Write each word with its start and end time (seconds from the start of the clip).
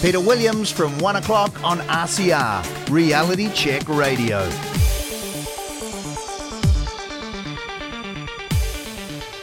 Peter 0.00 0.18
Williams 0.18 0.70
from 0.70 0.98
1 1.00 1.16
o'clock 1.16 1.62
on 1.62 1.78
RCR, 1.80 2.90
Reality 2.90 3.52
Check 3.52 3.86
Radio. 3.86 4.40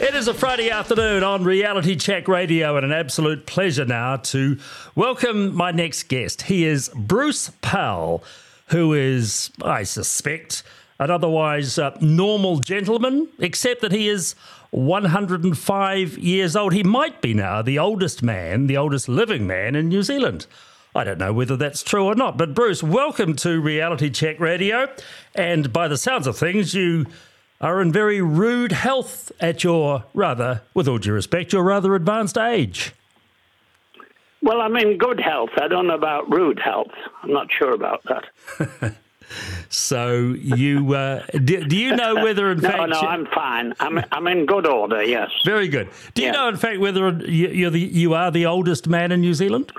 It 0.00 0.16
is 0.16 0.26
a 0.26 0.34
Friday 0.34 0.68
afternoon 0.70 1.22
on 1.22 1.44
Reality 1.44 1.94
Check 1.94 2.26
Radio, 2.26 2.76
and 2.76 2.84
an 2.84 2.90
absolute 2.90 3.46
pleasure 3.46 3.84
now 3.84 4.16
to 4.16 4.58
welcome 4.96 5.54
my 5.54 5.70
next 5.70 6.08
guest. 6.08 6.42
He 6.42 6.64
is 6.64 6.90
Bruce 6.92 7.52
Powell, 7.62 8.24
who 8.70 8.94
is, 8.94 9.52
I 9.62 9.84
suspect, 9.84 10.64
an 10.98 11.12
otherwise 11.12 11.78
uh, 11.78 11.96
normal 12.00 12.58
gentleman, 12.58 13.28
except 13.38 13.80
that 13.82 13.92
he 13.92 14.08
is 14.08 14.34
105 14.70 16.18
years 16.18 16.56
old. 16.56 16.72
He 16.72 16.82
might 16.82 17.20
be 17.20 17.34
now 17.34 17.62
the 17.62 17.78
oldest 17.78 18.22
man, 18.22 18.66
the 18.66 18.76
oldest 18.76 19.08
living 19.08 19.46
man 19.46 19.74
in 19.74 19.88
New 19.88 20.02
Zealand. 20.02 20.46
I 20.94 21.04
don't 21.04 21.18
know 21.18 21.32
whether 21.32 21.56
that's 21.56 21.82
true 21.82 22.04
or 22.04 22.14
not, 22.14 22.36
but 22.36 22.54
Bruce, 22.54 22.82
welcome 22.82 23.34
to 23.36 23.60
Reality 23.60 24.10
Check 24.10 24.40
Radio. 24.40 24.88
And 25.34 25.72
by 25.72 25.88
the 25.88 25.96
sounds 25.96 26.26
of 26.26 26.36
things, 26.36 26.74
you 26.74 27.06
are 27.60 27.80
in 27.80 27.92
very 27.92 28.20
rude 28.20 28.72
health 28.72 29.32
at 29.40 29.64
your 29.64 30.04
rather, 30.14 30.62
with 30.74 30.88
all 30.88 30.98
due 30.98 31.12
respect, 31.12 31.52
your 31.52 31.62
rather 31.62 31.94
advanced 31.94 32.38
age. 32.38 32.92
Well, 34.42 34.60
I'm 34.60 34.76
in 34.76 34.98
good 34.98 35.20
health. 35.20 35.50
I 35.56 35.68
don't 35.68 35.88
know 35.88 35.94
about 35.94 36.32
rude 36.32 36.60
health. 36.60 36.92
I'm 37.22 37.32
not 37.32 37.48
sure 37.50 37.72
about 37.72 38.02
that. 38.04 38.94
so 39.68 40.34
you 40.38 40.94
uh, 40.94 41.24
do, 41.44 41.64
do, 41.64 41.76
you 41.76 41.94
know 41.96 42.16
whether 42.16 42.50
in 42.50 42.58
no, 42.60 42.68
fact 42.68 42.88
no, 42.90 43.00
I'm 43.00 43.26
fine. 43.26 43.74
I'm 43.80 44.00
I'm 44.12 44.26
in 44.26 44.46
good 44.46 44.66
order. 44.66 45.02
Yes. 45.02 45.30
Very 45.44 45.68
good. 45.68 45.88
Do 46.14 46.22
you 46.22 46.28
yeah. 46.28 46.32
know 46.32 46.48
in 46.48 46.56
fact 46.56 46.80
whether 46.80 47.10
you're 47.10 47.70
the, 47.70 47.80
you 47.80 48.14
are 48.14 48.30
the 48.30 48.46
oldest 48.46 48.88
man 48.88 49.12
in 49.12 49.20
New 49.20 49.34
Zealand? 49.34 49.72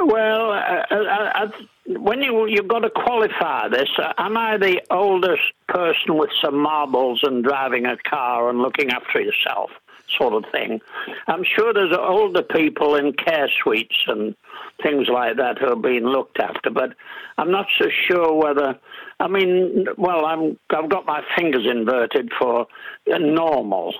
Well, 0.00 0.50
uh, 0.50 0.54
I, 0.54 0.84
uh, 0.90 1.44
uh, 1.44 1.50
when 1.86 2.22
you 2.22 2.46
you've 2.46 2.68
got 2.68 2.80
to 2.80 2.90
qualify 2.90 3.68
this, 3.68 3.88
uh, 3.98 4.12
am 4.18 4.36
I 4.36 4.56
the 4.56 4.82
oldest 4.90 5.42
person 5.68 6.16
with 6.16 6.30
some 6.42 6.58
marbles 6.58 7.20
and 7.22 7.44
driving 7.44 7.86
a 7.86 7.96
car 7.96 8.50
and 8.50 8.58
looking 8.58 8.90
after 8.90 9.20
yourself, 9.20 9.70
sort 10.18 10.34
of 10.34 10.50
thing? 10.50 10.80
I'm 11.28 11.44
sure 11.44 11.72
there's 11.72 11.96
older 11.96 12.42
people 12.42 12.96
in 12.96 13.12
care 13.12 13.48
suites 13.62 13.96
and 14.08 14.34
things 14.82 15.08
like 15.08 15.36
that 15.36 15.62
are 15.62 15.76
being 15.76 16.04
looked 16.04 16.38
after, 16.40 16.70
but 16.70 16.94
I'm 17.38 17.50
not 17.50 17.66
so 17.80 17.88
sure 18.08 18.34
whether. 18.34 18.78
I 19.20 19.28
mean, 19.28 19.86
well, 19.96 20.26
I'm 20.26 20.58
I've 20.70 20.90
got 20.90 21.06
my 21.06 21.22
fingers 21.36 21.66
inverted 21.66 22.32
for 22.38 22.66
normal. 23.06 23.94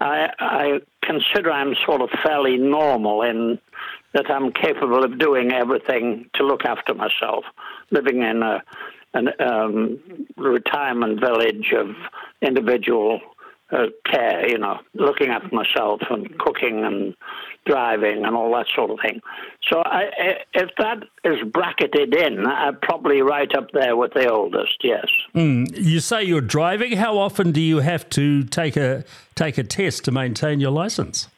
I, 0.00 0.30
I 0.38 0.80
consider 1.02 1.52
I'm 1.52 1.74
sort 1.86 2.00
of 2.00 2.10
fairly 2.24 2.56
normal 2.56 3.22
in 3.22 3.58
that 4.14 4.30
I'm 4.30 4.52
capable 4.52 5.04
of 5.04 5.18
doing 5.18 5.52
everything 5.52 6.28
to 6.34 6.44
look 6.44 6.64
after 6.64 6.94
myself, 6.94 7.44
living 7.90 8.22
in 8.22 8.42
a 8.42 8.62
an 9.14 9.28
um, 9.40 9.98
retirement 10.36 11.20
village 11.20 11.72
of 11.76 11.88
individual 12.40 13.20
uh, 13.70 13.86
care, 14.06 14.48
you 14.48 14.58
know, 14.58 14.78
looking 14.94 15.28
after 15.28 15.54
myself 15.54 16.00
and 16.10 16.38
cooking 16.38 16.84
and 16.84 17.14
driving 17.64 18.24
and 18.24 18.34
all 18.34 18.52
that 18.54 18.66
sort 18.74 18.90
of 18.90 18.98
thing. 19.00 19.20
So 19.70 19.82
I, 19.84 20.10
if 20.54 20.70
that 20.78 21.04
is 21.24 21.38
bracketed 21.52 22.14
in, 22.14 22.46
I'm 22.46 22.76
probably 22.82 23.22
right 23.22 23.52
up 23.54 23.70
there 23.72 23.96
with 23.96 24.12
the 24.14 24.30
oldest. 24.30 24.78
Yes. 24.82 25.06
Mm. 25.34 25.68
You 25.76 26.00
say 26.00 26.24
you're 26.24 26.40
driving. 26.40 26.96
How 26.96 27.18
often 27.18 27.52
do 27.52 27.60
you 27.60 27.78
have 27.78 28.08
to 28.10 28.42
take 28.44 28.76
a 28.76 29.04
take 29.34 29.58
a 29.58 29.64
test 29.64 30.04
to 30.04 30.12
maintain 30.12 30.60
your 30.60 30.72
license? 30.72 31.28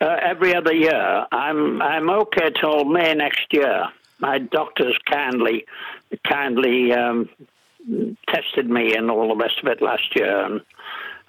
Uh, 0.00 0.16
every 0.22 0.54
other 0.54 0.74
year. 0.74 1.26
I'm 1.32 1.82
I'm 1.82 2.08
okay 2.08 2.50
till 2.60 2.84
May 2.84 3.14
next 3.14 3.52
year. 3.52 3.88
My 4.20 4.38
doctors 4.38 4.96
kindly 5.10 5.64
kindly 6.24 6.92
um, 6.92 7.28
tested 8.28 8.68
me 8.68 8.94
and 8.94 9.10
all 9.10 9.28
the 9.28 9.36
rest 9.36 9.58
of 9.62 9.68
it 9.68 9.82
last 9.82 10.14
year, 10.14 10.44
and, 10.44 10.60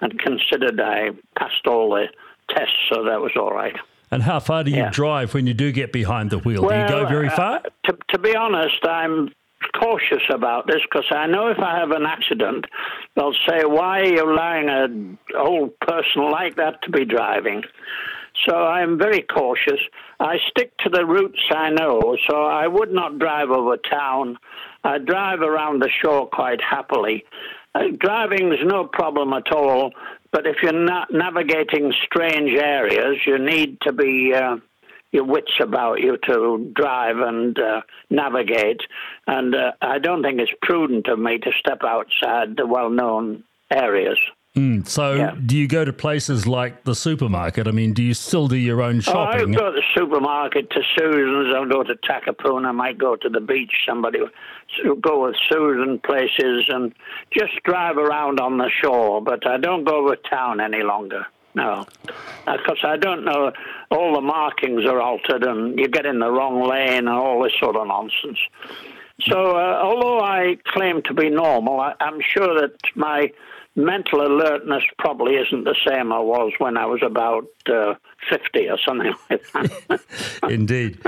and 0.00 0.18
considered 0.18 0.80
I 0.80 1.10
passed 1.36 1.66
all 1.66 1.90
the 1.90 2.06
tests, 2.48 2.76
so 2.92 3.04
that 3.04 3.20
was 3.20 3.32
all 3.36 3.52
right. 3.52 3.76
And 4.10 4.22
how 4.22 4.40
far 4.40 4.64
do 4.64 4.70
you 4.70 4.78
yeah. 4.78 4.90
drive 4.90 5.34
when 5.34 5.46
you 5.46 5.54
do 5.54 5.70
get 5.70 5.92
behind 5.92 6.30
the 6.30 6.38
wheel? 6.38 6.62
Well, 6.62 6.88
do 6.88 6.94
you 6.94 7.00
go 7.00 7.08
very 7.08 7.28
uh, 7.28 7.36
far? 7.36 7.56
Uh, 7.56 7.60
to, 7.84 7.98
to 8.10 8.18
be 8.18 8.34
honest, 8.34 8.84
I'm 8.84 9.30
cautious 9.80 10.22
about 10.30 10.66
this 10.66 10.80
because 10.90 11.06
I 11.10 11.26
know 11.26 11.48
if 11.48 11.58
I 11.58 11.78
have 11.78 11.90
an 11.92 12.06
accident, 12.06 12.66
they'll 13.14 13.36
say, 13.48 13.64
"Why 13.64 14.00
are 14.00 14.04
you 14.04 14.24
allowing 14.24 14.68
an 14.68 15.18
old 15.36 15.78
person 15.80 16.30
like 16.30 16.56
that 16.56 16.82
to 16.82 16.90
be 16.90 17.04
driving?" 17.04 17.62
So 18.46 18.56
I'm 18.56 18.98
very 18.98 19.22
cautious. 19.22 19.80
I 20.18 20.38
stick 20.48 20.76
to 20.78 20.88
the 20.88 21.04
routes 21.04 21.40
I 21.50 21.70
know, 21.70 22.16
so 22.28 22.44
I 22.44 22.66
would 22.66 22.92
not 22.92 23.18
drive 23.18 23.50
over 23.50 23.76
town. 23.76 24.38
I 24.82 24.98
drive 24.98 25.40
around 25.40 25.80
the 25.80 25.90
shore 26.02 26.26
quite 26.28 26.60
happily. 26.62 27.24
Uh, 27.74 27.88
driving 27.98 28.52
is 28.52 28.60
no 28.64 28.84
problem 28.84 29.32
at 29.32 29.52
all, 29.52 29.92
but 30.32 30.46
if 30.46 30.56
you're 30.62 30.72
not 30.72 31.12
navigating 31.12 31.92
strange 32.04 32.52
areas, 32.52 33.16
you 33.26 33.38
need 33.38 33.80
to 33.82 33.92
be 33.92 34.32
uh, 34.34 34.56
your 35.12 35.24
wits 35.24 35.52
about 35.60 36.00
you 36.00 36.16
to 36.28 36.70
drive 36.74 37.18
and 37.18 37.58
uh, 37.58 37.82
navigate. 38.10 38.80
And 39.26 39.54
uh, 39.54 39.72
I 39.80 39.98
don't 39.98 40.22
think 40.22 40.40
it's 40.40 40.52
prudent 40.62 41.08
of 41.08 41.18
me 41.18 41.38
to 41.38 41.50
step 41.58 41.82
outside 41.84 42.56
the 42.56 42.66
well-known 42.66 43.44
areas. 43.72 44.18
Mm, 44.56 44.86
so, 44.88 45.14
yeah. 45.14 45.36
do 45.46 45.56
you 45.56 45.68
go 45.68 45.84
to 45.84 45.92
places 45.92 46.44
like 46.44 46.82
the 46.82 46.94
supermarket? 46.94 47.68
I 47.68 47.70
mean, 47.70 47.92
do 47.92 48.02
you 48.02 48.14
still 48.14 48.48
do 48.48 48.56
your 48.56 48.82
own 48.82 49.00
shopping? 49.00 49.54
Oh, 49.54 49.58
I 49.58 49.58
go 49.58 49.70
to 49.70 49.80
the 49.80 49.82
supermarket, 49.94 50.70
to 50.70 50.82
Susan's. 50.98 51.54
I'll 51.54 51.68
go 51.68 51.84
to 51.84 51.94
Takapuna. 51.94 52.66
I 52.66 52.72
might 52.72 52.98
go 52.98 53.14
to 53.14 53.28
the 53.28 53.40
beach. 53.40 53.72
Somebody 53.86 54.18
will 54.84 54.96
go 54.96 55.26
with 55.26 55.36
Susan 55.48 56.00
places 56.00 56.64
and 56.68 56.92
just 57.30 57.62
drive 57.62 57.96
around 57.96 58.40
on 58.40 58.58
the 58.58 58.68
shore. 58.82 59.22
But 59.22 59.46
I 59.46 59.56
don't 59.56 59.84
go 59.84 60.04
over 60.04 60.16
town 60.16 60.60
any 60.60 60.82
longer. 60.82 61.26
No, 61.54 61.86
because 62.46 62.78
I 62.84 62.96
don't 62.96 63.24
know. 63.24 63.52
All 63.90 64.14
the 64.14 64.20
markings 64.20 64.84
are 64.84 65.00
altered, 65.00 65.42
and 65.44 65.78
you 65.78 65.88
get 65.88 66.06
in 66.06 66.20
the 66.20 66.30
wrong 66.30 66.68
lane, 66.68 66.98
and 66.98 67.08
all 67.08 67.42
this 67.42 67.52
sort 67.58 67.74
of 67.74 67.88
nonsense. 67.88 68.38
So, 69.22 69.56
uh, 69.56 69.80
although 69.82 70.20
I 70.20 70.58
claim 70.64 71.02
to 71.02 71.14
be 71.14 71.28
normal, 71.28 71.80
I, 71.80 71.94
I'm 72.00 72.20
sure 72.20 72.60
that 72.60 72.76
my 72.94 73.32
mental 73.84 74.26
alertness 74.26 74.82
probably 74.98 75.34
isn't 75.36 75.64
the 75.64 75.76
same 75.86 76.12
I 76.12 76.18
was 76.18 76.52
when 76.58 76.76
I 76.76 76.86
was 76.86 77.00
about 77.02 77.46
uh, 77.66 77.94
50 78.28 78.68
or 78.68 78.78
something 78.78 79.12
like 79.28 79.42
that. 79.52 80.00
Indeed. 80.50 81.00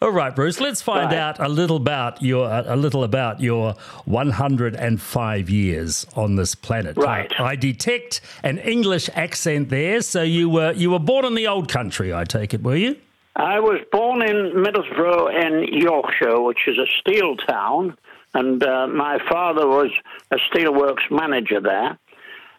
All 0.00 0.10
right, 0.10 0.34
Bruce, 0.34 0.60
let's 0.60 0.82
find 0.82 1.10
right. 1.10 1.18
out 1.18 1.40
a 1.40 1.48
little 1.48 1.76
about 1.76 2.22
your 2.22 2.48
a 2.50 2.76
little 2.76 3.04
about 3.04 3.40
your 3.40 3.74
105 4.04 5.50
years 5.50 6.06
on 6.16 6.36
this 6.36 6.54
planet. 6.54 6.96
Right. 6.96 7.32
I, 7.38 7.50
I 7.50 7.56
detect 7.56 8.20
an 8.42 8.58
English 8.58 9.08
accent 9.14 9.68
there, 9.68 10.00
so 10.00 10.22
you 10.22 10.48
were 10.48 10.72
you 10.72 10.90
were 10.90 10.98
born 10.98 11.24
in 11.24 11.34
the 11.34 11.46
old 11.46 11.68
country, 11.68 12.12
I 12.12 12.24
take 12.24 12.54
it, 12.54 12.62
were 12.62 12.76
you? 12.76 12.96
I 13.36 13.58
was 13.58 13.80
born 13.90 14.22
in 14.22 14.52
Middlesbrough 14.52 15.44
in 15.44 15.80
Yorkshire, 15.80 16.40
which 16.40 16.68
is 16.68 16.78
a 16.78 16.86
steel 17.00 17.36
town, 17.36 17.96
and 18.32 18.62
uh, 18.62 18.86
my 18.86 19.18
father 19.28 19.66
was 19.66 19.90
a 20.30 20.36
steelworks 20.36 21.10
manager 21.10 21.60
there. 21.60 21.98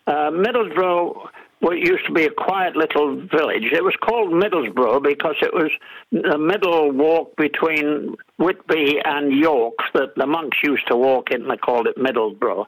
Uh, 0.07 0.29
Middlesbrough 0.31 1.29
used 1.73 2.05
to 2.05 2.13
be 2.13 2.25
a 2.25 2.31
quiet 2.31 2.75
little 2.75 3.15
village. 3.15 3.63
It 3.71 3.83
was 3.83 3.95
called 4.01 4.31
Middlesbrough 4.31 5.03
because 5.03 5.35
it 5.41 5.53
was 5.53 5.71
the 6.11 6.37
middle 6.37 6.91
walk 6.91 7.35
between 7.37 8.15
Whitby 8.37 8.99
and 9.03 9.33
York 9.33 9.73
that 9.93 10.15
the 10.15 10.27
monks 10.27 10.57
used 10.63 10.87
to 10.87 10.95
walk 10.95 11.31
in. 11.31 11.47
They 11.47 11.57
called 11.57 11.87
it 11.87 11.97
Middlesbrough, 11.97 12.65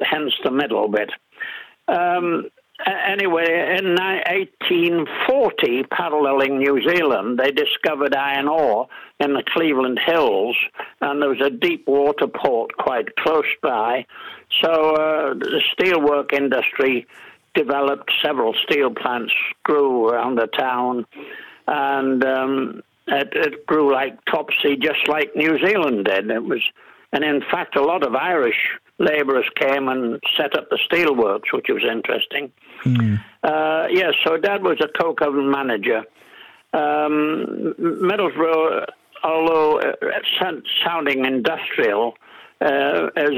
hence 0.00 0.34
the 0.44 0.52
middle 0.52 0.88
bit. 0.88 1.10
Um, 1.88 2.48
anyway, 2.84 3.78
in 3.78 3.94
1840, 3.94 5.84
paralleling 5.84 6.58
New 6.58 6.82
Zealand, 6.88 7.38
they 7.38 7.50
discovered 7.50 8.14
iron 8.14 8.48
ore 8.48 8.88
in 9.18 9.32
the 9.32 9.42
Cleveland 9.42 9.98
Hills, 10.04 10.56
and 11.00 11.22
there 11.22 11.30
was 11.30 11.40
a 11.40 11.50
deep 11.50 11.86
water 11.86 12.26
port 12.26 12.76
quite 12.76 13.16
close 13.16 13.46
by. 13.62 14.04
So 14.62 14.94
uh, 14.94 15.34
the 15.34 15.62
steelwork 15.74 16.32
industry 16.32 17.06
developed 17.54 18.12
several 18.22 18.54
steel 18.64 18.90
plants, 18.90 19.32
grew 19.64 20.08
around 20.08 20.36
the 20.36 20.46
town, 20.46 21.06
and 21.66 22.22
um, 22.24 22.82
it, 23.08 23.28
it, 23.32 23.66
grew 23.66 23.92
like 23.92 24.22
topsy, 24.26 24.76
just 24.76 25.08
like 25.08 25.34
New 25.34 25.58
Zealand 25.64 26.04
did. 26.04 26.30
It 26.30 26.44
was, 26.44 26.62
and 27.12 27.24
in 27.24 27.40
fact, 27.40 27.76
a 27.76 27.82
lot 27.82 28.06
of 28.06 28.14
Irish 28.14 28.78
labourers 28.98 29.46
came 29.56 29.88
and 29.88 30.20
set 30.36 30.56
up 30.56 30.70
the 30.70 30.78
steelworks, 30.90 31.52
which 31.52 31.66
was 31.68 31.84
interesting. 31.84 32.52
Mm. 32.84 33.22
Uh, 33.42 33.86
yes, 33.90 34.14
so 34.24 34.36
Dad 34.36 34.62
was 34.62 34.80
a 34.80 34.88
coke 34.88 35.22
oven 35.22 35.50
manager. 35.50 36.04
Um, 36.72 37.74
Middlesbrough, 37.78 38.86
although 39.22 39.80
uh, 39.80 39.92
sounding 40.84 41.24
industrial, 41.24 42.14
uh, 42.60 43.10
has 43.16 43.34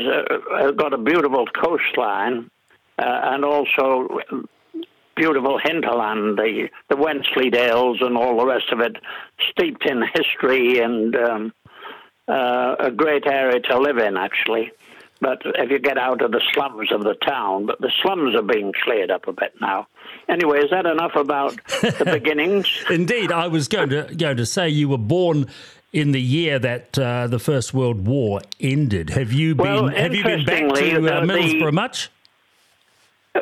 uh, 0.53 0.71
got 0.73 0.93
a 0.93 0.99
beautiful 0.99 1.47
coastline 1.47 2.51
uh, 2.99 3.21
and 3.25 3.45
also 3.45 4.21
beautiful 5.17 5.59
hinterland, 5.59 6.39
the 6.39 6.69
the 6.89 6.95
Wensleydales 6.95 8.05
and 8.05 8.17
all 8.17 8.39
the 8.39 8.47
rest 8.47 8.71
of 8.71 8.81
it, 8.81 8.97
steeped 9.51 9.85
in 9.85 10.03
history 10.15 10.79
and 10.79 11.17
um, 11.17 11.53
uh, 12.29 12.77
a 12.79 12.91
great 12.91 13.27
area 13.27 13.61
to 13.61 13.79
live 13.79 13.99
in, 13.99 14.17
actually. 14.17 14.71
But 15.21 15.43
if 15.45 15.71
you 15.71 15.79
get 15.81 15.99
out 15.99 16.23
of 16.23 16.31
the 16.31 16.41
slums 16.53 16.93
of 16.93 17.03
the 17.03 17.15
town, 17.15 17.67
but 17.67 17.81
the 17.81 17.91
slums 18.03 18.37
are 18.37 18.43
being 18.43 18.73
cleared 18.85 19.11
up 19.11 19.27
a 19.27 19.33
bit 19.33 19.53
now. 19.61 19.89
Anyway, 20.29 20.59
is 20.61 20.71
that 20.71 20.87
enough 20.87 21.17
about 21.17 21.57
the 21.81 22.05
beginnings? 22.21 22.69
Indeed, 22.89 23.33
I 23.33 23.49
was 23.49 23.67
going 23.67 23.91
to 23.91 24.15
going 24.17 24.37
to 24.37 24.47
say 24.47 24.69
you 24.69 24.89
were 24.89 24.99
born 24.99 25.47
in 25.93 26.13
the 26.13 26.21
year 26.21 26.59
that 26.59 26.99
uh, 26.99 27.27
the 27.27 27.39
First 27.39 27.75
World 27.75 28.07
War 28.07 28.41
ended. 28.61 29.11
Have 29.11 29.33
you 29.33 29.55
been 29.55 29.65
Well, 29.67 29.89
Have 29.89 30.15
you 30.15 30.23
been 30.23 30.45
back 30.45 30.75
to 30.75 30.97
uh, 30.97 30.99
uh, 30.99 31.21
the- 31.27 31.33
Middlesbrough 31.33 31.73
much? 31.73 32.11
Uh, 33.35 33.41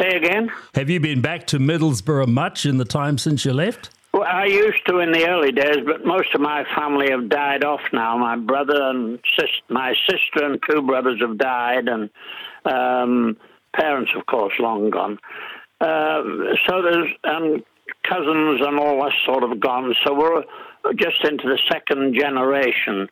say 0.00 0.16
again? 0.16 0.50
Have 0.74 0.90
you 0.90 1.00
been 1.00 1.20
back 1.20 1.46
to 1.48 1.58
Middlesbrough 1.58 2.28
much 2.28 2.66
in 2.66 2.78
the 2.78 2.84
time 2.84 3.18
since 3.18 3.44
you 3.44 3.52
left? 3.52 3.90
Well, 4.18 4.26
I 4.26 4.46
used 4.46 4.84
to 4.88 4.98
in 4.98 5.12
the 5.12 5.28
early 5.28 5.52
days, 5.52 5.76
but 5.86 6.04
most 6.04 6.34
of 6.34 6.40
my 6.40 6.64
family 6.74 7.08
have 7.12 7.28
died 7.28 7.62
off 7.62 7.82
now. 7.92 8.18
My 8.18 8.34
brother 8.34 8.74
and 8.74 9.20
sis- 9.38 9.62
my 9.68 9.94
sister 10.10 10.44
and 10.44 10.60
two 10.68 10.82
brothers 10.82 11.20
have 11.20 11.38
died, 11.38 11.86
and 11.86 12.10
um, 12.64 13.36
parents, 13.72 14.10
of 14.16 14.26
course, 14.26 14.52
long 14.58 14.90
gone. 14.90 15.20
Um, 15.80 16.48
so 16.66 16.82
there's 16.82 17.12
um, 17.22 17.62
cousins 18.02 18.60
and 18.60 18.80
all 18.80 19.04
that 19.04 19.12
sort 19.24 19.44
of 19.44 19.60
gone. 19.60 19.94
So 20.04 20.14
we're 20.14 20.42
just 20.96 21.22
into 21.22 21.46
the 21.46 21.60
second 21.70 22.16
generation. 22.18 23.08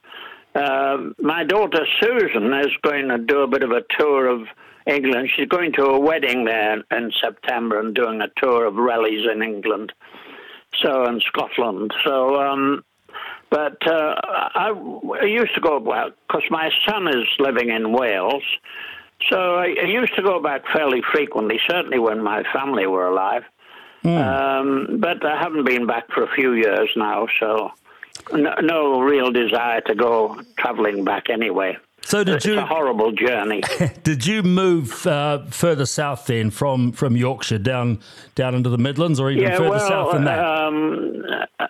Uh, 0.57 0.97
my 1.21 1.45
daughter 1.45 1.87
Susan 2.01 2.53
is 2.53 2.73
going 2.83 3.07
to 3.11 3.19
do 3.19 3.43
a 3.43 3.47
bit 3.47 3.63
of 3.63 3.71
a 3.71 3.83
tour 3.97 4.27
of 4.27 4.49
England. 4.89 5.31
She's 5.37 5.47
going 5.47 5.73
to 5.75 5.85
a 5.85 6.01
wedding 6.01 6.47
there 6.47 6.83
in 6.91 7.13
September 7.23 7.79
and 7.79 7.95
doing 7.95 8.21
a 8.23 8.29
tour 8.43 8.67
of 8.67 8.75
rallies 8.75 9.25
in 9.33 9.41
England 9.41 9.93
so 10.83 11.07
in 11.07 11.21
Scotland. 11.21 11.93
So, 12.05 12.41
um, 12.41 12.85
but 13.51 13.87
uh, 13.87 14.15
I, 14.55 14.73
I 15.21 15.25
used 15.25 15.55
to 15.55 15.61
go 15.61 15.81
back 15.81 16.13
because 16.27 16.45
my 16.51 16.71
son 16.87 17.09
is 17.09 17.27
living 17.39 17.71
in 17.71 17.93
Wales. 17.93 18.43
So 19.31 19.57
I, 19.57 19.77
I 19.81 19.87
used 19.87 20.15
to 20.17 20.23
go 20.23 20.41
back 20.41 20.65
fairly 20.73 21.03
frequently, 21.13 21.61
certainly 21.69 21.99
when 21.99 22.23
my 22.23 22.43
family 22.53 22.87
were 22.87 23.07
alive. 23.07 23.45
Um, 24.21 24.99
but 25.01 25.25
I 25.25 25.41
haven't 25.41 25.65
been 25.65 25.87
back 25.87 26.11
for 26.13 26.23
a 26.23 26.33
few 26.35 26.53
years 26.53 26.91
now, 26.97 27.27
so 27.41 27.73
no, 28.33 28.55
no 28.61 29.01
real 29.01 29.33
desire 29.33 29.81
to 29.83 29.95
go 29.95 30.41
travelling 30.59 31.05
back 31.05 31.29
anyway. 31.29 31.77
So 32.07 32.23
did 32.23 32.37
It's 32.37 32.47
you 32.47 32.57
a 32.57 32.65
horrible 32.65 33.11
journey. 33.11 33.63
did 34.05 34.25
you 34.25 34.45
move 34.45 35.09
uh, 35.09 35.45
further 35.47 35.87
south 35.87 36.27
then 36.27 36.51
from, 36.51 36.93
from 36.93 37.17
Yorkshire 37.17 37.59
down 37.59 37.99
down 38.37 38.55
into 38.55 38.71
the 38.71 38.79
Midlands 38.79 39.19
or 39.19 39.29
even 39.29 39.43
yeah, 39.43 39.57
further 39.57 39.71
well, 39.71 39.89
south 39.89 40.13
than 40.13 40.25
that? 40.25 40.39
Um, 40.39 41.25
uh, 41.59 41.67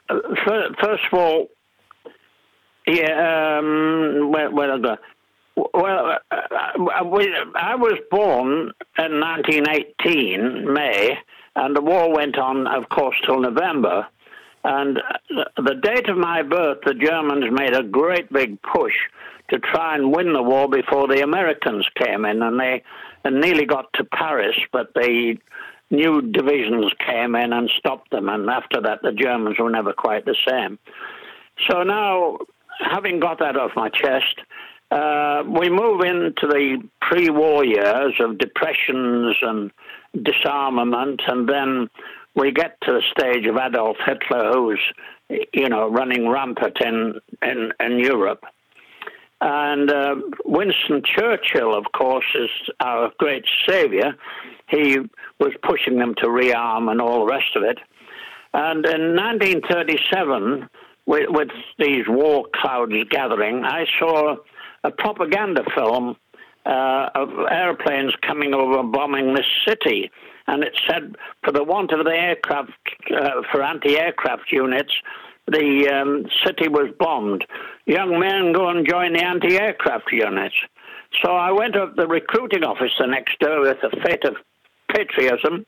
first 0.78 1.04
of 1.10 1.18
all, 1.18 1.48
yeah, 2.86 3.56
um, 3.58 4.30
where, 4.30 4.50
where 4.50 4.74
I 4.74 4.78
go? 4.78 4.96
Well, 5.72 6.10
uh, 6.10 6.18
uh, 6.30 6.84
I 6.94 7.74
was 7.74 7.98
born 8.10 8.72
in 8.98 9.20
1918, 9.20 10.70
May, 10.70 11.16
and 11.56 11.74
the 11.74 11.80
war 11.80 12.12
went 12.12 12.36
on, 12.36 12.66
of 12.66 12.90
course, 12.90 13.16
till 13.24 13.40
November. 13.40 14.06
And 14.64 14.98
the 15.56 15.80
date 15.82 16.10
of 16.10 16.18
my 16.18 16.42
birth, 16.42 16.78
the 16.84 16.92
Germans 16.92 17.46
made 17.50 17.72
a 17.72 17.84
great 17.84 18.30
big 18.30 18.60
push 18.60 18.92
to 19.50 19.58
try 19.58 19.94
and 19.94 20.14
win 20.14 20.32
the 20.32 20.42
war 20.42 20.68
before 20.68 21.08
the 21.08 21.22
Americans 21.22 21.86
came 21.94 22.24
in, 22.24 22.42
and 22.42 22.58
they 22.58 22.82
and 23.24 23.40
nearly 23.40 23.66
got 23.66 23.92
to 23.94 24.04
Paris, 24.04 24.56
but 24.72 24.94
the 24.94 25.36
new 25.90 26.22
divisions 26.22 26.92
came 27.04 27.34
in 27.34 27.52
and 27.52 27.70
stopped 27.78 28.10
them. 28.10 28.28
And 28.28 28.48
after 28.48 28.80
that, 28.80 29.02
the 29.02 29.12
Germans 29.12 29.58
were 29.58 29.70
never 29.70 29.92
quite 29.92 30.24
the 30.24 30.36
same. 30.46 30.78
So 31.68 31.82
now, 31.82 32.38
having 32.80 33.20
got 33.20 33.38
that 33.38 33.56
off 33.56 33.72
my 33.76 33.88
chest, 33.88 34.40
uh, 34.90 35.42
we 35.46 35.68
move 35.68 36.02
into 36.02 36.46
the 36.46 36.82
pre-war 37.00 37.64
years 37.64 38.14
of 38.20 38.38
depressions 38.38 39.36
and 39.42 39.70
disarmament, 40.22 41.22
and 41.26 41.48
then 41.48 41.90
we 42.34 42.52
get 42.52 42.80
to 42.82 42.92
the 42.92 43.02
stage 43.10 43.46
of 43.46 43.56
Adolf 43.56 43.96
Hitler, 44.04 44.52
who's 44.52 44.80
you 45.52 45.68
know 45.68 45.88
running 45.88 46.28
rampant 46.28 46.78
in 46.80 47.20
in, 47.42 47.72
in 47.80 47.98
Europe. 47.98 48.44
And 49.40 49.90
uh, 49.90 50.14
Winston 50.44 51.02
Churchill, 51.04 51.76
of 51.76 51.84
course, 51.92 52.24
is 52.34 52.48
our 52.80 53.10
great 53.18 53.44
savior. 53.68 54.14
He 54.68 54.98
was 55.38 55.52
pushing 55.62 55.98
them 55.98 56.14
to 56.18 56.26
rearm 56.26 56.90
and 56.90 57.00
all 57.00 57.26
the 57.26 57.32
rest 57.32 57.54
of 57.54 57.62
it. 57.62 57.78
And 58.54 58.86
in 58.86 59.14
1937, 59.14 60.68
with, 61.04 61.26
with 61.28 61.48
these 61.78 62.04
war 62.08 62.46
clouds 62.54 62.94
gathering, 63.10 63.64
I 63.64 63.84
saw 63.98 64.36
a 64.82 64.90
propaganda 64.90 65.64
film 65.74 66.16
uh, 66.64 67.10
of 67.14 67.28
airplanes 67.50 68.12
coming 68.22 68.54
over 68.54 68.82
bombing 68.82 69.34
this 69.34 69.46
city. 69.66 70.10
And 70.48 70.62
it 70.64 70.78
said, 70.88 71.16
for 71.44 71.52
the 71.52 71.62
want 71.62 71.92
of 71.92 72.04
the 72.04 72.12
aircraft, 72.12 72.72
uh, 73.14 73.42
for 73.52 73.62
anti 73.62 73.98
aircraft 73.98 74.50
units, 74.50 74.92
the 75.46 75.88
um, 75.88 76.26
city 76.44 76.68
was 76.68 76.92
bombed. 76.98 77.44
Young 77.86 78.18
men 78.18 78.52
go 78.52 78.68
and 78.68 78.88
join 78.88 79.12
the 79.12 79.24
anti 79.24 79.56
aircraft 79.56 80.10
units. 80.10 80.54
So 81.22 81.32
I 81.32 81.52
went 81.52 81.76
up 81.76 81.96
the 81.96 82.06
recruiting 82.06 82.64
office 82.64 82.92
the 82.98 83.06
next 83.06 83.38
day 83.38 83.56
with 83.58 83.78
a 83.82 83.90
fit 84.02 84.24
of 84.24 84.36
patriotism. 84.94 85.64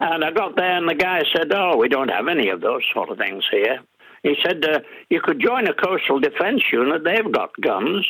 And 0.00 0.24
I 0.24 0.30
got 0.30 0.56
there, 0.56 0.76
and 0.76 0.88
the 0.88 0.94
guy 0.94 1.22
said, 1.34 1.52
Oh, 1.52 1.76
we 1.76 1.88
don't 1.88 2.10
have 2.10 2.28
any 2.28 2.48
of 2.48 2.60
those 2.60 2.82
sort 2.92 3.10
of 3.10 3.18
things 3.18 3.44
here. 3.50 3.80
He 4.22 4.36
said, 4.42 4.64
uh, 4.64 4.80
You 5.10 5.20
could 5.20 5.40
join 5.40 5.66
a 5.66 5.74
coastal 5.74 6.20
defense 6.20 6.62
unit, 6.72 7.04
they've 7.04 7.32
got 7.32 7.50
guns. 7.60 8.06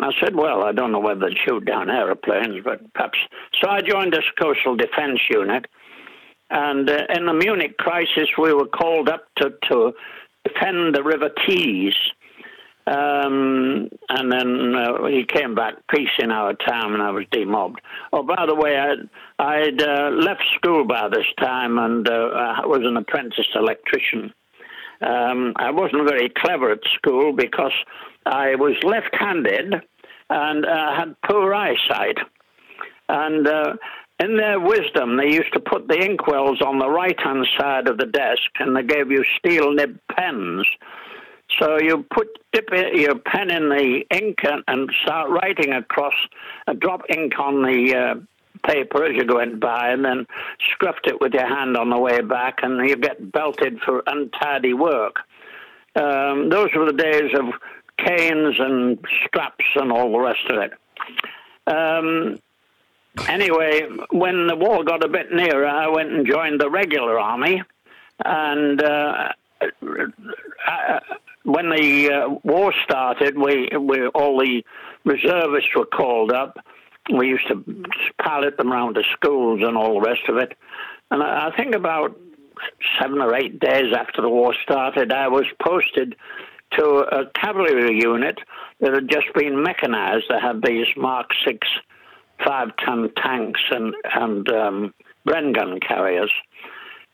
I 0.00 0.10
said, 0.20 0.34
Well, 0.34 0.64
I 0.64 0.72
don't 0.72 0.92
know 0.92 1.00
whether 1.00 1.28
they'd 1.28 1.38
shoot 1.46 1.64
down 1.64 1.90
aeroplanes, 1.90 2.62
but 2.64 2.92
perhaps. 2.94 3.18
So 3.60 3.68
I 3.68 3.80
joined 3.80 4.12
this 4.12 4.24
coastal 4.40 4.76
defense 4.76 5.20
unit. 5.30 5.66
And 6.52 6.88
uh, 6.88 7.06
in 7.08 7.24
the 7.24 7.32
Munich 7.32 7.78
crisis, 7.78 8.28
we 8.38 8.52
were 8.52 8.66
called 8.66 9.08
up 9.08 9.24
to, 9.36 9.54
to 9.70 9.92
defend 10.44 10.94
the 10.94 11.02
River 11.02 11.30
Tees. 11.46 11.94
Um, 12.86 13.88
and 14.10 14.30
then 14.30 14.74
uh, 14.74 15.06
he 15.06 15.24
came 15.24 15.54
back, 15.54 15.74
peace 15.88 16.10
in 16.18 16.30
our 16.30 16.52
town, 16.52 16.92
and 16.92 17.02
I 17.02 17.10
was 17.10 17.24
demobbed. 17.30 17.80
Oh, 18.12 18.22
by 18.22 18.44
the 18.44 18.54
way, 18.54 18.76
I'd, 18.76 19.08
I'd 19.38 19.80
uh, 19.80 20.10
left 20.10 20.42
school 20.56 20.84
by 20.84 21.08
this 21.08 21.24
time 21.38 21.78
and 21.78 22.06
uh, 22.06 22.56
I 22.62 22.66
was 22.66 22.80
an 22.82 22.98
apprentice 22.98 23.46
electrician. 23.54 24.34
Um, 25.00 25.54
I 25.56 25.70
wasn't 25.70 26.06
very 26.06 26.28
clever 26.28 26.70
at 26.70 26.80
school 26.94 27.32
because 27.32 27.72
I 28.26 28.56
was 28.56 28.76
left 28.82 29.14
handed 29.18 29.74
and 30.28 30.66
uh, 30.66 30.94
had 30.94 31.16
poor 31.22 31.54
eyesight. 31.54 32.18
And 33.08 33.46
uh, 33.46 33.74
in 34.22 34.36
their 34.36 34.60
wisdom, 34.60 35.16
they 35.16 35.26
used 35.26 35.52
to 35.52 35.60
put 35.60 35.88
the 35.88 35.94
inkwells 35.94 36.62
on 36.62 36.78
the 36.78 36.88
right 36.88 37.18
hand 37.20 37.46
side 37.58 37.88
of 37.88 37.98
the 37.98 38.06
desk 38.06 38.42
and 38.60 38.76
they 38.76 38.82
gave 38.82 39.10
you 39.10 39.24
steel 39.38 39.72
nib 39.72 39.98
pens. 40.14 40.66
So 41.60 41.78
you 41.80 42.04
put 42.14 42.28
dip 42.52 42.68
your 42.94 43.18
pen 43.18 43.50
in 43.50 43.68
the 43.68 44.04
ink 44.10 44.38
and, 44.44 44.62
and 44.68 44.90
start 45.02 45.30
writing 45.30 45.72
across, 45.72 46.14
uh, 46.66 46.72
drop 46.74 47.02
ink 47.10 47.38
on 47.38 47.62
the 47.62 47.94
uh, 47.94 48.68
paper 48.68 49.04
as 49.04 49.16
you 49.16 49.34
went 49.34 49.60
by, 49.60 49.90
and 49.90 50.04
then 50.04 50.26
scruffed 50.70 51.06
it 51.06 51.20
with 51.20 51.34
your 51.34 51.46
hand 51.46 51.76
on 51.76 51.90
the 51.90 51.98
way 51.98 52.20
back, 52.20 52.60
and 52.62 52.88
you 52.88 52.96
get 52.96 53.32
belted 53.32 53.80
for 53.80 54.02
untidy 54.06 54.72
work. 54.72 55.16
Um, 55.96 56.48
those 56.48 56.68
were 56.74 56.86
the 56.86 56.96
days 56.96 57.32
of 57.38 57.46
canes 57.98 58.54
and 58.58 58.98
straps 59.26 59.64
and 59.74 59.92
all 59.92 60.12
the 60.12 60.18
rest 60.18 60.46
of 60.48 60.58
it. 60.58 60.72
Um, 61.66 62.38
anyway, 63.28 63.82
when 64.10 64.46
the 64.46 64.56
war 64.56 64.84
got 64.84 65.04
a 65.04 65.08
bit 65.08 65.32
nearer, 65.32 65.66
I 65.66 65.88
went 65.88 66.12
and 66.12 66.26
joined 66.26 66.60
the 66.60 66.70
regular 66.70 67.18
army, 67.18 67.62
and 68.24 68.82
uh, 68.82 69.32
I, 70.66 71.00
when 71.44 71.70
the 71.70 72.10
uh, 72.10 72.28
war 72.44 72.72
started, 72.84 73.36
we, 73.36 73.68
we 73.78 74.06
all 74.08 74.38
the 74.38 74.64
reservists 75.04 75.70
were 75.74 75.86
called 75.86 76.32
up. 76.32 76.58
We 77.12 77.28
used 77.28 77.48
to 77.48 77.84
pilot 78.22 78.56
them 78.56 78.72
around 78.72 78.94
to 78.94 79.02
schools 79.12 79.60
and 79.62 79.76
all 79.76 80.00
the 80.00 80.08
rest 80.08 80.28
of 80.28 80.36
it. 80.36 80.56
And 81.10 81.22
I, 81.22 81.48
I 81.48 81.56
think 81.56 81.74
about 81.74 82.16
seven 83.00 83.20
or 83.20 83.34
eight 83.34 83.58
days 83.58 83.92
after 83.96 84.22
the 84.22 84.28
war 84.28 84.54
started, 84.62 85.12
I 85.12 85.28
was 85.28 85.46
posted 85.60 86.14
to 86.72 86.84
a 86.84 87.26
cavalry 87.34 88.00
unit 88.00 88.38
that 88.80 88.94
had 88.94 89.10
just 89.10 89.26
been 89.34 89.62
mechanized. 89.62 90.26
They 90.28 90.40
had 90.40 90.62
these 90.62 90.86
Mark 90.96 91.30
Six 91.44 91.66
five-ton 92.44 93.10
tanks 93.16 93.60
and 93.70 93.94
and 94.04 94.48
um, 94.50 94.94
Bren 95.26 95.54
gun 95.54 95.78
carriers. 95.80 96.32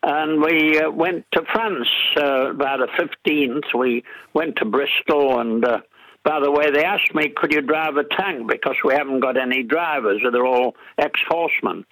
And 0.03 0.41
we 0.41 0.79
uh, 0.79 0.91
went 0.91 1.27
to 1.33 1.43
France 1.53 1.89
uh, 2.17 2.53
by 2.53 2.77
the 2.77 2.89
15th. 2.99 3.75
We 3.77 4.05
went 4.33 4.57
to 4.57 4.65
Bristol. 4.65 5.41
And 5.41 5.65
uh, 5.65 5.81
by 6.25 6.41
the 6.41 6.51
way, 6.51 6.71
they 6.71 6.85
asked 6.85 7.15
me, 7.15 7.33
could 7.35 7.53
you 7.53 7.63
drive 7.63 7.97
a 7.97 8.05
tank? 8.05 8.49
Because 8.49 8.77
we 8.85 8.95
haven't 8.95 9.21
got 9.21 9.37
any 9.37 9.65
drivers. 9.65 10.23
They're 10.31 10.47
all 10.47 10.77
ex 10.99 11.21
horsemen. 11.29 11.85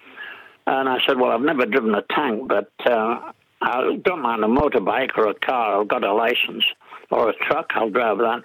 And 0.67 0.89
I 0.89 0.97
said, 1.07 1.17
Well, 1.19 1.31
I've 1.31 1.41
never 1.41 1.65
driven 1.65 1.95
a 1.95 2.03
tank, 2.13 2.47
but 2.49 2.71
uh, 2.85 3.31
I 3.61 3.97
don't 4.03 4.21
mind 4.21 4.43
a 4.43 4.47
motorbike 4.47 5.17
or 5.17 5.29
a 5.29 5.33
car. 5.33 5.81
I've 5.81 5.87
got 5.87 6.03
a 6.03 6.13
license. 6.13 6.65
Or 7.09 7.29
a 7.29 7.33
truck, 7.33 7.67
I'll 7.75 7.89
drive 7.89 8.17
that. 8.17 8.43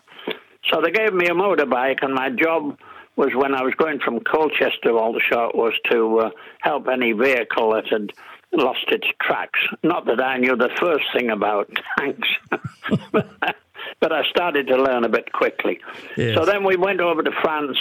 So 0.73 0.81
they 0.81 0.93
gave 0.93 1.12
me 1.12 1.27
a 1.27 1.35
motorbike, 1.35 1.99
and 2.03 2.15
my 2.15 2.31
job 2.31 2.79
was 3.16 3.31
when 3.35 3.54
I 3.54 3.62
was 3.62 3.75
going 3.75 4.00
from 4.00 4.21
Colchester, 4.21 4.97
Aldershot, 4.97 5.54
was 5.54 5.75
to 5.90 6.19
uh, 6.19 6.31
help 6.61 6.88
any 6.88 7.12
vehicle 7.12 7.73
that 7.73 7.87
had 7.88 8.12
lost 8.52 8.85
its 8.88 9.07
tracks. 9.21 9.61
Not 9.83 10.07
that 10.07 10.23
I 10.23 10.38
knew 10.38 10.57
the 10.57 10.71
first 10.81 11.04
thing 11.14 11.31
about 11.31 11.71
tanks, 11.99 12.28
but 13.12 14.12
I 14.12 14.23
started 14.31 14.66
to 14.69 14.76
learn 14.76 15.04
a 15.04 15.09
bit 15.09 15.33
quickly. 15.33 15.81
Yes. 16.16 16.37
So 16.37 16.45
then 16.45 16.64
we 16.64 16.76
went 16.76 17.00
over 17.00 17.23
to 17.23 17.31
France, 17.42 17.78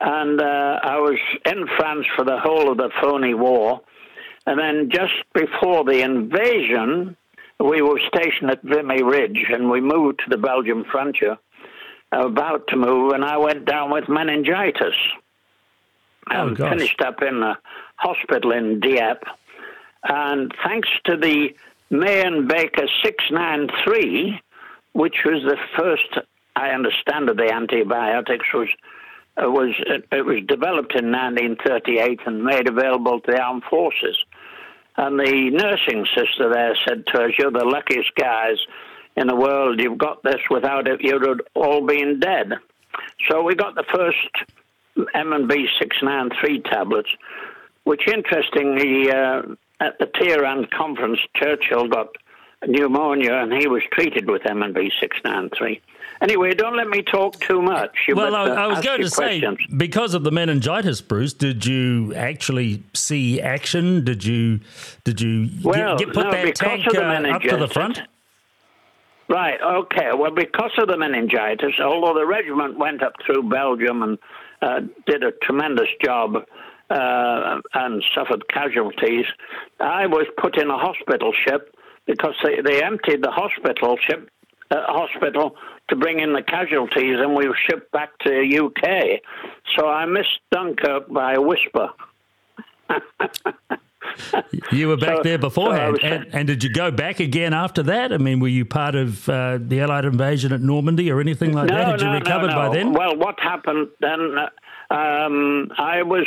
and 0.00 0.40
uh, 0.40 0.80
I 0.82 0.98
was 0.98 1.18
in 1.46 1.66
France 1.76 2.06
for 2.16 2.24
the 2.24 2.38
whole 2.38 2.70
of 2.70 2.78
the 2.78 2.90
phony 3.00 3.34
war. 3.34 3.80
And 4.46 4.58
then 4.58 4.90
just 4.90 5.14
before 5.32 5.84
the 5.84 6.02
invasion, 6.02 7.16
we 7.58 7.80
were 7.80 8.00
stationed 8.08 8.50
at 8.50 8.62
Vimy 8.62 9.02
Ridge, 9.02 9.46
and 9.50 9.70
we 9.70 9.80
moved 9.80 10.20
to 10.20 10.30
the 10.30 10.36
Belgian 10.36 10.84
frontier 10.84 11.38
about 12.20 12.66
to 12.68 12.76
move, 12.76 13.12
and 13.12 13.24
I 13.24 13.36
went 13.36 13.64
down 13.64 13.90
with 13.90 14.08
meningitis. 14.08 14.94
Oh, 16.30 16.48
and 16.48 16.56
gosh. 16.56 16.70
finished 16.70 17.00
up 17.02 17.22
in 17.22 17.42
a 17.42 17.58
hospital 17.96 18.52
in 18.52 18.80
Dieppe. 18.80 19.26
And 20.04 20.52
thanks 20.64 20.88
to 21.04 21.16
the 21.16 21.54
May 21.90 22.22
and 22.22 22.48
Baker 22.48 22.86
693, 23.02 24.40
which 24.92 25.16
was 25.24 25.42
the 25.42 25.58
first, 25.76 26.26
I 26.56 26.70
understand, 26.70 27.28
of 27.28 27.36
the 27.36 27.52
antibiotics, 27.52 28.46
was 28.52 28.68
uh, 29.36 29.50
was 29.50 29.74
it, 29.86 30.06
it 30.12 30.24
was 30.24 30.42
developed 30.46 30.94
in 30.94 31.10
1938 31.10 32.20
and 32.26 32.44
made 32.44 32.68
available 32.68 33.20
to 33.20 33.32
the 33.32 33.40
armed 33.40 33.64
forces. 33.68 34.16
And 34.96 35.18
the 35.18 35.50
nursing 35.50 36.06
sister 36.14 36.48
there 36.52 36.76
said 36.86 37.04
to 37.08 37.24
us, 37.24 37.32
"You're 37.36 37.50
the 37.50 37.64
luckiest 37.64 38.14
guys 38.14 38.58
in 39.16 39.26
the 39.26 39.36
world. 39.36 39.80
You've 39.80 39.98
got 39.98 40.22
this. 40.22 40.40
Without 40.50 40.88
it, 40.88 41.00
you'd 41.02 41.26
have 41.26 41.40
all 41.54 41.86
been 41.86 42.20
dead." 42.20 42.52
So 43.28 43.42
we 43.42 43.54
got 43.54 43.74
the 43.74 43.84
first 43.92 44.28
M 45.14 45.32
and 45.32 45.48
B 45.48 45.66
six 45.78 45.96
nine 46.02 46.30
three 46.40 46.60
tablets, 46.60 47.08
which 47.84 48.06
interestingly, 48.08 49.10
uh, 49.10 49.42
at 49.80 49.98
the 49.98 50.06
Tehran 50.06 50.66
conference, 50.66 51.20
Churchill 51.34 51.88
got 51.88 52.08
pneumonia 52.66 53.34
and 53.34 53.52
he 53.52 53.66
was 53.66 53.82
treated 53.92 54.30
with 54.30 54.46
M 54.46 54.62
and 54.62 54.74
B 54.74 54.90
six 55.00 55.16
nine 55.24 55.50
three. 55.50 55.80
Anyway, 56.20 56.54
don't 56.54 56.76
let 56.76 56.88
me 56.88 57.02
talk 57.02 57.38
too 57.40 57.60
much. 57.60 57.90
You 58.06 58.14
Well, 58.14 58.34
I, 58.34 58.44
I 58.46 58.66
was 58.68 58.80
going 58.80 59.00
to 59.00 59.10
say, 59.10 59.40
questions. 59.40 59.58
because 59.76 60.14
of 60.14 60.22
the 60.22 60.30
meningitis, 60.30 61.00
Bruce, 61.00 61.32
did 61.34 61.66
you 61.66 62.14
actually 62.14 62.82
see 62.94 63.40
action? 63.40 64.04
Did 64.04 64.24
you 64.24 64.60
did 65.02 65.20
you 65.20 65.48
get- 65.48 65.64
Well, 65.64 65.98
get, 65.98 66.12
put 66.12 66.24
no, 66.24 66.30
that 66.30 66.54
tank 66.54 66.86
uh, 66.86 67.00
up 67.00 67.42
to 67.42 67.56
the 67.56 67.68
front? 67.68 68.00
Right, 69.28 69.58
okay. 69.60 70.10
Well, 70.16 70.30
because 70.30 70.72
of 70.78 70.88
the 70.88 70.98
meningitis, 70.98 71.72
although 71.82 72.18
the 72.18 72.26
regiment 72.26 72.78
went 72.78 73.02
up 73.02 73.14
through 73.24 73.48
Belgium 73.48 74.02
and 74.02 74.18
uh, 74.60 74.80
did 75.06 75.22
a 75.22 75.32
tremendous 75.42 75.88
job 76.02 76.36
uh, 76.90 77.60
and 77.72 78.04
suffered 78.14 78.46
casualties, 78.48 79.24
I 79.80 80.06
was 80.06 80.26
put 80.36 80.58
in 80.58 80.68
a 80.68 80.76
hospital 80.76 81.32
ship 81.32 81.74
because 82.06 82.34
they, 82.44 82.60
they 82.60 82.82
emptied 82.82 83.22
the 83.22 83.30
hospital 83.30 83.96
ship 83.96 84.28
uh, 84.70 84.76
hospital 84.86 85.56
to 85.88 85.96
bring 85.96 86.20
in 86.20 86.32
the 86.32 86.42
casualties, 86.42 87.16
and 87.18 87.34
we 87.34 87.48
were 87.48 87.56
shipped 87.68 87.90
back 87.92 88.16
to 88.20 88.30
the 88.30 88.58
UK. 88.58 89.20
So 89.76 89.88
I 89.88 90.06
missed 90.06 90.40
Dunkirk 90.50 91.08
by 91.08 91.34
a 91.34 91.40
whisper. 91.40 91.90
You 94.72 94.88
were 94.88 94.96
back 94.96 95.18
So- 95.18 95.22
there 95.22 95.38
beforehand, 95.38 95.92
was- 95.94 96.00
and, 96.04 96.26
and 96.34 96.46
did 96.46 96.62
you 96.64 96.70
go 96.70 96.90
back 96.90 97.20
again 97.20 97.52
after 97.52 97.82
that? 97.84 98.12
I 98.12 98.18
mean, 98.18 98.40
were 98.40 98.48
you 98.48 98.64
part 98.64 98.94
of 98.94 99.28
uh, 99.28 99.58
the 99.60 99.80
Allied 99.80 100.04
invasion 100.04 100.52
at 100.52 100.60
Normandy 100.60 101.10
or 101.10 101.20
anything 101.20 101.52
like 101.52 101.68
that? 101.68 101.88
Had 101.88 102.00
you 102.00 102.10
recovered 102.10 102.48
no, 102.48 102.54
by 102.56 102.66
no. 102.68 102.72
then? 102.72 102.92
Well, 102.92 103.16
what 103.16 103.38
happened 103.40 103.88
then? 104.00 104.36
uh, 104.38 104.48
Um, 104.94 105.70
I 105.78 106.02
was 106.02 106.26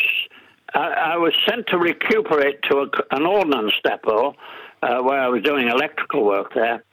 I, 0.74 1.14
I 1.14 1.18
was 1.18 1.34
sent 1.48 1.68
to 1.68 1.78
recuperate 1.78 2.62
to 2.70 2.80
a, 2.80 3.16
an 3.16 3.26
ordnance 3.26 3.74
depot 3.84 4.36
uh, 4.84 5.00
where 5.02 5.20
I 5.22 5.28
was 5.30 5.42
doing 5.44 5.68
electrical 5.70 6.26
work 6.26 6.54
there, 6.54 6.84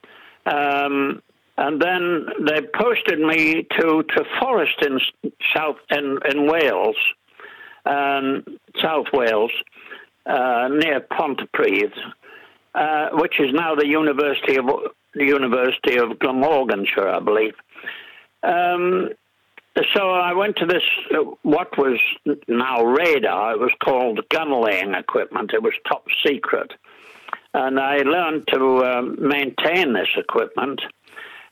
um, 0.47 1.21
and 1.57 1.81
then 1.81 2.27
they 2.47 2.61
posted 2.75 3.19
me 3.19 3.67
to 3.79 4.03
to 4.03 4.25
Forest 4.41 4.77
in 4.83 5.01
South 5.55 5.77
in, 5.91 6.19
in 6.31 6.47
Wales, 6.51 6.97
um, 7.87 8.45
South 8.81 9.07
Wales, 9.13 9.53
uh, 10.27 10.69
near 10.71 11.01
Pontypridd, 11.01 11.93
uh, 12.75 13.11
which 13.13 13.41
is 13.41 13.53
now 13.53 13.75
the 13.75 13.87
University 13.87 14.57
of 14.57 14.67
the 15.15 15.25
University 15.25 15.97
of 15.97 16.19
Glamorganshire, 16.19 17.09
I 17.09 17.21
believe. 17.21 17.55
Um, 18.43 19.11
so 19.93 20.11
I 20.11 20.33
went 20.33 20.57
to 20.57 20.67
this, 20.67 20.83
uh, 21.13 21.25
what 21.43 21.77
was 21.77 21.99
now 22.47 22.83
radar. 22.85 23.53
It 23.53 23.61
was 23.61 23.73
called 23.83 24.21
gun 24.29 24.53
laying 24.63 24.95
equipment. 24.95 25.53
It 25.53 25.63
was 25.63 25.75
top 25.87 26.07
secret. 26.25 26.73
And 27.55 27.79
I 27.79 27.99
learned 27.99 28.47
to 28.49 28.85
um, 28.85 29.17
maintain 29.21 29.93
this 29.93 30.09
equipment. 30.17 30.81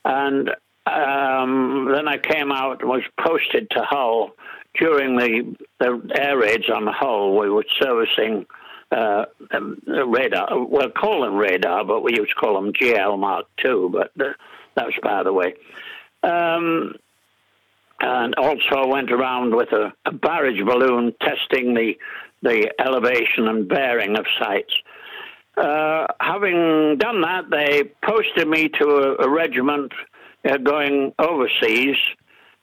And 0.05 0.51
um, 0.87 1.91
then 1.93 2.09
I 2.09 2.19
came 2.19 2.53
out 2.53 2.81
and 2.81 2.91
was 2.91 3.03
posted 3.21 3.71
to 3.71 3.83
Hull. 3.83 4.33
During 4.75 5.17
the, 5.17 5.55
the 5.81 6.01
air 6.15 6.39
raids 6.39 6.71
on 6.71 6.87
Hull, 6.87 7.37
we 7.39 7.51
were 7.51 7.65
servicing 7.81 8.47
uh, 8.93 9.25
um, 9.53 9.81
radar. 9.87 10.67
We'll 10.67 10.91
call 10.91 11.23
them 11.23 11.37
radar, 11.37 11.85
but 11.85 12.03
we 12.03 12.13
used 12.17 12.31
to 12.31 12.35
call 12.35 12.55
them 12.55 12.73
GL 12.73 13.19
Mark 13.19 13.47
II, 13.65 13.89
but 13.91 14.13
uh, 14.21 14.33
that 14.77 14.87
was 14.87 14.95
by 15.03 15.23
the 15.23 15.33
way. 15.33 15.55
Um, 16.23 16.95
and 18.01 18.35
also 18.35 18.87
went 18.87 19.13
around 19.13 19.55
with 19.55 19.73
a, 19.73 19.93
a 20.05 20.13
barrage 20.13 20.61
balloon 20.63 21.15
testing 21.21 21.75
the 21.75 21.97
the 22.43 22.73
elevation 22.81 23.47
and 23.47 23.69
bearing 23.69 24.17
of 24.17 24.27
sites. 24.39 24.75
Uh, 25.57 26.07
having 26.21 26.97
done 26.99 27.21
that, 27.21 27.51
they 27.51 27.85
posted 28.03 28.49
me 28.49 28.69
to 28.69 28.85
a, 28.85 29.25
a 29.25 29.29
regiment 29.29 29.93
uh, 30.45 30.57
going 30.57 31.13
overseas 31.21 31.97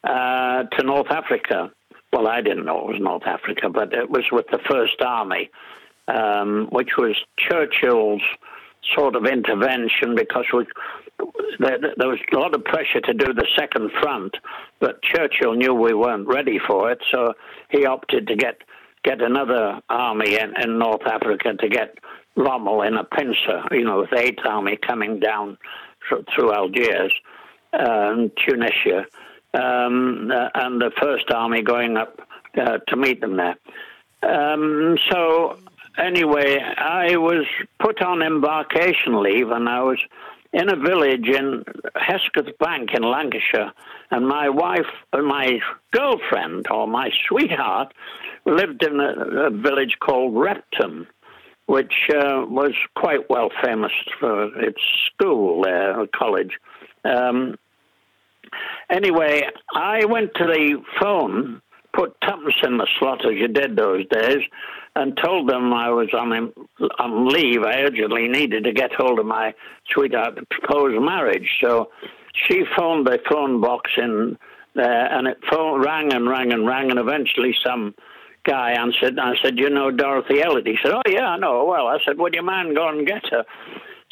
uh, 0.04 0.64
to 0.64 0.84
North 0.84 1.10
Africa. 1.10 1.72
Well, 2.12 2.28
I 2.28 2.42
didn't 2.42 2.66
know 2.66 2.80
it 2.80 2.94
was 2.94 3.00
North 3.00 3.26
Africa, 3.26 3.70
but 3.70 3.94
it 3.94 4.10
was 4.10 4.26
with 4.32 4.48
the 4.52 4.60
First 4.68 5.02
Army, 5.02 5.50
um, 6.10 6.68
which 6.72 6.98
was 6.98 7.16
Churchill's 7.38 8.22
sort 8.96 9.16
of 9.16 9.26
intervention 9.26 10.16
because 10.16 10.46
we, 10.54 10.66
there, 11.60 11.78
there 11.98 12.08
was 12.08 12.20
a 12.32 12.38
lot 12.38 12.56
of 12.56 12.64
pressure 12.64 13.02
to 13.02 13.14
do 13.14 13.34
the 13.34 13.48
second 13.58 13.92
front, 14.02 14.36
but 14.80 15.02
Churchill 15.02 15.54
knew 15.54 15.74
we 15.74 15.94
weren't 15.94 16.28
ready 16.28 16.60
for 16.66 16.92
it, 16.92 17.00
so 17.12 17.34
he 17.70 17.86
opted 17.86 18.28
to 18.28 18.36
get 18.36 18.62
get 19.04 19.22
another 19.22 19.80
army 19.90 20.38
in, 20.38 20.54
in 20.62 20.78
North 20.78 21.04
Africa 21.06 21.54
to 21.54 21.70
get 21.70 21.98
Rommel 22.36 22.82
in 22.82 22.96
a 22.96 23.04
pincer, 23.06 23.64
you 23.72 23.86
know, 23.86 24.02
with 24.02 24.10
the 24.10 24.20
Eighth 24.20 24.46
Army 24.46 24.78
coming 24.78 25.20
down 25.20 25.58
through, 26.36 26.54
Algiers 26.54 27.14
uh, 27.74 27.78
and 28.14 28.32
Tunisia, 28.46 29.06
um, 29.54 30.32
uh, 30.32 30.50
and 30.56 30.82
the 30.82 30.92
First 31.00 31.32
Army 31.32 31.62
going 31.62 31.98
up 31.98 32.20
uh, 32.58 32.80
to 32.88 32.96
meet 32.96 33.22
them 33.22 33.38
there. 33.38 33.56
Um, 34.22 34.98
so 35.10 35.58
anyway, 36.00 36.58
I 36.60 37.18
was 37.18 37.46
put 37.80 38.02
on 38.02 38.22
embarkation 38.22 39.22
leave, 39.22 39.50
and 39.52 39.68
I 39.70 39.82
was 39.82 40.00
in 40.52 40.70
a 40.70 40.76
village 40.76 41.28
in 41.28 41.64
Hesketh 41.96 42.58
Bank 42.58 42.90
in 42.94 43.04
Lancashire, 43.04 43.72
and 44.12 44.28
my 44.28 44.50
wife, 44.50 44.88
uh, 45.14 45.22
my 45.22 45.60
girlfriend 45.92 46.66
or 46.72 46.88
my 46.88 47.12
sweetheart, 47.28 47.94
lived 48.46 48.84
in 48.84 49.00
a, 49.00 49.48
a 49.48 49.50
village 49.52 49.98
called 50.00 50.36
Repton, 50.36 51.06
which 51.68 51.94
uh, 52.10 52.46
was 52.48 52.74
quite 52.96 53.30
well 53.30 53.50
famous 53.64 53.92
for 54.20 54.46
its 54.60 54.82
school 55.06 55.62
there, 55.62 56.08
college. 56.16 56.58
Um, 57.06 57.58
anyway, 58.90 59.44
I 59.76 60.06
went 60.06 60.34
to 60.36 60.46
the 60.46 60.82
phone, 61.00 61.62
put 62.00 62.20
tuppence 62.22 62.56
in 62.64 62.78
the 62.78 62.88
slot 62.98 63.26
as 63.26 63.34
you 63.36 63.50
did 63.50 63.76
those 63.76 64.06
days, 64.08 64.40
and 64.96 65.20
told 65.22 65.50
them 65.50 65.74
I 65.74 65.90
was 65.90 66.08
on 66.14 66.54
on 66.98 67.28
leave. 67.28 67.64
I 67.64 67.82
urgently 67.82 68.30
needed 68.30 68.64
to 68.64 68.72
get 68.72 68.94
hold 68.94 69.20
of 69.20 69.26
my 69.26 69.54
sweetheart 69.94 70.38
to 70.38 70.46
propose 70.50 70.94
marriage. 71.00 71.50
So 71.62 71.90
she 72.34 72.64
phoned 72.78 73.06
the 73.06 73.20
phone 73.30 73.60
box 73.60 73.92
in 73.98 74.38
there, 74.76 75.12
and 75.12 75.28
it 75.28 75.40
phone, 75.52 75.82
rang 75.82 76.14
and 76.14 76.30
rang 76.30 76.54
and 76.54 76.66
rang, 76.66 76.90
and 76.90 77.00
eventually 77.00 77.54
some 77.66 77.94
guy 78.46 78.72
answered. 78.72 79.18
And 79.18 79.20
I 79.20 79.36
said, 79.44 79.60
"You 79.60 79.70
know 79.70 79.92
Dorothy 79.92 80.42
Elliott?" 80.42 80.68
He 80.68 80.78
said, 80.82 80.94
"Oh 80.94 81.02
yeah, 81.06 81.32
I 81.32 81.38
know 81.38 81.66
well." 81.66 81.88
I 81.88 81.98
said, 82.06 82.18
"Would 82.18 82.34
your 82.34 82.44
man 82.44 82.74
go 82.74 82.88
and 82.88 83.06
get 83.06 83.28
her?" 83.32 83.44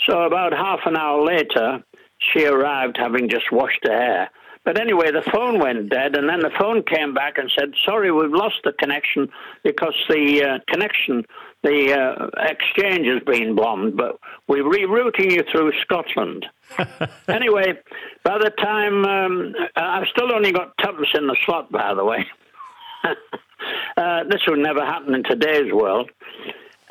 So 0.07 0.23
about 0.23 0.51
half 0.51 0.81
an 0.85 0.97
hour 0.97 1.23
later, 1.23 1.83
she 2.19 2.45
arrived, 2.45 2.97
having 2.97 3.29
just 3.29 3.49
washed 3.51 3.83
her 3.83 3.97
hair. 3.97 4.29
But 4.67 4.81
anyway, 4.81 5.11
the 5.11 5.21
phone 5.21 5.59
went 5.59 5.89
dead, 5.89 6.17
and 6.17 6.27
then 6.27 6.41
the 6.41 6.51
phone 6.59 6.83
came 6.83 7.13
back 7.13 7.37
and 7.37 7.49
said, 7.57 7.71
"Sorry, 7.85 8.11
we've 8.11 8.33
lost 8.33 8.57
the 8.65 8.73
connection 8.73 9.29
because 9.63 9.95
the 10.09 10.43
uh, 10.43 10.59
connection 10.67 11.23
the 11.63 11.93
uh, 11.93 12.27
exchange 12.37 13.07
has 13.07 13.23
been 13.23 13.55
bombed, 13.55 13.95
but 13.95 14.19
we're 14.49 14.65
rerouting 14.65 15.31
you 15.31 15.43
through 15.49 15.71
Scotland. 15.83 16.47
anyway, 17.29 17.79
by 18.25 18.39
the 18.39 18.49
time 18.49 19.05
um, 19.05 19.55
I've 19.77 20.09
still 20.09 20.33
only 20.33 20.51
got 20.51 20.77
tuppence 20.79 21.11
in 21.15 21.27
the 21.27 21.37
slot, 21.45 21.71
by 21.71 21.93
the 21.93 22.03
way. 22.03 22.27
uh, 23.95 24.25
this 24.25 24.41
would 24.49 24.59
never 24.59 24.85
happen 24.85 25.15
in 25.15 25.23
today's 25.23 25.71
world. 25.71 26.11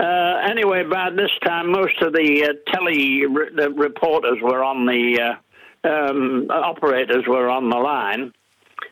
Uh, 0.01 0.41
anyway, 0.49 0.83
by 0.83 1.11
this 1.11 1.31
time, 1.45 1.71
most 1.71 2.01
of 2.01 2.15
the 2.15 2.43
uh, 2.43 2.73
tele 2.73 3.27
re- 3.27 3.51
the 3.55 3.71
reporters 3.77 4.39
were 4.41 4.65
on 4.65 4.87
the 4.87 5.21
uh, 5.21 5.35
um, 5.87 6.49
operators 6.51 7.27
were 7.27 7.49
on 7.49 7.71
the 7.71 7.77
line, 7.77 8.33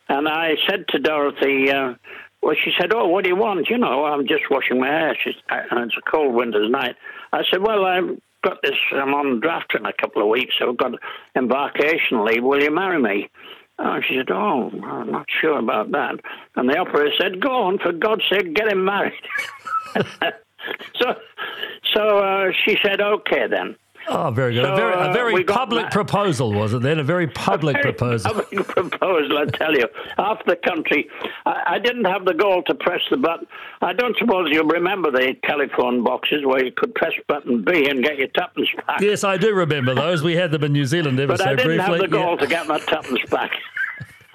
and 0.09 0.27
I 0.27 0.55
said 0.67 0.87
to 0.89 0.99
Dorothy, 0.99 1.71
uh, 1.71 1.95
"Well, 2.41 2.55
she 2.63 2.71
said, 2.79 2.93
oh, 2.93 3.07
what 3.07 3.23
do 3.23 3.29
you 3.29 3.35
want? 3.35 3.69
You 3.69 3.77
know, 3.77 4.05
I'm 4.05 4.27
just 4.27 4.49
washing 4.49 4.79
my 4.79 4.87
hair. 4.87 5.15
And 5.49 5.79
it's 5.85 5.97
a 5.97 6.09
cold 6.09 6.33
winter's 6.33 6.69
night." 6.69 6.95
I 7.33 7.43
said, 7.51 7.61
"Well, 7.61 7.85
I've 7.85 8.17
got 8.43 8.61
this. 8.61 8.75
I'm 8.91 9.13
on 9.13 9.39
draft 9.39 9.75
in 9.75 9.85
a 9.85 9.93
couple 9.93 10.21
of 10.21 10.29
weeks, 10.29 10.55
so 10.57 10.69
I've 10.69 10.77
got 10.77 10.93
embarkation 11.35 12.25
leave. 12.25 12.43
Will 12.43 12.61
you 12.61 12.71
marry 12.71 13.01
me?" 13.01 13.29
And 13.77 14.03
she 14.05 14.15
said, 14.15 14.31
"Oh, 14.31 14.71
I'm 14.83 15.11
not 15.11 15.27
sure 15.41 15.59
about 15.59 15.91
that." 15.91 16.15
And 16.55 16.69
the 16.69 16.77
operator 16.77 17.11
said, 17.19 17.41
"Go 17.41 17.63
on, 17.63 17.79
for 17.79 17.91
God's 17.91 18.23
sake, 18.29 18.53
get 18.53 18.71
him 18.71 18.85
married." 18.85 19.13
so, 20.95 21.15
so 21.93 22.19
uh, 22.19 22.51
she 22.63 22.77
said, 22.83 23.01
"Okay 23.01 23.47
then." 23.47 23.75
Oh, 24.07 24.31
very 24.31 24.53
good. 24.53 24.63
So, 24.65 24.73
a 24.73 24.75
very, 24.75 24.93
a 24.93 24.97
uh, 24.97 25.13
very 25.13 25.43
got 25.43 25.57
public 25.57 25.91
proposal, 25.91 26.53
was 26.53 26.73
it 26.73 26.81
then? 26.81 26.99
A 26.99 27.03
very 27.03 27.27
public 27.45 27.75
Very 27.77 27.93
proposal. 27.93 28.33
Public 28.33 28.67
proposal, 28.67 29.37
I 29.37 29.45
tell 29.45 29.73
you. 29.73 29.87
Half 30.17 30.45
the 30.45 30.55
country. 30.57 31.09
I, 31.45 31.63
I 31.75 31.79
didn't 31.79 32.05
have 32.05 32.25
the 32.25 32.33
goal 32.33 32.63
to 32.63 32.75
press 32.75 33.01
the 33.09 33.17
button. 33.17 33.47
I 33.81 33.93
don't 33.93 34.15
suppose 34.17 34.49
you 34.51 34.61
remember 34.63 35.11
the 35.11 35.35
telephone 35.43 36.03
boxes 36.03 36.45
where 36.45 36.63
you 36.63 36.71
could 36.71 36.93
press 36.95 37.13
button 37.27 37.63
B 37.63 37.87
and 37.89 38.03
get 38.03 38.17
your 38.17 38.27
tuppence 38.29 38.69
back. 38.87 39.01
Yes, 39.01 39.23
I 39.23 39.37
do 39.37 39.53
remember 39.53 39.95
those. 39.95 40.23
We 40.23 40.35
had 40.35 40.51
them 40.51 40.63
in 40.63 40.73
New 40.73 40.85
Zealand 40.85 41.19
ever 41.19 41.33
but 41.33 41.39
so 41.39 41.45
I 41.45 41.55
didn't 41.55 41.77
briefly. 41.77 41.99
have 41.99 41.99
the 41.99 42.07
goal 42.07 42.31
Yeah. 42.31 42.37
to 42.41 42.47
get 42.47 42.67
my 42.67 42.79
tuppence 42.79 43.29
back. 43.29 43.51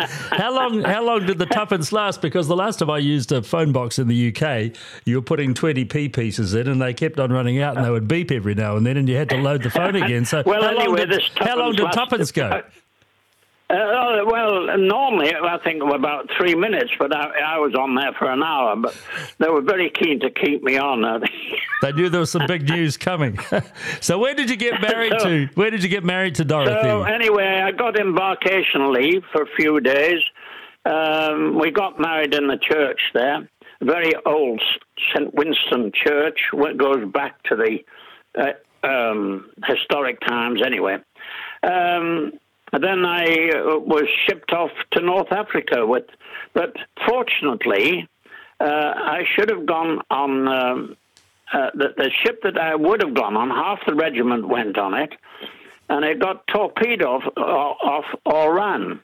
How 0.07 0.55
long? 0.55 0.83
How 0.83 1.05
long 1.05 1.27
did 1.27 1.39
the 1.39 1.47
tuppence 1.47 1.93
last? 1.93 2.23
Because 2.23 2.49
the 2.49 2.57
last 2.57 2.79
time 2.79 2.91
I 2.91 2.99
used 2.99 3.33
a 3.33 3.43
phone 3.43 3.73
box 3.73 3.99
in 3.99 4.09
the 4.09 4.35
UK, 4.35 4.77
you 5.05 5.17
were 5.17 5.23
putting 5.23 5.55
twenty 5.55 5.85
p 5.85 6.09
pieces 6.09 6.55
in, 6.55 6.69
and 6.69 6.81
they 6.81 6.95
kept 6.95 7.19
on 7.19 7.33
running 7.33 7.61
out, 7.61 7.77
and 7.77 7.85
they 7.85 7.91
would 7.91 8.09
beep 8.09 8.31
every 8.31 8.55
now 8.55 8.77
and 8.77 8.87
then, 8.87 8.97
and 8.97 9.09
you 9.09 9.17
had 9.17 9.29
to 9.31 9.37
load 9.37 9.63
the 9.63 9.71
phone 9.71 9.97
again. 9.97 10.25
So, 10.25 10.43
Well, 10.47 10.63
how 10.63 10.75
long 10.75 10.97
did, 10.97 11.23
how 11.37 11.59
long 11.59 11.73
did 11.73 11.91
tuppence 11.93 12.31
tuppence 12.31 12.33
go? 12.33 12.63
Uh, 13.71 14.25
well, 14.27 14.77
normally 14.77 15.33
I 15.33 15.57
think 15.63 15.81
about 15.83 16.29
three 16.37 16.57
minutes, 16.57 16.91
but 16.99 17.15
I, 17.15 17.55
I 17.55 17.59
was 17.59 17.73
on 17.77 17.95
there 17.95 18.13
for 18.19 18.29
an 18.29 18.43
hour. 18.43 18.75
But 18.75 18.97
they 19.39 19.49
were 19.49 19.61
very 19.63 19.91
keen 19.91 20.19
to 20.21 20.31
keep 20.31 20.63
me 20.63 20.77
on. 20.77 21.05
I. 21.05 21.19
They 21.83 21.93
knew 21.93 22.11
there 22.11 22.21
was 22.21 22.31
some 22.31 22.47
big 22.47 22.69
news 22.69 22.99
coming. 22.99 23.39
so, 24.01 24.19
where 24.19 24.35
did 24.35 24.51
you 24.51 24.57
get 24.57 24.83
married 24.83 25.15
So- 25.19 25.29
to? 25.29 25.47
Where 25.55 25.71
did 25.71 25.83
you 25.83 25.89
get 25.89 26.05
married 26.05 26.35
to 26.35 26.45
Dorothy? 26.45 26.75
So 26.83 27.05
anyway, 27.05 27.63
I 27.65 27.71
got 27.71 27.99
embarkation 27.99 28.93
leave 28.93 29.23
for 29.33 29.43
a 29.45 29.47
few 29.57 29.81
days. 29.81 30.21
Um, 30.85 31.59
we 31.59 31.71
got 31.71 31.99
married 31.99 32.35
in 32.35 32.49
the 32.49 32.59
church 32.59 33.01
there, 33.15 33.49
very 33.81 34.13
old 34.27 34.61
St 35.15 35.35
Wystan 35.35 35.95
Church. 35.95 36.39
It 36.53 36.77
goes 36.77 37.11
back 37.11 37.43
to 37.45 37.57
the 37.57 37.79
uh, 38.39 38.87
um, 38.87 39.51
historic 39.67 40.21
times, 40.21 40.61
anyway. 40.63 40.99
Um, 41.63 42.33
then 42.73 43.05
I 43.05 43.51
uh, 43.51 43.79
was 43.79 44.05
shipped 44.27 44.53
off 44.53 44.71
to 44.93 45.01
North 45.01 45.33
Africa 45.33 45.87
with, 45.87 46.05
but 46.55 46.75
fortunately, 47.07 48.09
uh, 48.61 48.65
I 48.65 49.25
should 49.35 49.51
have 49.51 49.67
gone 49.67 50.01
on. 50.11 50.49
Um, 50.49 50.97
uh, 51.53 51.71
the, 51.75 51.89
the 51.97 52.11
ship 52.23 52.41
that 52.45 52.57
I 52.57 52.77
would 52.77 53.03
have 53.03 53.13
gone 53.13 53.37
on, 53.37 53.51
half 53.51 53.81
the 53.85 53.95
regiment 53.95 54.47
went 54.47 54.79
on 54.79 54.95
it, 54.95 55.13
and 55.89 56.05
it 56.05 56.21
got 56.21 56.47
torpedoed 56.47 57.03
off, 57.03 57.25
off 57.37 58.05
Oran. 58.25 59.01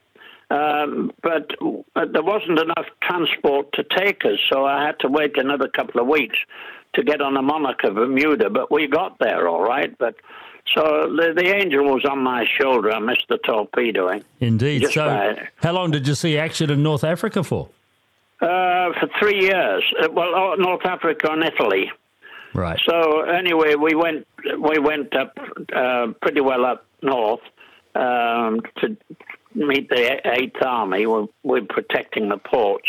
Um, 0.49 1.11
but 1.21 1.51
there 1.59 2.23
wasn't 2.23 2.59
enough 2.59 2.85
transport 3.01 3.73
to 3.73 3.83
take 3.83 4.23
us, 4.23 4.39
so 4.49 4.65
I 4.65 4.85
had 4.85 4.97
to 5.01 5.09
wait 5.09 5.37
another 5.37 5.67
couple 5.67 5.99
of 5.99 6.07
weeks 6.07 6.37
to 6.93 7.03
get 7.03 7.19
on 7.19 7.33
the 7.33 7.41
Monarch 7.41 7.83
of 7.83 7.95
Bermuda. 7.95 8.49
But 8.49 8.71
we 8.71 8.87
got 8.87 9.19
there 9.19 9.49
all 9.49 9.61
right. 9.61 9.95
But 9.97 10.15
so 10.75 10.83
the, 11.15 11.33
the 11.35 11.55
angel 11.55 11.85
was 11.85 12.05
on 12.05 12.19
my 12.19 12.45
shoulder. 12.59 12.91
I 12.91 12.99
missed 12.99 13.25
the 13.29 13.37
torpedoing 13.39 14.23
Indeed. 14.39 14.81
just 14.81 14.93
So, 14.93 15.05
right. 15.07 15.37
how 15.57 15.73
long 15.73 15.91
did 15.91 16.07
you 16.07 16.15
see 16.15 16.37
action 16.37 16.69
in 16.69 16.83
North 16.83 17.03
Africa 17.03 17.43
for? 17.43 17.69
uh, 18.41 18.93
for 18.99 19.09
three 19.19 19.41
years. 19.41 19.83
Uh, 20.01 20.09
well, 20.11 20.33
oh, 20.35 20.55
North 20.57 20.85
Africa 20.85 21.31
and 21.31 21.43
Italy. 21.43 21.91
Right. 22.53 22.79
So 22.87 23.21
anyway, 23.21 23.75
we 23.75 23.95
went 23.95 24.27
we 24.59 24.79
went 24.79 25.15
up 25.15 25.37
uh, 25.75 26.07
pretty 26.21 26.41
well 26.41 26.65
up 26.65 26.85
north 27.01 27.41
um, 27.95 28.61
to 28.77 28.95
meet 29.53 29.89
the 29.89 30.21
Eighth 30.25 30.61
Army. 30.63 31.05
We're, 31.05 31.27
we're 31.43 31.65
protecting 31.65 32.29
the 32.29 32.37
ports, 32.37 32.87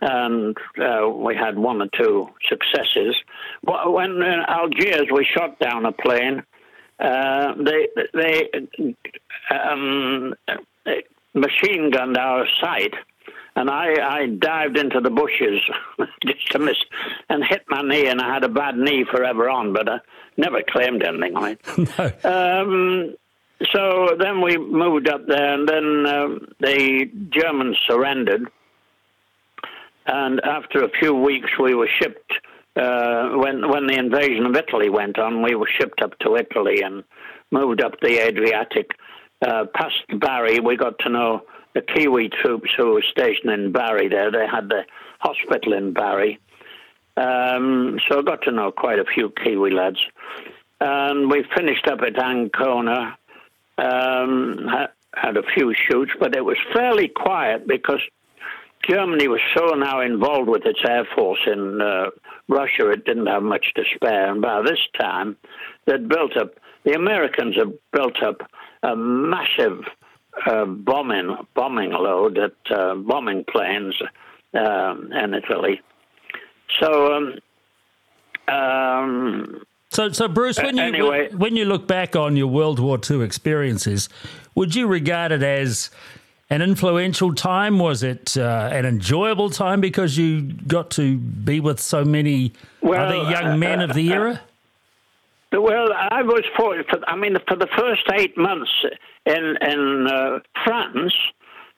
and 0.00 0.56
uh, 0.80 1.08
we 1.08 1.34
had 1.36 1.58
one 1.58 1.82
or 1.82 1.88
two 1.88 2.28
successes. 2.48 3.16
When 3.64 4.10
in 4.22 4.40
Algiers 4.48 5.08
we 5.12 5.24
shot 5.24 5.58
down 5.58 5.84
a 5.84 5.92
plane, 5.92 6.42
uh, 7.00 7.54
they 7.54 7.88
they 8.12 8.50
um, 9.50 10.34
machine 11.34 11.90
gunned 11.90 12.16
our 12.16 12.46
sight. 12.60 12.94
And 13.56 13.68
I, 13.68 14.20
I 14.20 14.26
dived 14.26 14.78
into 14.78 15.00
the 15.00 15.10
bushes 15.10 15.60
just 16.24 16.50
to 16.52 16.58
miss 16.60 16.76
and 17.28 17.44
hit 17.44 17.64
my 17.68 17.82
knee, 17.82 18.06
and 18.06 18.20
I 18.20 18.32
had 18.32 18.44
a 18.44 18.48
bad 18.48 18.76
knee 18.76 19.04
forever 19.10 19.50
on, 19.50 19.72
but 19.72 19.88
I 19.88 19.98
never 20.36 20.62
claimed 20.62 21.02
anything 21.02 21.36
on 21.36 21.44
it. 21.48 21.60
No. 21.98 22.62
Um, 22.62 23.16
so 23.72 24.16
then 24.18 24.40
we 24.40 24.56
moved 24.56 25.08
up 25.08 25.26
there, 25.26 25.52
and 25.54 25.68
then 25.68 26.06
um, 26.06 26.48
the 26.60 27.10
Germans 27.30 27.76
surrendered. 27.86 28.48
And 30.06 30.40
after 30.40 30.82
a 30.82 30.88
few 30.88 31.14
weeks, 31.14 31.50
we 31.58 31.74
were 31.74 31.88
shipped. 32.00 32.32
Uh, 32.76 33.30
when 33.34 33.68
when 33.68 33.86
the 33.86 33.98
invasion 33.98 34.46
of 34.46 34.54
Italy 34.54 34.88
went 34.88 35.18
on, 35.18 35.42
we 35.42 35.54
were 35.54 35.68
shipped 35.78 36.02
up 36.02 36.16
to 36.20 36.36
Italy 36.36 36.82
and 36.82 37.02
moved 37.50 37.82
up 37.82 38.00
the 38.00 38.18
Adriatic. 38.18 38.92
Uh, 39.42 39.64
past 39.74 40.04
Bari, 40.18 40.60
we 40.60 40.76
got 40.76 40.98
to 41.00 41.08
know 41.08 41.42
the 41.74 41.82
Kiwi 41.82 42.28
troops 42.28 42.70
who 42.76 42.92
were 42.92 43.04
stationed 43.10 43.52
in 43.52 43.72
Bari. 43.72 44.08
There, 44.08 44.30
they 44.30 44.46
had 44.46 44.68
the 44.68 44.84
hospital 45.18 45.72
in 45.72 45.92
Bari. 45.92 46.38
Um, 47.16 47.98
so 48.08 48.18
I 48.18 48.22
got 48.22 48.42
to 48.42 48.52
know 48.52 48.70
quite 48.70 48.98
a 48.98 49.04
few 49.04 49.30
Kiwi 49.30 49.70
lads. 49.70 50.00
And 50.80 51.30
we 51.30 51.44
finished 51.54 51.86
up 51.88 52.00
at 52.00 52.18
Ancona, 52.18 53.18
um, 53.76 54.68
had 55.14 55.36
a 55.36 55.42
few 55.42 55.74
shoots, 55.74 56.12
but 56.18 56.34
it 56.34 56.44
was 56.44 56.56
fairly 56.72 57.08
quiet 57.08 57.66
because 57.66 58.00
Germany 58.88 59.28
was 59.28 59.40
so 59.56 59.74
now 59.74 60.00
involved 60.00 60.48
with 60.48 60.64
its 60.64 60.80
air 60.88 61.06
force 61.14 61.40
in 61.46 61.80
uh, 61.80 62.10
Russia, 62.48 62.90
it 62.90 63.04
didn't 63.04 63.26
have 63.26 63.42
much 63.42 63.72
to 63.76 63.84
spare. 63.94 64.32
And 64.32 64.40
by 64.40 64.62
this 64.62 64.78
time, 64.98 65.36
they'd 65.86 66.08
built 66.08 66.36
up, 66.36 66.54
the 66.84 66.92
Americans 66.92 67.56
had 67.56 67.72
built 67.92 68.22
up 68.22 68.40
a 68.82 68.96
massive 68.96 69.84
uh, 70.46 70.64
bombing 70.64 71.36
bombing 71.54 71.90
load 71.90 72.38
at 72.38 72.54
uh, 72.70 72.94
bombing 72.94 73.44
planes 73.44 73.94
um, 74.54 75.12
in 75.12 75.34
Italy. 75.34 75.80
So, 76.80 77.14
um, 77.14 78.54
um, 78.54 79.62
So, 79.90 80.10
so 80.10 80.28
Bruce, 80.28 80.58
when 80.58 80.76
you 80.76 80.82
anyway. 80.82 81.28
when 81.32 81.56
you 81.56 81.64
look 81.64 81.86
back 81.86 82.16
on 82.16 82.36
your 82.36 82.46
World 82.46 82.78
War 82.78 82.98
II 82.98 83.22
experiences, 83.22 84.08
would 84.54 84.74
you 84.74 84.86
regard 84.86 85.32
it 85.32 85.42
as 85.42 85.90
an 86.50 86.62
influential 86.62 87.32
time? 87.34 87.78
Was 87.78 88.02
it 88.02 88.36
uh, 88.36 88.68
an 88.72 88.84
enjoyable 88.84 89.50
time 89.50 89.80
because 89.80 90.18
you 90.18 90.42
got 90.42 90.90
to 90.92 91.16
be 91.16 91.60
with 91.60 91.80
so 91.80 92.04
many 92.04 92.52
Well, 92.82 93.06
other 93.06 93.30
young 93.30 93.58
men 93.58 93.80
of 93.80 93.94
the 93.94 94.12
era? 94.12 94.40
Well, 95.52 95.92
I 95.92 96.22
was 96.22 96.42
for. 96.56 96.82
for 96.84 97.00
I 97.08 97.16
mean, 97.16 97.36
for 97.48 97.56
the 97.56 97.68
first 97.76 98.02
eight 98.12 98.36
months 98.36 98.70
in 99.26 99.56
in 99.62 100.06
uh, 100.06 100.40
France, 100.64 101.12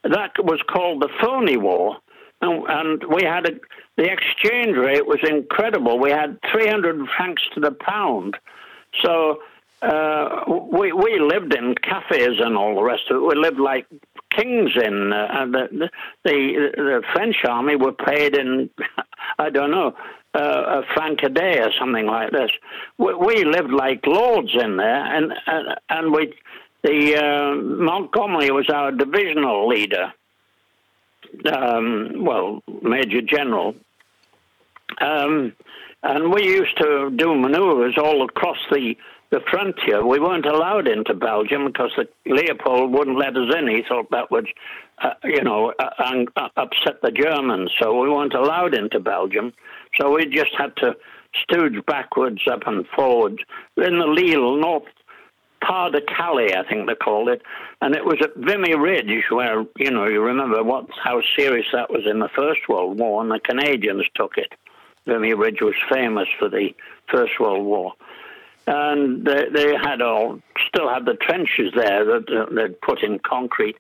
that 0.05 0.33
was 0.39 0.61
called 0.69 1.01
the 1.01 1.09
phony 1.21 1.57
war, 1.57 1.97
and, 2.43 2.65
and 2.69 3.05
we 3.05 3.23
had 3.23 3.47
a, 3.47 3.53
the 3.97 4.11
exchange 4.11 4.77
rate 4.77 5.07
was 5.07 5.21
incredible. 5.27 5.99
We 5.99 6.11
had 6.11 6.39
three 6.51 6.67
hundred 6.69 7.07
francs 7.17 7.43
to 7.55 7.61
the 7.61 7.73
pound, 7.73 8.37
so 9.03 9.39
uh, 9.81 10.45
we 10.71 10.93
we 10.93 11.19
lived 11.19 11.55
in 11.55 11.75
cafes 11.75 12.41
and 12.41 12.57
all 12.57 12.75
the 12.75 12.83
rest 12.83 13.05
of 13.11 13.17
it. 13.17 13.27
We 13.27 13.37
lived 13.37 13.59
like 13.59 13.87
kings 14.37 14.71
in 14.77 15.13
uh, 15.13 15.47
the, 15.47 15.91
the 16.25 16.71
the 16.77 17.03
French 17.13 17.37
army 17.45 17.77
were 17.77 17.93
paid 17.93 18.37
in 18.37 18.71
I 19.39 19.51
don't 19.51 19.71
know 19.71 19.95
uh, 20.35 20.83
a 20.83 20.95
franc 20.95 21.23
a 21.23 21.29
day 21.29 21.61
or 21.61 21.71
something 21.79 22.07
like 22.07 22.31
this. 22.33 22.51
We, 22.99 23.15
we 23.15 23.45
lived 23.45 23.71
like 23.71 24.07
lords 24.07 24.55
in 24.55 24.77
there, 24.77 25.17
and 25.17 25.33
and, 25.47 25.79
and 25.89 26.13
we 26.13 26.35
the 26.83 27.17
uh, 27.17 27.55
Montgomery 27.55 28.51
was 28.51 28.69
our 28.69 28.91
divisional 28.91 29.69
leader. 29.69 30.13
Um, 31.51 32.25
well, 32.25 32.63
Major 32.83 33.23
General. 33.23 33.75
Um, 35.01 35.55
and 36.03 36.33
we 36.33 36.45
used 36.45 36.77
to 36.79 37.11
do 37.15 37.35
manoeuvres 37.35 37.97
all 37.97 38.25
across 38.25 38.59
the 38.71 38.97
the 39.33 39.41
frontier. 39.51 40.07
We 40.07 40.21
weren't 40.21 40.47
allowed 40.47 40.87
into 40.87 41.15
Belgium 41.15 41.67
because 41.67 41.91
the, 41.97 42.07
Leopold 42.31 42.93
wouldn't 42.93 43.19
let 43.19 43.37
us 43.37 43.53
in. 43.57 43.67
He 43.67 43.83
thought 43.89 44.11
that 44.11 44.31
would, 44.31 44.47
uh, 45.03 45.15
you 45.25 45.43
know, 45.43 45.73
uh, 45.79 45.89
uh, 46.37 46.49
upset 46.57 47.01
the 47.03 47.11
Germans. 47.11 47.73
So 47.81 48.01
we 48.01 48.11
weren't 48.11 48.35
allowed 48.35 48.75
into 48.75 49.01
Belgium. 49.01 49.53
So 49.99 50.15
we 50.15 50.27
just 50.27 50.55
had 50.57 50.77
to 50.77 50.95
stooge 51.43 51.85
backwards, 51.87 52.43
up 52.47 52.67
and 52.67 52.87
forwards 52.95 53.39
in 53.79 53.99
the 53.99 54.07
Lille, 54.07 54.59
north 54.59 54.85
Pas 55.63 55.91
de 55.93 56.01
Calais, 56.01 56.55
I 56.57 56.69
think 56.69 56.89
they 56.89 56.95
called 56.95 57.29
it, 57.29 57.41
and 57.81 57.95
it 57.95 58.05
was 58.05 58.19
at 58.21 58.35
Vimy 58.37 58.75
Ridge 58.75 59.25
where 59.31 59.65
you 59.79 59.91
know 59.93 60.09
you 60.09 60.21
remember 60.21 60.63
what 60.63 60.87
how 61.03 61.23
serious 61.37 61.67
that 61.73 61.89
was 61.89 62.03
in 62.05 62.19
the 62.19 62.29
First 62.35 62.69
World 62.69 62.99
War, 62.99 63.23
and 63.23 63.31
the 63.31 63.39
Canadians 63.39 64.05
took 64.15 64.37
it. 64.37 64.53
Vimy 65.07 65.35
Ridge 65.35 65.61
was 65.61 65.75
famous 65.89 66.29
for 66.37 66.49
the 66.49 66.71
First 67.09 67.39
World 67.39 67.65
War, 67.65 67.93
and 68.67 69.25
they, 69.25 69.49
they 69.53 69.75
had 69.77 70.03
all 70.03 70.41
still 70.69 70.89
had 70.89 71.05
the 71.05 71.15
trenches 71.15 71.73
there 71.75 72.05
that 72.05 72.31
uh, 72.31 72.47
they'd 72.55 72.81
put 72.81 73.03
in 73.03 73.19
concrete. 73.19 73.77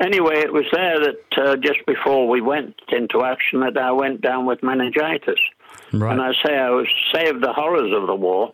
Anyway, 0.00 0.38
it 0.38 0.52
was 0.52 0.64
there 0.72 1.00
that 1.00 1.38
uh, 1.38 1.56
just 1.56 1.84
before 1.86 2.28
we 2.28 2.40
went 2.40 2.74
into 2.88 3.24
action 3.24 3.60
that 3.60 3.76
I 3.76 3.90
went 3.92 4.20
down 4.20 4.46
with 4.46 4.62
meningitis. 4.62 5.40
Right. 5.92 6.12
And 6.12 6.22
I 6.22 6.32
say 6.44 6.56
I 6.56 6.70
was 6.70 6.86
saved 7.12 7.42
the 7.42 7.52
horrors 7.52 7.92
of 7.92 8.06
the 8.06 8.14
war 8.14 8.52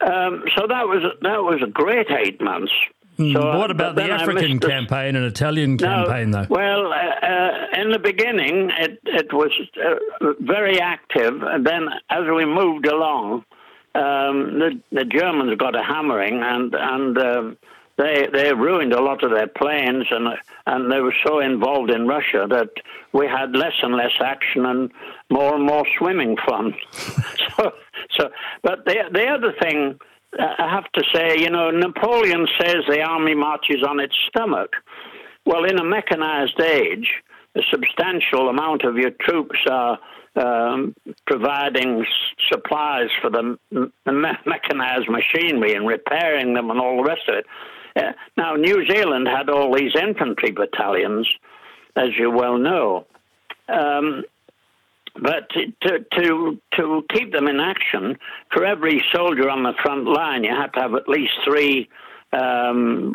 um, 0.00 0.44
so 0.56 0.66
that 0.66 0.88
was 0.88 1.02
that 1.20 1.42
was 1.42 1.62
a 1.62 1.66
great 1.66 2.10
eight 2.10 2.40
months. 2.40 2.72
Hmm, 3.16 3.32
so, 3.34 3.58
what 3.58 3.70
about 3.70 3.96
the 3.96 4.10
African 4.10 4.58
campaign 4.58 5.14
and 5.14 5.26
Italian 5.26 5.76
campaign, 5.76 6.30
though? 6.30 6.46
Well, 6.48 6.92
uh, 6.92 7.26
uh, 7.26 7.80
in 7.80 7.90
the 7.90 7.98
beginning, 7.98 8.70
it 8.78 8.98
it 9.04 9.32
was 9.32 9.52
uh, 9.76 10.32
very 10.40 10.80
active, 10.80 11.42
and 11.42 11.66
then 11.66 11.88
as 12.08 12.24
we 12.34 12.46
moved 12.46 12.86
along, 12.86 13.44
um, 13.94 14.58
the 14.58 14.80
the 14.92 15.04
Germans 15.04 15.56
got 15.56 15.74
a 15.74 15.82
hammering, 15.82 16.40
and 16.42 16.74
and 16.74 17.18
um, 17.18 17.56
they 17.96 18.28
they 18.32 18.52
ruined 18.54 18.92
a 18.92 19.02
lot 19.02 19.22
of 19.24 19.30
their 19.30 19.48
planes, 19.48 20.06
and 20.10 20.28
and 20.66 20.92
they 20.92 21.00
were 21.00 21.14
so 21.24 21.40
involved 21.40 21.90
in 21.90 22.06
Russia 22.06 22.46
that 22.48 22.70
we 23.12 23.26
had 23.26 23.56
less 23.56 23.74
and 23.82 23.94
less 23.94 24.12
action 24.20 24.64
and 24.64 24.90
more 25.28 25.54
and 25.54 25.64
more 25.64 25.84
swimming 25.98 26.36
fun. 26.46 26.74
so 26.92 27.72
so, 28.10 28.30
but 28.62 28.84
the 28.84 28.96
the 29.12 29.26
other 29.26 29.52
thing 29.60 29.98
uh, 30.38 30.54
I 30.58 30.70
have 30.70 30.90
to 30.92 31.02
say, 31.12 31.38
you 31.38 31.50
know, 31.50 31.70
Napoleon 31.70 32.46
says 32.60 32.84
the 32.88 33.02
army 33.02 33.34
marches 33.34 33.82
on 33.82 34.00
its 34.00 34.14
stomach. 34.28 34.76
Well, 35.44 35.64
in 35.64 35.78
a 35.78 35.84
mechanized 35.84 36.60
age, 36.60 37.10
a 37.56 37.60
substantial 37.70 38.48
amount 38.48 38.84
of 38.84 38.96
your 38.96 39.10
troops 39.10 39.58
are 39.68 39.98
um, 40.36 40.94
providing 41.26 42.04
supplies 42.50 43.08
for 43.20 43.30
the, 43.30 43.58
the 43.70 43.90
mechanized 44.46 45.08
machinery 45.08 45.74
and 45.74 45.86
repairing 45.86 46.54
them 46.54 46.70
and 46.70 46.80
all 46.80 46.98
the 46.98 47.08
rest 47.08 47.22
of 47.28 47.34
it. 47.36 47.46
Uh, 47.96 48.12
now, 48.36 48.54
New 48.54 48.86
Zealand 48.86 49.26
had 49.26 49.48
all 49.48 49.74
these 49.74 49.92
infantry 50.00 50.52
battalions, 50.52 51.28
as 51.96 52.10
you 52.16 52.30
well 52.30 52.56
know. 52.56 53.06
Um, 53.68 54.22
but 55.20 55.50
to, 55.50 55.98
to, 56.12 56.60
to 56.76 57.02
keep 57.12 57.32
them 57.32 57.48
in 57.48 57.58
action, 57.58 58.16
for 58.52 58.64
every 58.64 59.02
soldier 59.12 59.50
on 59.50 59.64
the 59.64 59.74
front 59.82 60.04
line, 60.04 60.44
you 60.44 60.50
had 60.50 60.72
to 60.74 60.80
have 60.80 60.94
at 60.94 61.08
least 61.08 61.32
three 61.44 61.88
um, 62.32 63.14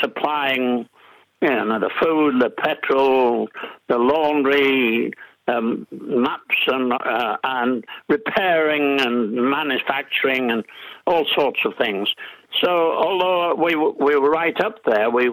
supplying 0.00 0.88
you 1.42 1.48
know, 1.48 1.78
the 1.78 1.90
food, 2.00 2.40
the 2.40 2.50
petrol, 2.50 3.48
the 3.88 3.98
laundry, 3.98 5.12
um, 5.48 5.86
maps 5.90 6.56
and, 6.66 6.92
uh, 6.92 7.36
and 7.44 7.84
repairing 8.08 9.00
and 9.00 9.32
manufacturing 9.32 10.50
and 10.50 10.64
all 11.06 11.24
sorts 11.34 11.60
of 11.64 11.74
things. 11.76 12.08
So 12.62 12.68
although 12.68 13.54
we 13.54 13.76
we 13.76 14.16
were 14.16 14.30
right 14.30 14.58
up 14.60 14.76
there, 14.84 15.10
we 15.10 15.30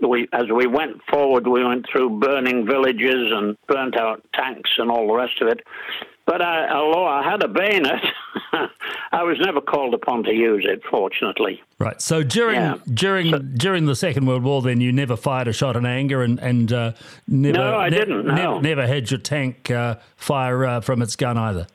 we 0.00 0.28
as 0.32 0.44
we 0.52 0.66
went 0.66 1.02
forward, 1.10 1.46
we 1.46 1.64
went 1.64 1.86
through 1.90 2.18
burning 2.18 2.66
villages 2.66 3.30
and 3.32 3.56
burnt 3.68 3.96
out 3.96 4.24
tanks 4.32 4.70
and 4.78 4.90
all 4.90 5.06
the 5.06 5.14
rest 5.14 5.40
of 5.40 5.48
it. 5.48 5.60
But 6.26 6.40
I, 6.40 6.70
although 6.70 7.06
I 7.06 7.22
had 7.22 7.42
a 7.42 7.48
bayonet, 7.48 8.02
I 9.12 9.22
was 9.22 9.38
never 9.40 9.60
called 9.60 9.92
upon 9.92 10.22
to 10.24 10.32
use 10.32 10.64
it. 10.66 10.82
Fortunately, 10.90 11.62
right. 11.78 12.00
So 12.00 12.22
during 12.22 12.56
yeah. 12.56 12.78
during 12.92 13.30
so, 13.30 13.38
during 13.38 13.84
the 13.84 13.94
Second 13.94 14.26
World 14.26 14.42
War, 14.42 14.62
then 14.62 14.80
you 14.80 14.90
never 14.90 15.16
fired 15.16 15.48
a 15.48 15.52
shot 15.52 15.76
in 15.76 15.84
anger, 15.84 16.22
and 16.22 16.38
and 16.40 16.72
uh, 16.72 16.92
never. 17.28 17.58
No, 17.58 17.76
I 17.76 17.90
ne- 17.90 17.98
didn't. 17.98 18.26
No. 18.26 18.34
Never, 18.34 18.60
never, 18.60 18.86
had 18.86 19.10
your 19.10 19.20
tank 19.20 19.70
uh, 19.70 19.96
fire 20.16 20.64
uh, 20.64 20.80
from 20.80 21.02
its 21.02 21.14
gun 21.14 21.36
either. 21.36 21.66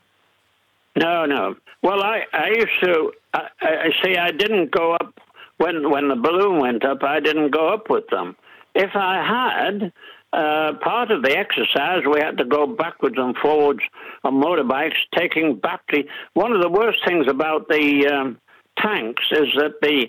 No, 0.96 1.26
no. 1.26 1.56
Well, 1.84 2.02
I 2.02 2.24
I 2.34 2.48
used 2.48 2.80
to. 2.84 3.12
I, 3.36 3.48
I 3.62 3.90
see. 4.04 4.18
I 4.18 4.32
didn't 4.32 4.72
go 4.72 4.94
up 4.94 5.20
when 5.58 5.92
when 5.92 6.08
the 6.08 6.16
balloon 6.16 6.60
went 6.60 6.84
up. 6.84 7.04
I 7.04 7.20
didn't 7.20 7.52
go 7.52 7.68
up 7.68 7.88
with 7.90 8.08
them. 8.08 8.36
If 8.74 8.96
I 8.96 9.24
had, 9.24 9.94
uh, 10.32 10.74
part 10.82 11.10
of 11.12 11.24
the 11.24 11.36
exercise, 11.36 12.04
we 12.06 12.20
had 12.20 12.38
to 12.38 12.46
go 12.46 12.68
backwards 12.68 13.16
and 13.18 13.36
forwards 13.38 13.80
on 14.24 14.36
motorbikes, 14.36 14.94
taking 15.16 15.56
battery. 15.56 16.08
One 16.34 16.52
of 16.52 16.62
the 16.62 16.70
worst 16.70 17.00
things 17.06 17.26
about 17.28 17.68
the 17.68 18.08
um, 18.08 18.38
tanks 18.78 19.24
is 19.32 19.48
that 19.58 19.82
the 19.82 20.08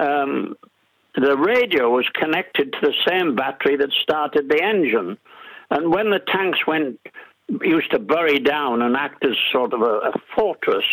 um, 0.00 0.54
the 1.16 1.36
radio 1.36 1.88
was 1.88 2.06
connected 2.12 2.72
to 2.74 2.78
the 2.82 2.92
same 3.08 3.34
battery 3.34 3.76
that 3.76 3.90
started 4.02 4.48
the 4.48 4.62
engine, 4.62 5.16
and 5.70 5.92
when 5.92 6.10
the 6.10 6.20
tanks 6.20 6.60
went 6.66 7.00
used 7.62 7.90
to 7.90 7.98
bury 7.98 8.38
down 8.38 8.82
and 8.82 8.96
act 8.96 9.24
as 9.24 9.36
sort 9.52 9.72
of 9.72 9.80
a, 9.80 10.10
a 10.10 10.12
fortress, 10.34 10.84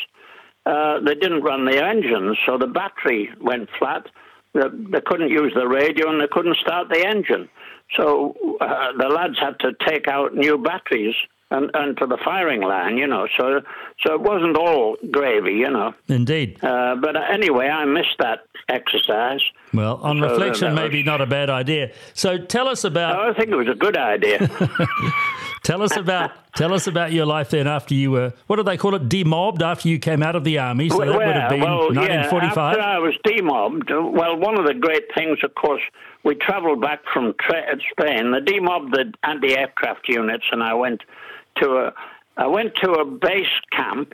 uh, 0.65 0.99
they 1.01 1.15
didn't 1.15 1.43
run 1.43 1.65
the 1.65 1.83
engines, 1.83 2.37
so 2.45 2.57
the 2.57 2.67
battery 2.67 3.29
went 3.41 3.69
flat. 3.77 4.07
They, 4.53 4.61
they 4.91 5.01
couldn't 5.01 5.29
use 5.29 5.51
the 5.55 5.67
radio 5.67 6.09
and 6.09 6.21
they 6.21 6.27
couldn't 6.31 6.57
start 6.57 6.89
the 6.89 7.05
engine. 7.05 7.49
So 7.91 8.35
uh, 8.59 8.93
the 8.97 9.07
lads 9.07 9.37
had 9.39 9.59
to 9.59 9.73
take 9.85 10.07
out 10.07 10.33
new 10.35 10.57
batteries 10.57 11.15
and, 11.53 11.69
and 11.75 11.95
to 11.97 12.07
the 12.07 12.17
firing 12.17 12.61
line, 12.61 12.97
you 12.97 13.07
know. 13.07 13.27
So 13.37 13.61
so 14.01 14.13
it 14.15 14.21
wasn't 14.21 14.57
all 14.57 14.97
gravy, 15.11 15.53
you 15.53 15.69
know. 15.69 15.93
Indeed. 16.07 16.63
Uh, 16.63 16.95
but 16.95 17.15
anyway, 17.15 17.67
I 17.67 17.85
missed 17.85 18.17
that 18.19 18.45
exercise. 18.69 19.41
Well, 19.73 19.97
on 19.97 20.19
so 20.19 20.29
reflection, 20.29 20.73
maybe 20.73 20.99
was... 20.99 21.05
not 21.05 21.21
a 21.21 21.27
bad 21.27 21.49
idea. 21.49 21.93
So 22.13 22.37
tell 22.37 22.67
us 22.67 22.83
about. 22.83 23.19
I 23.19 23.33
think 23.33 23.49
it 23.49 23.55
was 23.55 23.69
a 23.69 23.75
good 23.75 23.95
idea. 23.95 24.49
tell 25.63 25.83
us 25.83 25.95
about 25.95 26.31
tell 26.55 26.73
us 26.73 26.87
about 26.87 27.11
your 27.11 27.25
life 27.25 27.51
then 27.51 27.67
after 27.67 27.93
you 27.93 28.11
were 28.11 28.33
what 28.47 28.57
do 28.57 28.63
they 28.63 28.77
call 28.77 28.95
it 28.95 29.07
demobbed 29.07 29.61
after 29.63 29.87
you 29.87 29.99
came 29.99 30.23
out 30.23 30.35
of 30.35 30.43
the 30.43 30.57
army. 30.57 30.89
So 30.89 30.99
that 30.99 31.07
would 31.07 31.21
have 31.21 31.49
been 31.51 31.61
well, 31.61 31.93
1945. 31.93 32.55
Yeah, 32.57 32.69
after 32.69 32.81
I 32.81 32.97
was 32.97 33.13
demobbed, 33.23 33.91
well, 33.91 34.37
one 34.37 34.59
of 34.59 34.65
the 34.65 34.73
great 34.73 35.05
things, 35.15 35.37
of 35.43 35.53
course, 35.53 35.81
we 36.23 36.33
travelled 36.35 36.81
back 36.81 37.01
from 37.13 37.35
Spain. 37.91 38.31
They 38.31 38.39
demobbed 38.39 38.93
the 38.93 39.13
anti-aircraft 39.23 40.09
units, 40.09 40.45
and 40.51 40.63
I 40.63 40.73
went 40.73 41.01
to 41.57 41.69
a 41.77 41.93
I 42.35 42.47
went 42.47 42.73
to 42.81 42.91
a 42.93 43.05
base 43.05 43.45
camp 43.71 44.13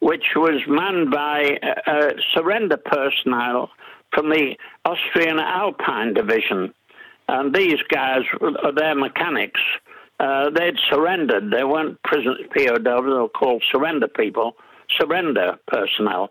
which 0.00 0.24
was 0.36 0.62
manned 0.66 1.10
by 1.10 1.58
uh, 1.86 2.10
surrender 2.32 2.76
personnel 2.76 3.70
from 4.12 4.30
the 4.30 4.54
Austrian 4.84 5.38
Alpine 5.38 6.14
Division. 6.14 6.72
And 7.28 7.54
these 7.54 7.78
guys, 7.90 8.22
they're 8.76 8.94
mechanics. 8.94 9.60
Uh, 10.20 10.50
they'd 10.50 10.78
surrendered. 10.90 11.50
They 11.50 11.64
weren't 11.64 12.02
prison 12.02 12.36
POWs, 12.54 12.78
they 12.84 12.90
were 12.92 13.28
called 13.28 13.62
surrender 13.70 14.08
people, 14.08 14.54
surrender 14.98 15.58
personnel. 15.66 16.30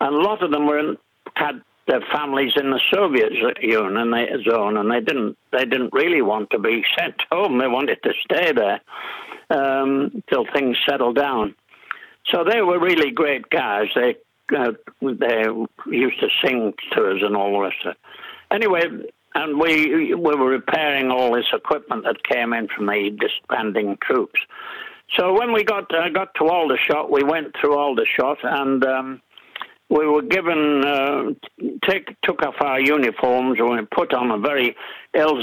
And 0.00 0.14
a 0.14 0.18
lot 0.18 0.42
of 0.42 0.50
them 0.50 0.66
were 0.66 0.78
in, 0.78 0.96
had 1.34 1.62
their 1.86 2.00
families 2.12 2.52
in 2.56 2.70
the 2.70 2.80
Soviet 2.92 3.32
Union 3.62 4.44
zone, 4.44 4.76
and 4.76 4.90
they 4.90 5.00
didn't 5.00 5.36
they 5.52 5.64
didn't 5.64 5.92
really 5.92 6.22
want 6.22 6.50
to 6.50 6.58
be 6.58 6.84
sent 6.98 7.14
home. 7.30 7.58
They 7.58 7.68
wanted 7.68 8.02
to 8.02 8.12
stay 8.24 8.52
there 8.52 8.80
um, 9.50 10.22
till 10.28 10.46
things 10.52 10.76
settled 10.88 11.16
down. 11.16 11.54
So 12.26 12.44
they 12.44 12.60
were 12.60 12.80
really 12.80 13.12
great 13.12 13.48
guys. 13.50 13.88
They 13.94 14.16
uh, 14.56 14.72
they 15.00 15.46
used 15.86 16.20
to 16.20 16.28
sing 16.44 16.74
to 16.92 17.10
us 17.10 17.22
and 17.22 17.36
all 17.36 17.52
the 17.52 17.60
rest 17.60 17.76
of 17.84 17.92
it. 17.92 17.98
Anyway, 18.50 18.82
and 19.34 19.60
we 19.60 20.14
we 20.14 20.34
were 20.34 20.48
repairing 20.48 21.10
all 21.10 21.34
this 21.34 21.46
equipment 21.52 22.04
that 22.04 22.24
came 22.24 22.52
in 22.52 22.68
from 22.68 22.86
the 22.86 23.16
disbanding 23.20 23.98
troops. 24.02 24.40
So 25.16 25.38
when 25.38 25.52
we 25.52 25.62
got 25.62 25.94
uh, 25.94 26.08
got 26.08 26.34
to 26.34 26.48
Aldershot, 26.48 27.12
we 27.12 27.22
went 27.22 27.54
through 27.60 27.78
Aldershot 27.78 28.38
and. 28.42 28.84
Um, 28.84 29.22
we 29.88 30.06
were 30.06 30.22
given 30.22 30.84
uh, 30.84 31.22
take, 31.88 32.20
took 32.22 32.42
off 32.42 32.54
our 32.60 32.80
uniforms 32.80 33.58
and 33.58 33.70
we 33.70 33.86
put 33.94 34.12
on 34.12 34.30
a 34.30 34.38
very 34.38 34.76
ill 35.14 35.42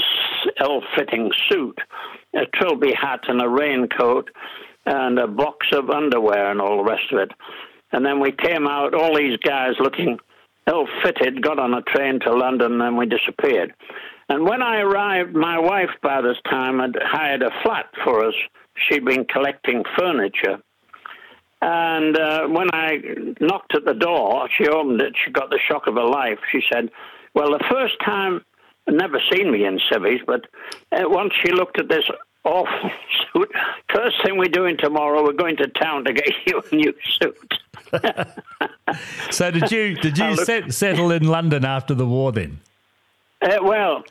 ill 0.60 0.82
fitting 0.96 1.30
suit, 1.48 1.78
a 2.34 2.46
trilby 2.54 2.92
hat 2.92 3.20
and 3.28 3.40
a 3.40 3.48
raincoat, 3.48 4.30
and 4.86 5.18
a 5.18 5.26
box 5.26 5.68
of 5.72 5.90
underwear 5.90 6.50
and 6.50 6.60
all 6.60 6.78
the 6.78 6.90
rest 6.90 7.10
of 7.12 7.18
it. 7.18 7.32
And 7.92 8.04
then 8.04 8.20
we 8.20 8.32
came 8.32 8.66
out, 8.66 8.94
all 8.94 9.16
these 9.16 9.38
guys 9.38 9.74
looking 9.78 10.18
ill 10.68 10.86
fitted, 11.02 11.42
got 11.42 11.58
on 11.58 11.74
a 11.74 11.82
train 11.82 12.20
to 12.20 12.34
London, 12.34 12.80
and 12.80 12.96
we 12.96 13.06
disappeared. 13.06 13.74
And 14.28 14.46
when 14.46 14.62
I 14.62 14.80
arrived, 14.80 15.34
my 15.34 15.58
wife 15.58 15.90
by 16.02 16.20
this 16.22 16.38
time 16.48 16.78
had 16.78 16.96
hired 17.02 17.42
a 17.42 17.50
flat 17.62 17.86
for 18.02 18.26
us. 18.26 18.34
She'd 18.76 19.04
been 19.04 19.26
collecting 19.26 19.84
furniture. 19.98 20.58
And 21.66 22.18
uh, 22.18 22.46
when 22.48 22.68
I 22.74 22.98
knocked 23.40 23.74
at 23.74 23.86
the 23.86 23.94
door, 23.94 24.50
she 24.54 24.68
opened 24.68 25.00
it. 25.00 25.14
She 25.24 25.30
got 25.30 25.48
the 25.48 25.58
shock 25.66 25.86
of 25.86 25.94
her 25.94 26.04
life. 26.04 26.38
She 26.52 26.60
said, 26.70 26.90
"Well, 27.32 27.52
the 27.52 27.64
first 27.70 27.94
time, 28.04 28.44
never 28.86 29.18
seen 29.32 29.50
me 29.50 29.64
in 29.64 29.80
civvies, 29.90 30.20
but 30.26 30.44
uh, 30.92 31.08
once 31.08 31.32
she 31.42 31.52
looked 31.52 31.80
at 31.80 31.88
this 31.88 32.04
awful 32.44 32.90
suit. 33.32 33.50
First 33.94 34.16
thing 34.22 34.36
we're 34.36 34.48
doing 34.48 34.76
tomorrow, 34.76 35.24
we're 35.24 35.32
going 35.32 35.56
to 35.56 35.68
town 35.68 36.04
to 36.04 36.12
get 36.12 36.28
you 36.46 36.62
a 36.70 36.74
new 36.74 36.92
suit." 37.18 37.54
so 39.30 39.50
did 39.50 39.72
you 39.72 39.94
did 39.94 40.18
you 40.18 40.36
set, 40.44 40.70
settle 40.74 41.12
in 41.12 41.26
London 41.26 41.64
after 41.64 41.94
the 41.94 42.04
war 42.04 42.30
then? 42.30 42.60
Uh, 43.40 43.56
well, 43.62 44.04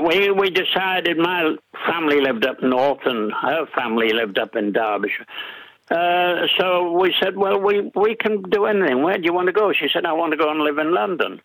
we 0.00 0.30
we 0.30 0.48
decided 0.48 1.18
my 1.18 1.56
family 1.88 2.20
lived 2.20 2.46
up 2.46 2.62
north 2.62 3.04
and 3.04 3.32
her 3.32 3.66
family 3.74 4.12
lived 4.12 4.38
up 4.38 4.54
in 4.54 4.70
Derbyshire. 4.70 5.26
Uh, 5.90 6.46
so 6.58 6.92
we 6.92 7.14
said, 7.20 7.36
well, 7.36 7.60
we 7.60 7.90
we 7.94 8.14
can 8.14 8.42
do 8.42 8.66
anything. 8.66 9.02
Where 9.02 9.18
do 9.18 9.24
you 9.24 9.32
want 9.32 9.46
to 9.46 9.52
go? 9.52 9.72
She 9.72 9.88
said, 9.92 10.06
I 10.06 10.12
want 10.12 10.32
to 10.32 10.38
go 10.38 10.50
and 10.50 10.60
live 10.60 10.78
in 10.78 10.94
London. 10.94 11.40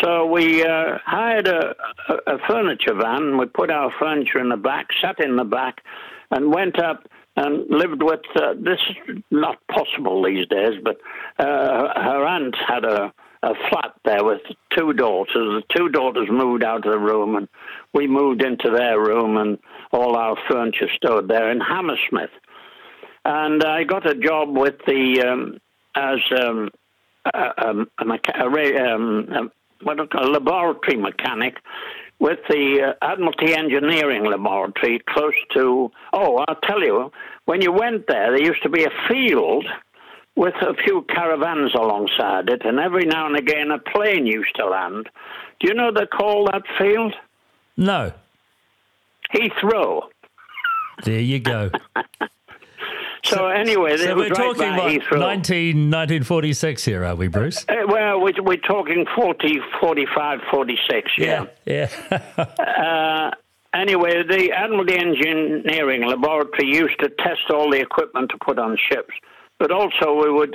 So 0.00 0.24
we 0.24 0.64
uh, 0.64 0.98
hired 1.04 1.48
a, 1.48 1.74
a, 2.26 2.38
furniture 2.48 2.94
van. 2.94 3.36
We 3.36 3.46
put 3.46 3.70
our 3.70 3.92
furniture 3.98 4.38
in 4.38 4.48
the 4.48 4.56
back, 4.56 4.86
sat 5.02 5.20
in 5.20 5.36
the 5.36 5.44
back, 5.44 5.82
and 6.30 6.54
went 6.54 6.78
up 6.78 7.06
and 7.36 7.68
lived 7.68 8.02
with. 8.02 8.20
Uh, 8.34 8.54
this 8.58 8.80
not 9.30 9.58
possible 9.68 10.22
these 10.22 10.46
days, 10.46 10.80
but 10.82 10.96
uh, 11.38 12.00
her 12.00 12.24
aunt 12.24 12.56
had 12.66 12.84
a 12.84 13.12
a 13.42 13.54
flat 13.68 13.94
there 14.04 14.24
with 14.24 14.40
two 14.76 14.92
daughters. 14.92 15.34
The 15.34 15.76
two 15.76 15.88
daughters 15.88 16.28
moved 16.30 16.62
out 16.62 16.86
of 16.86 16.92
the 16.92 16.98
room, 16.98 17.36
and 17.36 17.48
we 17.92 18.06
moved 18.06 18.42
into 18.42 18.70
their 18.70 19.00
room, 19.00 19.36
and 19.36 19.58
all 19.90 20.16
our 20.16 20.36
furniture 20.48 20.88
stood 20.94 21.28
there 21.28 21.50
in 21.50 21.60
Hammersmith. 21.60 22.30
And 23.24 23.62
I 23.62 23.84
got 23.84 24.08
a 24.08 24.14
job 24.14 24.56
with 24.56 24.76
the 24.86 25.22
um, 25.22 25.58
as 25.94 26.18
um, 26.40 26.70
a, 27.32 27.38
a, 27.38 27.86
a, 28.04 28.94
um, 28.94 29.50
what 29.82 29.98
a 29.98 30.26
laboratory 30.26 30.96
mechanic 30.96 31.56
with 32.18 32.38
the 32.48 32.94
uh, 33.02 33.04
Admiralty 33.04 33.54
Engineering 33.54 34.24
Laboratory 34.24 35.00
close 35.08 35.34
to. 35.54 35.90
Oh, 36.12 36.44
I'll 36.48 36.60
tell 36.62 36.82
you, 36.82 37.10
when 37.46 37.60
you 37.60 37.72
went 37.72 38.06
there, 38.06 38.30
there 38.30 38.42
used 38.42 38.62
to 38.62 38.68
be 38.68 38.84
a 38.84 38.90
field 39.08 39.66
with 40.36 40.54
a 40.62 40.74
few 40.74 41.02
caravans 41.02 41.74
alongside 41.74 42.48
it, 42.48 42.64
and 42.64 42.78
every 42.78 43.04
now 43.04 43.26
and 43.26 43.36
again 43.36 43.70
a 43.70 43.78
plane 43.78 44.26
used 44.26 44.54
to 44.56 44.66
land. 44.66 45.08
Do 45.60 45.68
you 45.68 45.74
know 45.74 45.92
they 45.92 46.06
call 46.06 46.46
that 46.46 46.62
field? 46.78 47.14
No. 47.76 48.12
Heathrow. 49.34 50.02
There 51.04 51.20
you 51.20 51.40
go. 51.40 51.70
so, 53.24 53.46
anyway, 53.48 53.96
so 53.96 54.16
we're 54.16 54.28
talking 54.28 54.62
about 54.62 54.92
19, 55.10 55.90
1946 55.90 56.84
here, 56.84 57.04
are 57.04 57.14
we, 57.14 57.28
Bruce? 57.28 57.64
Uh, 57.68 57.74
well, 57.86 58.20
we're, 58.20 58.42
we're 58.42 58.56
talking 58.56 59.06
40, 59.14 59.60
45, 59.80 60.40
46, 60.50 61.10
yeah. 61.18 61.46
Yeah. 61.64 61.88
yeah. 62.00 62.44
uh, 62.58 63.30
anyway, 63.74 64.22
the 64.22 64.52
Admiralty 64.52 64.96
Engineering 64.96 66.04
Laboratory 66.06 66.68
used 66.68 66.98
to 67.00 67.08
test 67.08 67.50
all 67.50 67.70
the 67.70 67.80
equipment 67.80 68.30
to 68.30 68.38
put 68.44 68.58
on 68.58 68.76
ships 68.90 69.14
but 69.62 69.70
also 69.70 70.12
we 70.12 70.28
were 70.28 70.48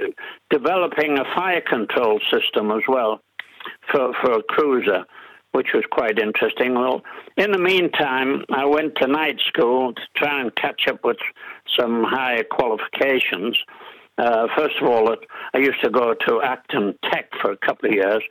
developing 0.49 1.17
a 1.17 1.23
fire 1.33 1.61
control 1.61 2.19
system 2.29 2.71
as 2.71 2.81
well 2.89 3.21
for, 3.89 4.11
for 4.21 4.33
a 4.33 4.43
cruiser, 4.43 5.05
which 5.57 5.73
was 5.73 5.83
quite 5.89 6.19
interesting. 6.19 6.75
Well, 6.75 7.01
in 7.35 7.51
the 7.51 7.57
meantime, 7.57 8.45
I 8.53 8.63
went 8.65 8.95
to 8.97 9.07
night 9.07 9.39
school 9.47 9.91
to 9.91 10.01
try 10.15 10.39
and 10.39 10.55
catch 10.55 10.87
up 10.87 11.03
with 11.03 11.17
some 11.75 12.03
higher 12.03 12.43
qualifications. 12.43 13.57
Uh, 14.19 14.45
first 14.55 14.75
of 14.79 14.87
all, 14.87 15.15
I 15.55 15.57
used 15.57 15.81
to 15.83 15.89
go 15.89 16.13
to 16.13 16.41
Acton 16.43 16.93
Tech 17.11 17.31
for 17.41 17.51
a 17.51 17.57
couple 17.57 17.89
of 17.89 17.95
years. 17.95 18.21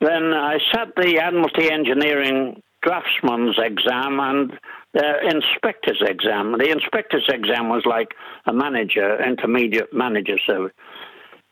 Then 0.00 0.32
I 0.32 0.58
sat 0.72 0.94
the 0.96 1.18
Admiralty 1.18 1.72
Engineering 1.72 2.62
draftsman's 2.82 3.58
exam 3.58 4.20
and 4.20 4.52
the 4.94 5.28
inspector's 5.28 6.02
exam. 6.06 6.56
The 6.56 6.70
inspector's 6.70 7.28
exam 7.28 7.68
was 7.68 7.82
like 7.84 8.14
a 8.46 8.52
manager, 8.52 9.20
intermediate 9.20 9.92
manager 9.92 10.38
service. 10.46 10.72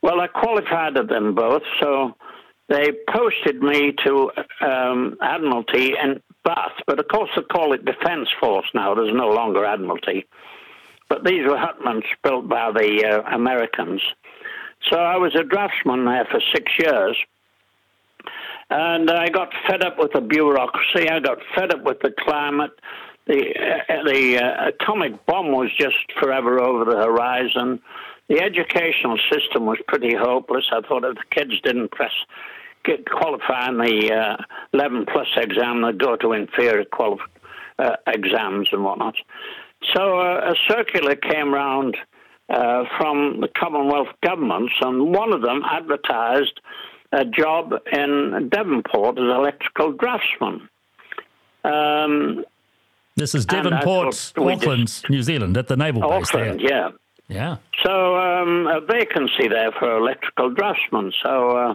Well, 0.00 0.20
I 0.20 0.28
qualified 0.28 0.96
at 0.96 1.09
them 1.09 1.35
both, 1.35 1.62
so 1.81 2.14
they 2.68 2.92
posted 3.11 3.62
me 3.62 3.94
to 4.04 4.31
um, 4.61 5.16
Admiralty 5.22 5.94
in 6.02 6.20
Bath. 6.44 6.72
But 6.87 6.98
of 6.98 7.09
course, 7.09 7.31
they 7.35 7.42
call 7.42 7.72
it 7.72 7.85
Defence 7.85 8.28
Force 8.40 8.66
now. 8.74 8.94
There's 8.94 9.14
no 9.14 9.28
longer 9.28 9.64
Admiralty. 9.64 10.26
But 11.09 11.24
these 11.24 11.46
were 11.46 11.57
hutments 11.57 12.07
built 12.22 12.48
by 12.48 12.70
the 12.70 13.04
uh, 13.07 13.35
Americans. 13.35 14.02
So 14.90 14.98
I 14.98 15.16
was 15.16 15.35
a 15.35 15.44
draftsman 15.44 16.04
there 16.04 16.26
for 16.31 16.40
six 16.54 16.70
years. 16.78 17.16
And 18.70 19.11
I 19.11 19.31
got 19.31 19.48
fed 19.66 19.83
up 19.83 19.98
with 19.98 20.12
the 20.12 20.20
bureaucracy. 20.20 21.09
I 21.09 21.20
got 21.20 21.38
fed 21.54 21.72
up 21.72 21.83
with 21.85 22.00
the 22.00 22.12
climate. 22.18 22.72
The, 23.26 23.54
uh, 23.88 24.04
the 24.04 24.38
uh, 24.38 24.68
atomic 24.68 25.24
bomb 25.24 25.52
was 25.52 25.70
just 25.78 25.96
forever 26.20 26.61
over 26.61 26.85
the 26.85 26.98
horizon. 26.98 27.81
The 28.28 28.40
educational 28.42 29.18
system 29.33 29.64
was 29.64 29.78
pretty 29.88 30.14
hopeless. 30.14 30.66
I 30.70 30.83
thought 30.87 31.04
if 31.04 31.14
the 31.14 31.22
kids 31.31 31.59
didn't 31.62 31.90
press, 31.90 32.12
get 32.85 33.09
qualify 33.09 33.69
in 33.69 33.79
the 33.79 34.12
uh, 34.12 34.37
11 34.73 35.07
plus 35.12 35.27
exam, 35.37 35.83
they'd 35.83 35.99
go 35.99 36.17
to 36.17 36.33
inferior 36.33 36.85
quali- 36.85 37.19
uh, 37.79 37.97
exams 38.07 38.69
and 38.73 38.85
whatnot. 38.85 39.14
So 39.95 40.19
uh, 40.21 40.53
a 40.53 40.55
circular 40.69 41.14
came 41.14 41.53
round 41.53 41.97
uh, 42.49 42.85
from 42.97 43.41
the 43.41 43.49
Commonwealth 43.49 44.09
governments, 44.23 44.73
and 44.81 45.14
one 45.14 45.33
of 45.33 45.43
them 45.43 45.62
advertised 45.71 46.61
a 47.12 47.25
job 47.25 47.73
in 47.93 48.49
Devonport 48.51 49.19
as 49.19 49.25
electrical 49.25 49.93
draftsman. 49.93 50.69
Um, 51.64 52.45
this 53.17 53.35
is 53.35 53.47
Devonport, 53.47 54.33
Auckland, 54.37 55.03
New 55.09 55.23
Zealand, 55.23 55.57
at 55.57 55.69
the 55.69 55.77
naval 55.77 56.03
base 56.03 56.29
Auckland, 56.29 56.61
there. 56.61 56.71
yeah. 56.71 56.91
Yeah. 57.29 57.57
So 57.85 58.17
um, 58.17 58.67
a 58.67 58.81
vacancy 58.81 59.49
there 59.49 59.71
for 59.79 59.99
electrical 59.99 60.51
draftsman. 60.51 61.12
So 61.23 61.51
uh, 61.51 61.75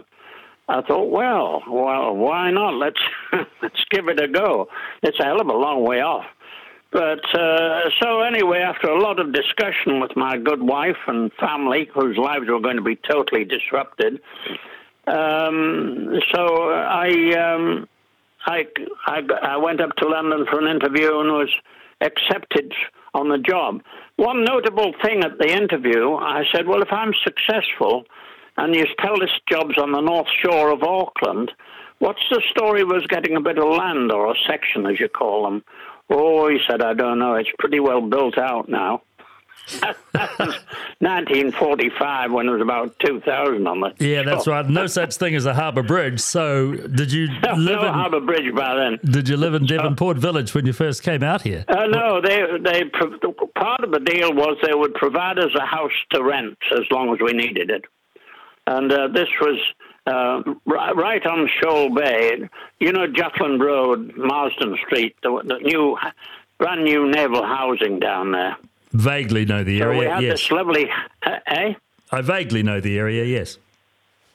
I 0.68 0.80
thought, 0.82 1.10
well, 1.10 1.62
well, 1.68 2.14
why 2.14 2.50
not? 2.50 2.74
Let's 2.74 3.00
let's 3.62 3.84
give 3.90 4.08
it 4.08 4.20
a 4.20 4.28
go. 4.28 4.68
It's 5.02 5.18
a 5.20 5.24
hell 5.24 5.40
of 5.40 5.48
a 5.48 5.52
long 5.52 5.84
way 5.84 6.00
off. 6.00 6.24
But 6.90 7.24
uh, 7.36 7.90
so 8.00 8.20
anyway, 8.20 8.60
after 8.60 8.86
a 8.86 9.00
lot 9.00 9.18
of 9.18 9.32
discussion 9.32 10.00
with 10.00 10.16
my 10.16 10.38
good 10.38 10.62
wife 10.62 10.96
and 11.08 11.32
family, 11.40 11.90
whose 11.92 12.16
lives 12.16 12.46
were 12.48 12.60
going 12.60 12.76
to 12.76 12.82
be 12.82 12.94
totally 12.94 13.44
disrupted, 13.44 14.20
um, 15.08 16.20
so 16.32 16.70
I, 16.70 17.34
um, 17.36 17.88
I, 18.46 18.64
I, 19.06 19.22
I 19.42 19.56
went 19.56 19.80
up 19.80 19.96
to 19.96 20.08
London 20.08 20.46
for 20.48 20.60
an 20.60 20.68
interview 20.68 21.18
and 21.18 21.32
was 21.32 21.52
accepted 22.00 22.72
on 23.12 23.28
the 23.28 23.38
job. 23.38 23.82
One 24.16 24.44
notable 24.44 24.94
thing 25.02 25.24
at 25.24 25.38
the 25.38 25.48
interview, 25.48 26.14
I 26.14 26.44
said, 26.54 26.68
well, 26.68 26.80
if 26.80 26.92
I'm 26.92 27.12
successful 27.24 28.04
and 28.56 28.74
you 28.74 28.84
tell 28.98 29.18
this 29.18 29.30
job's 29.48 29.78
on 29.78 29.92
the 29.92 30.00
north 30.00 30.28
shore 30.42 30.70
of 30.70 30.82
Auckland, 30.82 31.52
what's 31.98 32.22
the 32.30 32.42
story 32.50 32.82
of 32.82 32.90
us 32.90 33.06
getting 33.08 33.36
a 33.36 33.40
bit 33.40 33.58
of 33.58 33.68
land 33.68 34.12
or 34.12 34.30
a 34.30 34.34
section, 34.46 34.86
as 34.86 35.00
you 35.00 35.08
call 35.08 35.44
them? 35.44 35.64
Oh, 36.10 36.48
he 36.48 36.58
said, 36.68 36.82
I 36.82 36.92
don't 36.94 37.18
know. 37.18 37.34
It's 37.34 37.50
pretty 37.58 37.80
well 37.80 38.02
built 38.02 38.38
out 38.38 38.68
now. 38.68 39.02
1945 40.12 42.32
when 42.32 42.48
it 42.48 42.52
was 42.52 42.60
about 42.60 42.98
2,000 42.98 43.66
on 43.66 43.82
it. 43.84 43.94
Yeah, 43.98 44.22
that's 44.22 44.46
right. 44.46 44.68
No 44.68 44.86
such 44.86 45.16
thing 45.16 45.34
as 45.34 45.46
a 45.46 45.54
harbour 45.54 45.82
bridge. 45.82 46.20
So, 46.20 46.72
did 46.72 47.10
you 47.10 47.28
no, 47.42 47.54
live 47.54 47.80
no 47.80 47.86
in 47.86 47.94
harbour 47.94 48.20
bridge 48.20 48.54
by 48.54 48.74
then? 48.74 48.98
Did 49.04 49.26
you 49.28 49.38
live 49.38 49.54
in 49.54 49.64
Devonport 49.64 50.18
Village 50.18 50.54
when 50.54 50.66
you 50.66 50.74
first 50.74 51.02
came 51.02 51.22
out 51.22 51.40
here? 51.42 51.64
Uh, 51.68 51.86
no, 51.86 52.20
they 52.20 52.42
they 52.62 52.84
part 52.84 53.82
of 53.82 53.90
the 53.90 54.00
deal 54.00 54.34
was 54.34 54.58
they 54.62 54.74
would 54.74 54.92
provide 54.94 55.38
us 55.38 55.54
a 55.58 55.64
house 55.64 55.90
to 56.10 56.22
rent 56.22 56.58
as 56.72 56.82
long 56.90 57.14
as 57.14 57.20
we 57.20 57.32
needed 57.32 57.70
it, 57.70 57.86
and 58.66 58.90
uh, 58.92 59.08
this 59.08 59.28
was. 59.40 59.58
Uh, 60.06 60.42
right 60.66 61.24
on 61.24 61.48
Shoal 61.62 61.88
Bay, 61.88 62.46
you 62.78 62.92
know 62.92 63.06
Jutland 63.06 63.62
Road, 63.62 64.14
Marsden 64.18 64.76
Street, 64.84 65.16
the, 65.22 65.40
the 65.42 65.56
new, 65.60 65.96
brand 66.58 66.84
new 66.84 67.10
naval 67.10 67.42
housing 67.42 68.00
down 68.00 68.32
there. 68.32 68.54
Vaguely 68.92 69.46
know 69.46 69.64
the 69.64 69.80
area. 69.80 69.94
So 69.94 69.98
we 69.98 70.04
had 70.04 70.22
yes. 70.22 70.40
this 70.40 70.50
lovely, 70.50 70.90
eh? 71.24 71.72
I 72.12 72.20
vaguely 72.20 72.62
know 72.62 72.80
the 72.82 72.98
area. 72.98 73.24
Yes. 73.24 73.56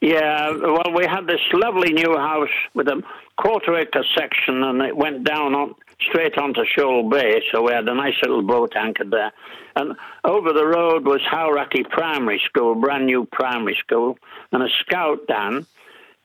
Yeah, 0.02 0.52
well, 0.52 0.92
we 0.94 1.06
had 1.06 1.28
this 1.28 1.42
lovely 1.54 1.94
new 1.94 2.16
house 2.18 2.50
with 2.74 2.88
a 2.88 3.04
quarter 3.38 3.76
acre 3.76 4.04
section, 4.18 4.64
and 4.64 4.82
it 4.82 4.96
went 4.96 5.24
down 5.24 5.54
on 5.54 5.76
straight 6.02 6.38
onto 6.38 6.64
Shoal 6.66 7.10
Bay. 7.10 7.42
So 7.52 7.64
we 7.64 7.74
had 7.74 7.88
a 7.88 7.94
nice 7.94 8.16
little 8.22 8.42
boat 8.42 8.76
anchored 8.76 9.12
there, 9.12 9.32
and 9.76 9.96
over 10.24 10.54
the 10.54 10.66
road 10.66 11.06
was 11.06 11.22
Hauraki 11.22 11.84
Primary 11.90 12.42
School, 12.46 12.76
brand 12.76 13.06
new 13.06 13.26
primary 13.32 13.76
school, 13.80 14.18
and 14.52 14.64
a 14.64 14.70
scout 14.82 15.28
dan. 15.28 15.66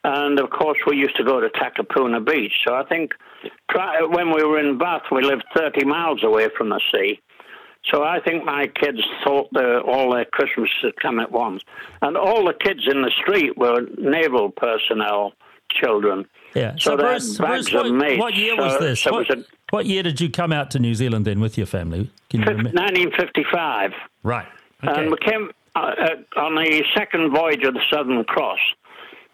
And 0.05 0.39
of 0.39 0.51
course, 0.51 0.79
we 0.87 0.99
used 0.99 1.17
to 1.17 1.25
go 1.25 1.41
to 1.41 1.49
Takapuna 1.49 2.25
Beach. 2.25 2.53
So 2.67 2.75
I 2.75 2.85
think 2.85 3.15
when 4.11 4.35
we 4.35 4.45
were 4.45 4.59
in 4.59 4.77
Bath, 4.77 5.05
we 5.11 5.23
lived 5.23 5.45
30 5.57 5.85
miles 5.87 6.23
away 6.23 6.49
from 6.57 6.69
the 6.69 6.81
sea. 6.93 7.21
So 7.91 8.03
I 8.03 8.21
think 8.21 8.45
my 8.45 8.67
kids 8.67 9.01
thought 9.23 9.49
the, 9.53 9.81
all 9.81 10.13
their 10.13 10.25
Christmas 10.25 10.71
had 10.83 10.97
come 10.97 11.21
at 11.21 11.31
once. 11.31 11.63
And 12.01 12.17
all 12.17 12.47
the 12.47 12.55
kids 12.55 12.87
in 12.91 13.03
the 13.03 13.11
street 13.11 13.57
were 13.59 13.83
naval 13.99 14.51
personnel 14.51 15.33
children. 15.71 16.27
Yeah. 16.55 16.75
So, 16.79 16.91
So, 16.91 16.97
Bruce, 16.97 17.37
Bruce 17.37 17.73
what, 17.73 17.93
mates. 17.93 18.21
what 18.21 18.35
year 18.35 18.57
was 18.57 18.79
this? 18.79 19.01
so 19.01 19.13
what, 19.13 19.29
was 19.29 19.45
what 19.71 19.87
year 19.87 20.03
did 20.03 20.21
you 20.21 20.31
come 20.31 20.53
out 20.53 20.71
to 20.73 20.79
New 20.79 20.95
Zealand 20.95 21.25
then 21.25 21.41
with 21.41 21.59
your 21.59 21.67
family? 21.67 22.11
Can 22.31 22.41
you 22.41 22.47
remember? 22.47 22.71
1955. 22.71 23.93
Right. 24.23 24.47
Okay. 24.83 25.01
And 25.03 25.11
we 25.11 25.17
came 25.19 25.51
uh, 25.75 25.79
uh, 25.79 26.41
on 26.41 26.55
the 26.55 26.85
second 26.95 27.33
voyage 27.33 27.65
of 27.65 27.75
the 27.75 27.81
Southern 27.93 28.25
Cross, 28.25 28.61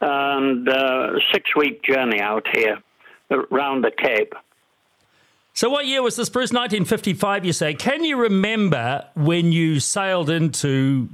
and 0.00 0.68
uh, 0.68 1.10
six 1.32 1.54
week 1.54 1.82
journey 1.82 2.20
out 2.20 2.46
here 2.54 2.78
around 3.30 3.82
the 3.84 3.90
Cape. 3.90 4.32
So, 5.52 5.68
what 5.68 5.86
year 5.86 6.02
was 6.02 6.16
this, 6.16 6.28
Bruce? 6.28 6.52
1955, 6.52 7.44
you 7.44 7.52
say. 7.52 7.74
Can 7.74 8.04
you 8.04 8.16
remember 8.16 9.04
when 9.14 9.52
you 9.52 9.80
sailed 9.80 10.30
into 10.30 11.08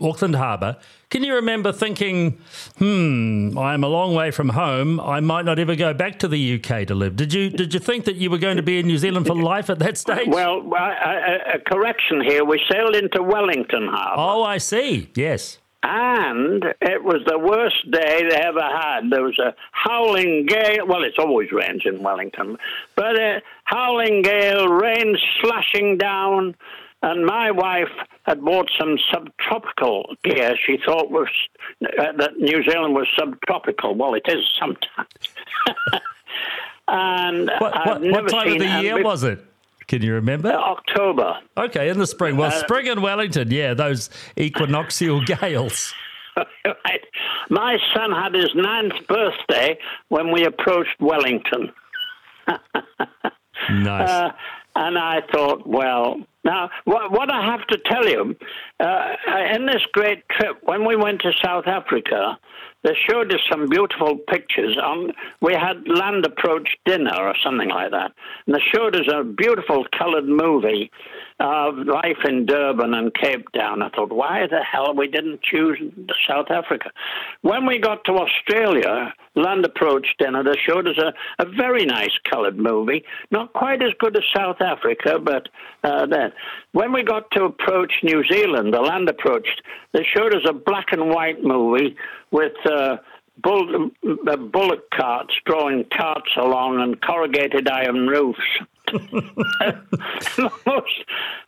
Auckland 0.00 0.34
Harbour? 0.34 0.76
Can 1.12 1.22
you 1.22 1.34
remember 1.34 1.72
thinking, 1.72 2.38
hmm, 2.78 3.58
I'm 3.58 3.84
a 3.84 3.86
long 3.86 4.14
way 4.14 4.30
from 4.30 4.48
home. 4.48 4.98
I 4.98 5.20
might 5.20 5.44
not 5.44 5.58
ever 5.58 5.76
go 5.76 5.92
back 5.92 6.18
to 6.20 6.26
the 6.26 6.54
UK 6.54 6.86
to 6.86 6.94
live? 6.94 7.16
Did 7.16 7.34
you 7.34 7.50
did 7.50 7.74
you 7.74 7.80
think 7.80 8.06
that 8.06 8.16
you 8.16 8.30
were 8.30 8.38
going 8.38 8.56
to 8.56 8.62
be 8.62 8.78
in 8.78 8.86
New 8.86 8.96
Zealand 8.96 9.26
for 9.26 9.34
life 9.36 9.68
at 9.68 9.78
that 9.80 9.98
stage? 9.98 10.28
Well, 10.28 10.72
a 10.74 11.58
correction 11.66 12.22
here. 12.22 12.46
We 12.46 12.62
sailed 12.72 12.96
into 12.96 13.22
Wellington 13.22 13.88
Harbour. 13.88 14.22
oh, 14.22 14.42
I 14.42 14.56
see. 14.56 15.10
Yes. 15.14 15.58
And 15.82 16.64
it 16.80 17.04
was 17.04 17.20
the 17.26 17.38
worst 17.38 17.90
day 17.90 18.26
they 18.30 18.36
ever 18.36 18.62
had. 18.62 19.10
There 19.10 19.24
was 19.24 19.38
a 19.38 19.54
howling 19.72 20.46
gale. 20.46 20.86
Well, 20.86 21.04
it's 21.04 21.18
always 21.18 21.52
rains 21.52 21.82
in 21.84 22.02
Wellington, 22.02 22.56
but 22.96 23.20
a 23.20 23.42
howling 23.64 24.22
gale, 24.22 24.66
rain 24.66 25.18
slashing 25.42 25.98
down. 25.98 26.54
And 27.02 27.26
my 27.26 27.50
wife 27.50 27.90
had 28.24 28.44
bought 28.44 28.70
some 28.78 28.98
subtropical 29.10 30.14
gear. 30.22 30.54
She 30.64 30.78
thought 30.84 31.10
was 31.10 31.28
uh, 31.84 32.12
that 32.18 32.38
New 32.38 32.62
Zealand 32.62 32.94
was 32.94 33.08
subtropical. 33.18 33.94
Well, 33.94 34.14
it 34.14 34.22
is 34.28 34.44
sometimes. 34.58 35.08
and 36.88 37.50
What, 37.58 37.74
what, 37.86 38.00
what 38.02 38.28
time 38.28 38.52
of 38.52 38.58
the 38.58 38.80
year 38.82 39.02
was 39.02 39.24
it? 39.24 39.44
Can 39.88 40.02
you 40.02 40.14
remember? 40.14 40.50
Uh, 40.52 40.56
October. 40.56 41.38
Okay, 41.56 41.88
in 41.88 41.98
the 41.98 42.06
spring. 42.06 42.36
Well, 42.36 42.48
uh, 42.48 42.60
spring 42.60 42.86
in 42.86 43.02
Wellington, 43.02 43.50
yeah, 43.50 43.74
those 43.74 44.08
equinoxial 44.38 45.20
gales. 45.24 45.92
right. 46.36 47.04
My 47.50 47.76
son 47.92 48.12
had 48.12 48.34
his 48.34 48.54
ninth 48.54 49.06
birthday 49.08 49.78
when 50.08 50.30
we 50.32 50.44
approached 50.44 51.00
Wellington. 51.00 51.72
Nice. 53.70 54.08
Uh, 54.08 54.32
And 54.74 54.98
I 54.98 55.20
thought, 55.32 55.66
well, 55.66 56.16
now, 56.44 56.70
what, 56.84 57.12
what 57.12 57.32
I 57.32 57.44
have 57.44 57.66
to 57.68 57.78
tell 57.78 58.08
you, 58.08 58.36
uh, 58.80 59.14
in 59.54 59.66
this 59.66 59.82
great 59.92 60.28
trip, 60.28 60.58
when 60.62 60.86
we 60.86 60.96
went 60.96 61.22
to 61.22 61.32
South 61.44 61.66
Africa, 61.66 62.38
they 62.82 62.96
showed 63.08 63.32
us 63.32 63.40
some 63.50 63.68
beautiful 63.68 64.18
pictures. 64.28 64.76
On 64.82 65.12
we 65.40 65.54
had 65.54 65.86
land 65.86 66.24
approach 66.24 66.76
dinner 66.84 67.14
or 67.14 67.34
something 67.44 67.68
like 67.68 67.90
that, 67.92 68.12
and 68.46 68.54
they 68.54 68.62
showed 68.74 68.96
us 68.96 69.06
a 69.12 69.24
beautiful 69.24 69.86
coloured 69.96 70.26
movie 70.26 70.90
of 71.40 71.76
life 71.78 72.18
in 72.24 72.46
Durban 72.46 72.94
and 72.94 73.12
Cape 73.14 73.50
Town. 73.52 73.82
I 73.82 73.88
thought, 73.90 74.12
why 74.12 74.46
the 74.46 74.62
hell 74.62 74.94
we 74.94 75.08
didn't 75.08 75.42
choose 75.42 75.78
South 76.28 76.50
Africa? 76.50 76.90
When 77.40 77.66
we 77.66 77.78
got 77.78 78.04
to 78.04 78.12
Australia, 78.12 79.12
land 79.34 79.64
approach 79.64 80.06
dinner, 80.18 80.44
they 80.44 80.58
showed 80.66 80.86
us 80.86 80.98
a, 80.98 81.12
a 81.42 81.46
very 81.46 81.84
nice 81.84 82.16
coloured 82.30 82.58
movie, 82.58 83.04
not 83.30 83.52
quite 83.54 83.82
as 83.82 83.92
good 83.98 84.16
as 84.16 84.22
South 84.36 84.60
Africa, 84.60 85.18
but 85.18 85.48
uh, 85.84 86.06
then. 86.06 86.32
When 86.72 86.92
we 86.92 87.02
got 87.02 87.30
to 87.32 87.44
approach 87.44 87.92
New 88.02 88.22
Zealand, 88.24 88.72
the 88.72 88.80
land 88.80 89.08
approach, 89.08 89.48
they 89.92 90.04
showed 90.04 90.34
us 90.34 90.42
a 90.48 90.52
black 90.52 90.92
and 90.92 91.10
white 91.10 91.42
movie 91.42 91.96
with 92.32 92.52
uh, 92.66 92.96
bull, 93.42 93.90
uh, 94.28 94.36
bullock 94.36 94.90
carts 94.90 95.34
drawing 95.46 95.84
carts 95.96 96.30
along 96.36 96.80
and 96.80 97.00
corrugated 97.00 97.68
iron 97.68 98.08
roofs. 98.08 98.40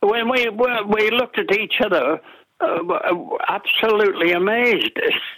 When 0.01 0.29
we 0.29 0.49
we 0.49 1.11
looked 1.11 1.37
at 1.37 1.51
each 1.51 1.81
other, 1.81 2.19
uh, 2.59 3.27
absolutely 3.47 4.31
amazed. 4.31 4.97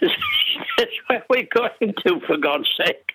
Where 1.06 1.18
are 1.18 1.26
we 1.28 1.42
going 1.42 1.94
to, 2.06 2.20
for 2.26 2.36
God's 2.36 2.68
sake? 2.76 3.12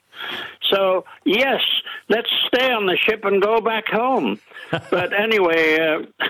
So 0.71 1.05
yes, 1.25 1.61
let's 2.09 2.29
stay 2.47 2.71
on 2.71 2.85
the 2.85 2.97
ship 2.97 3.25
and 3.25 3.41
go 3.41 3.61
back 3.61 3.87
home. 3.87 4.39
but 4.71 5.13
anyway, 5.13 5.79
uh, 5.79 6.27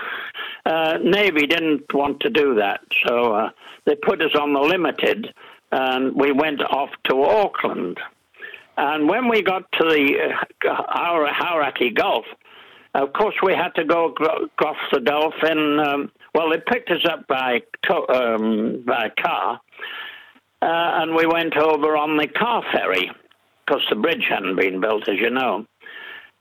uh, 0.68 0.98
Navy 1.02 1.46
didn't 1.46 1.92
want 1.92 2.20
to 2.20 2.30
do 2.30 2.54
that, 2.56 2.80
so 3.06 3.34
uh, 3.34 3.50
they 3.84 3.94
put 3.94 4.22
us 4.22 4.34
on 4.38 4.52
the 4.52 4.60
limited, 4.60 5.34
and 5.74 6.14
we 6.14 6.30
went 6.30 6.62
off 6.62 6.90
to 7.10 7.22
Auckland. 7.22 7.98
And 8.76 9.08
when 9.08 9.28
we 9.28 9.42
got 9.42 9.64
to 9.72 9.84
the 9.84 10.34
uh, 10.68 11.30
Hauraki 11.32 11.90
Gulf, 11.90 12.24
of 12.94 13.12
course, 13.12 13.34
we 13.42 13.54
had 13.54 13.74
to 13.74 13.84
go 13.84 14.14
across 14.14 14.76
the 14.92 15.00
Gulf 15.00 15.34
in. 15.42 15.80
Um, 15.80 16.12
well, 16.32 16.50
they 16.50 16.58
picked 16.64 16.90
us 16.90 17.04
up 17.10 17.26
by 17.26 17.62
um, 18.08 18.84
by 18.86 19.10
car, 19.20 19.60
uh, 20.62 21.02
and 21.02 21.14
we 21.16 21.26
went 21.26 21.56
over 21.56 21.96
on 21.96 22.16
the 22.16 22.28
car 22.28 22.62
ferry 22.72 23.10
because 23.66 23.82
the 23.90 23.96
bridge 23.96 24.26
hadn't 24.28 24.56
been 24.56 24.80
built, 24.80 25.08
as 25.08 25.18
you 25.18 25.30
know. 25.30 25.66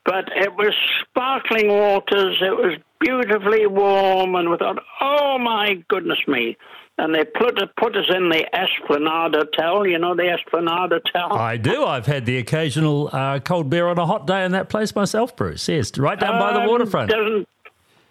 But 0.06 0.30
it 0.36 0.54
was 0.54 0.74
sparkling 1.02 1.70
waters. 1.70 2.38
It 2.40 2.56
was 2.56 2.78
beautifully 3.00 3.66
warm, 3.66 4.36
and 4.36 4.52
we 4.52 4.58
thought, 4.58 4.84
"Oh 5.02 5.40
my 5.40 5.84
goodness 5.88 6.20
me!" 6.28 6.56
And 7.00 7.14
they 7.14 7.26
put 7.26 7.58
put 7.76 7.96
us 7.96 8.06
in 8.16 8.30
the 8.30 8.46
Esplanade 8.56 9.34
Hotel. 9.34 9.86
You 9.88 9.98
know 9.98 10.16
the 10.16 10.30
Esplanade 10.30 10.92
Hotel. 10.92 11.34
I 11.34 11.58
do. 11.58 11.84
I've 11.86 12.06
had 12.06 12.26
the 12.26 12.38
occasional 12.38 13.10
uh, 13.12 13.40
cold 13.40 13.70
beer 13.70 13.88
on 13.88 13.98
a 13.98 14.06
hot 14.06 14.28
day 14.28 14.46
in 14.46 14.52
that 14.52 14.70
place 14.70 14.96
myself, 14.96 15.36
Bruce. 15.36 15.68
Yes, 15.68 15.98
right 15.98 16.20
down 16.20 16.40
by 16.40 16.54
the 16.54 16.62
Um, 16.62 16.68
waterfront. 16.70 17.10
Doesn't 17.10 17.48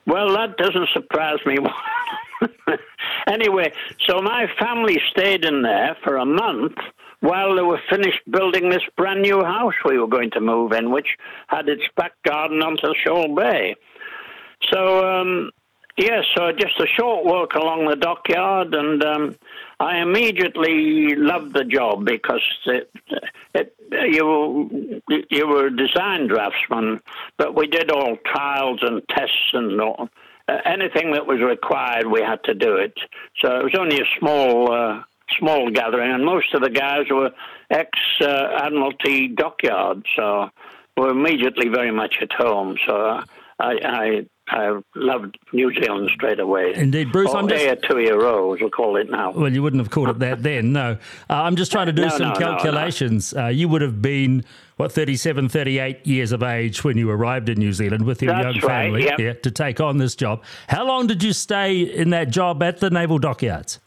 well, 0.07 0.33
that 0.35 0.57
doesn't 0.57 0.88
surprise 0.92 1.38
me. 1.47 1.59
anyway, 3.29 3.73
so 4.09 4.21
my 4.21 4.47
family 4.59 5.01
stayed 5.11 5.45
in 5.45 5.62
there 5.62 5.97
for 6.03 6.16
a 6.16 6.27
month 6.27 6.75
while 7.21 7.55
they 7.55 7.62
were 7.62 7.81
finished 7.88 8.18
building 8.31 8.68
this 8.68 8.83
brand 8.97 9.23
new 9.23 9.45
house 9.45 9.75
we 9.85 9.97
were 9.99 10.09
going 10.09 10.31
to 10.33 10.40
move 10.40 10.73
in, 10.73 10.90
which 10.90 11.07
had 11.47 11.68
its 11.68 11.85
back 11.97 12.12
garden 12.27 12.62
onto 12.62 12.92
Shoal 13.05 13.35
Bay. 13.37 13.77
So, 14.73 15.07
um, 15.09 15.51
yes, 15.97 16.25
so 16.35 16.53
just 16.53 16.79
a 16.81 16.87
short 16.87 17.25
walk 17.25 17.55
along 17.55 17.87
the 17.87 17.97
dockyard, 17.97 18.75
and 18.75 19.03
um, 19.05 19.37
I 19.79 19.99
immediately 19.99 21.15
loved 21.15 21.53
the 21.55 21.65
job 21.65 22.05
because 22.05 22.43
it, 22.67 22.91
it, 23.55 23.75
you 23.89 25.03
you 25.31 25.47
were 25.47 25.67
a 25.67 25.77
design 25.77 26.27
draftsman, 26.27 27.01
but 27.37 27.55
we 27.55 27.67
did 27.67 27.91
all 27.91 28.17
trials 28.25 28.81
and 28.83 29.03
tests 29.09 29.51
and 29.53 29.81
all, 29.81 30.09
uh, 30.49 30.59
anything 30.65 31.13
that 31.13 31.27
was 31.27 31.41
required, 31.41 32.07
we 32.07 32.21
had 32.21 32.43
to 32.45 32.55
do 32.55 32.77
it. 32.77 32.95
So 33.41 33.59
it 33.59 33.65
was 33.65 33.75
only 33.75 34.01
a 34.01 34.07
small. 34.19 34.73
Uh, 34.73 35.03
Small 35.39 35.71
gathering, 35.71 36.13
and 36.13 36.27
most 36.27 36.53
of 36.53 36.61
the 36.61 36.69
guys 36.69 37.09
were 37.09 37.31
ex 37.71 37.89
uh, 38.21 38.49
Admiralty 38.55 39.29
dockyard, 39.29 40.05
so 40.15 40.51
we 40.95 41.05
were 41.05 41.11
immediately 41.11 41.69
very 41.69 41.91
much 41.91 42.17
at 42.21 42.33
home. 42.33 42.77
So 42.87 42.95
uh, 42.95 43.25
I, 43.59 43.73
I 43.83 44.27
I 44.49 44.81
loved 44.97 45.39
New 45.53 45.73
Zealand 45.73 46.11
straight 46.15 46.41
away. 46.41 46.73
Indeed, 46.75 47.13
Bruce, 47.13 47.31
Or 47.31 47.39
I'm 47.39 47.49
just- 47.49 47.65
Aotearoa, 47.65 48.55
as 48.57 48.61
we'll 48.61 48.71
call 48.71 48.97
it 48.97 49.09
now. 49.11 49.31
Well, 49.31 49.53
you 49.53 49.63
wouldn't 49.63 49.81
have 49.81 49.91
called 49.91 50.09
it 50.11 50.19
that 50.19 50.43
then, 50.43 50.73
no. 50.73 50.99
Uh, 51.31 51.35
I'm 51.43 51.57
just 51.57 51.71
trying 51.73 51.87
to 51.87 51.93
do 51.93 52.03
No, 52.03 52.09
some 52.09 52.21
no, 52.23 52.29
no, 52.29 52.35
no. 52.35 52.39
calculations. 52.47 53.33
Uh, 53.35 53.47
you 53.47 53.69
would 53.69 53.83
have 53.83 54.03
been, 54.03 54.45
what, 54.77 54.91
37, 54.93 55.49
38 55.49 56.07
years 56.07 56.33
of 56.33 56.43
age 56.43 56.83
when 56.85 56.99
you 56.99 57.09
arrived 57.09 57.49
in 57.49 57.59
New 57.59 57.73
Zealand 57.73 58.05
with 58.05 58.21
your 58.21 58.33
That's 58.35 58.57
young 58.57 58.69
right, 58.69 58.85
family 58.87 59.05
yep. 59.05 59.19
yeah, 59.21 59.33
to 59.35 59.51
take 59.51 59.81
on 59.81 59.99
this 59.99 60.15
job. 60.17 60.43
How 60.69 60.85
long 60.85 61.07
did 61.07 61.23
you 61.23 61.33
stay 61.33 61.81
in 61.81 62.11
that 62.11 62.31
job 62.31 62.63
at 62.63 62.79
the 62.81 62.91
Naval 62.91 63.19
Dockyards? 63.19 63.79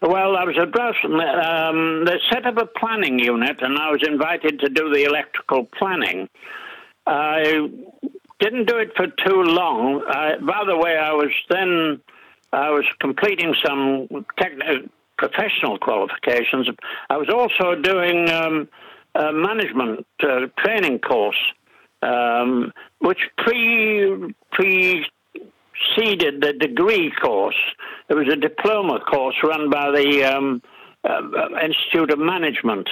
Well, 0.00 0.36
I 0.36 0.44
was 0.44 0.56
a 0.58 0.66
draftsman. 0.66 1.20
Um, 1.20 2.04
they 2.04 2.20
set 2.30 2.46
up 2.46 2.56
a 2.58 2.66
planning 2.66 3.18
unit, 3.18 3.62
and 3.62 3.78
I 3.78 3.90
was 3.90 4.02
invited 4.06 4.60
to 4.60 4.68
do 4.68 4.92
the 4.92 5.04
electrical 5.04 5.64
planning. 5.78 6.28
I 7.06 7.70
didn't 8.40 8.66
do 8.66 8.76
it 8.78 8.92
for 8.96 9.06
too 9.06 9.42
long. 9.42 10.04
I, 10.08 10.36
by 10.38 10.64
the 10.66 10.76
way, 10.76 10.96
I 10.96 11.12
was 11.12 11.30
then 11.48 12.00
I 12.52 12.70
was 12.70 12.84
completing 13.00 13.54
some 13.64 14.08
techni- 14.38 14.88
professional 15.18 15.78
qualifications. 15.78 16.68
I 17.10 17.16
was 17.16 17.28
also 17.28 17.80
doing 17.80 18.30
um, 18.30 18.68
a 19.14 19.32
management 19.32 20.06
uh, 20.22 20.46
training 20.58 21.00
course, 21.00 21.38
um, 22.02 22.72
which 22.98 23.20
pre 23.38 24.34
pre 24.52 25.06
preceded 25.96 26.40
the 26.40 26.52
degree 26.52 27.12
course. 27.22 27.56
It 28.08 28.14
was 28.14 28.28
a 28.28 28.36
diploma 28.36 29.00
course 29.00 29.36
run 29.42 29.70
by 29.70 29.90
the 29.90 30.24
um, 30.24 30.62
uh, 31.04 31.20
Institute 31.62 32.10
of 32.10 32.18
Management. 32.18 32.88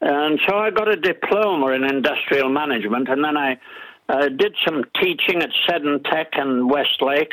And 0.00 0.38
so 0.46 0.56
I 0.56 0.70
got 0.70 0.88
a 0.88 0.96
diploma 0.96 1.68
in 1.68 1.84
industrial 1.84 2.50
management, 2.50 3.08
and 3.08 3.24
then 3.24 3.36
I 3.36 3.58
I 4.08 4.28
did 4.28 4.54
some 4.64 4.84
teaching 5.00 5.42
at 5.42 5.50
Seddon 5.68 6.02
Tech 6.04 6.28
and 6.32 6.70
Westlake 6.70 7.32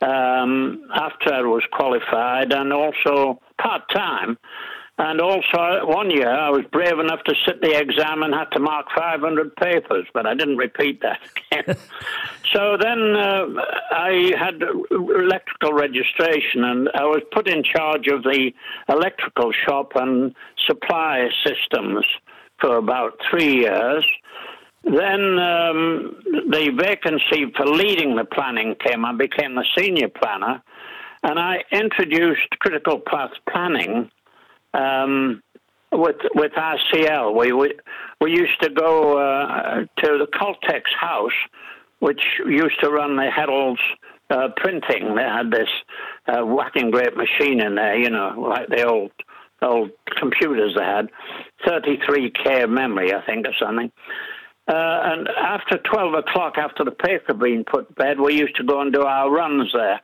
um, 0.00 0.88
after 0.94 1.32
I 1.32 1.40
was 1.42 1.62
qualified, 1.72 2.52
and 2.52 2.72
also 2.72 3.40
part 3.60 3.82
time. 3.94 4.38
And 4.96 5.20
also, 5.20 5.86
one 5.86 6.10
year 6.10 6.30
I 6.30 6.50
was 6.50 6.64
brave 6.70 7.00
enough 7.00 7.24
to 7.24 7.34
sit 7.44 7.60
the 7.60 7.76
exam 7.76 8.22
and 8.22 8.32
had 8.32 8.50
to 8.52 8.60
mark 8.60 8.86
500 8.96 9.56
papers, 9.56 10.06
but 10.14 10.24
I 10.24 10.34
didn't 10.34 10.56
repeat 10.56 11.02
that 11.02 11.18
again. 11.52 11.76
so 12.52 12.76
then 12.80 13.16
uh, 13.16 13.46
I 13.90 14.32
had 14.38 14.62
electrical 14.92 15.72
registration, 15.72 16.62
and 16.62 16.88
I 16.94 17.04
was 17.06 17.22
put 17.32 17.48
in 17.48 17.64
charge 17.64 18.06
of 18.06 18.22
the 18.22 18.52
electrical 18.88 19.50
shop 19.66 19.92
and 19.96 20.32
supply 20.64 21.28
systems 21.44 22.04
for 22.60 22.76
about 22.76 23.18
three 23.28 23.62
years. 23.62 24.06
Then 24.84 25.38
um, 25.38 26.16
the 26.50 26.70
vacancy 26.76 27.50
for 27.56 27.66
leading 27.66 28.16
the 28.16 28.24
planning 28.24 28.74
came. 28.84 29.04
I 29.04 29.14
became 29.14 29.54
the 29.54 29.64
senior 29.76 30.08
planner, 30.08 30.62
and 31.22 31.38
I 31.38 31.64
introduced 31.72 32.50
critical 32.60 33.00
path 33.00 33.30
planning 33.50 34.10
um, 34.74 35.42
with 35.90 36.16
with 36.34 36.52
RCL. 36.52 37.34
We, 37.34 37.52
we 37.52 37.74
we 38.20 38.32
used 38.32 38.60
to 38.60 38.68
go 38.68 39.18
uh, 39.18 39.86
to 40.02 40.18
the 40.18 40.26
Coltex 40.34 40.82
house, 41.00 41.32
which 42.00 42.22
used 42.46 42.78
to 42.80 42.90
run 42.90 43.16
the 43.16 43.30
Herald's 43.30 43.80
uh, 44.28 44.48
printing. 44.56 45.14
They 45.14 45.22
had 45.22 45.50
this 45.50 45.68
uh, 46.26 46.44
whacking 46.44 46.90
great 46.90 47.16
machine 47.16 47.60
in 47.60 47.76
there, 47.76 47.96
you 47.96 48.10
know, 48.10 48.34
like 48.36 48.68
the 48.68 48.84
old 48.86 49.12
old 49.62 49.90
computers 50.18 50.74
they 50.76 50.84
had, 50.84 51.08
33k 51.66 52.64
of 52.64 52.70
memory, 52.70 53.14
I 53.14 53.24
think, 53.24 53.46
or 53.46 53.54
something. 53.58 53.90
Uh, 54.66 54.72
and 54.72 55.28
after 55.28 55.76
12 55.76 56.14
o'clock, 56.14 56.56
after 56.56 56.84
the 56.84 56.90
paper 56.90 57.24
had 57.28 57.38
been 57.38 57.64
put 57.64 57.88
to 57.88 57.94
bed, 57.94 58.18
we 58.18 58.34
used 58.34 58.56
to 58.56 58.64
go 58.64 58.80
and 58.80 58.92
do 58.92 59.02
our 59.02 59.30
runs 59.30 59.70
there. 59.74 60.00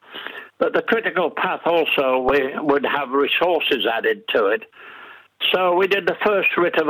But 0.59 0.75
the 0.75 0.83
critical 0.83 1.31
path 1.31 1.63
also, 1.65 2.19
we 2.19 2.53
would 2.59 2.85
have 2.85 3.11
resources 3.11 3.87
added 3.91 4.23
to 4.29 4.47
it. 4.49 4.65
So 5.53 5.75
we 5.75 5.87
did 5.87 6.07
the 6.07 6.17
first 6.23 6.51
writ 6.59 6.77
of 6.79 6.87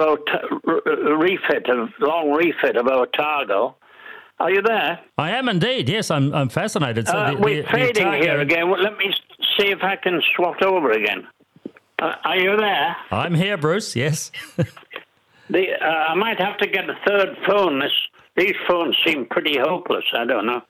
refit 1.20 1.68
of 1.70 1.90
long 2.00 2.32
refit 2.32 2.76
of 2.76 2.88
Otago. 2.88 3.76
Are 4.40 4.50
you 4.50 4.62
there? 4.62 4.98
I 5.18 5.30
am 5.30 5.48
indeed. 5.48 5.88
Yes, 5.88 6.10
I'm. 6.10 6.34
I'm 6.34 6.48
fascinated. 6.48 7.06
So 7.06 7.16
uh, 7.16 7.34
the, 7.34 7.36
we're 7.36 7.62
the, 7.62 7.68
fading 7.68 8.10
the 8.10 8.16
here 8.16 8.40
again. 8.40 8.68
Well, 8.68 8.82
let 8.82 8.96
me 8.96 9.14
see 9.56 9.68
if 9.68 9.84
I 9.84 9.96
can 9.96 10.20
swap 10.34 10.60
over 10.62 10.90
again. 10.90 11.28
Uh, 12.00 12.14
are 12.24 12.38
you 12.38 12.56
there? 12.56 12.96
I'm 13.12 13.34
here, 13.34 13.56
Bruce. 13.56 13.94
Yes. 13.94 14.32
the, 15.50 15.72
uh, 15.80 15.88
I 15.88 16.14
might 16.14 16.40
have 16.40 16.56
to 16.58 16.66
get 16.66 16.88
a 16.88 16.96
third 17.06 17.36
phone. 17.46 17.80
This 17.80 17.92
these 18.36 18.54
phones 18.68 18.96
seem 19.04 19.26
pretty 19.26 19.58
hopeless. 19.58 20.04
I 20.14 20.24
don't 20.24 20.46
know. 20.46 20.62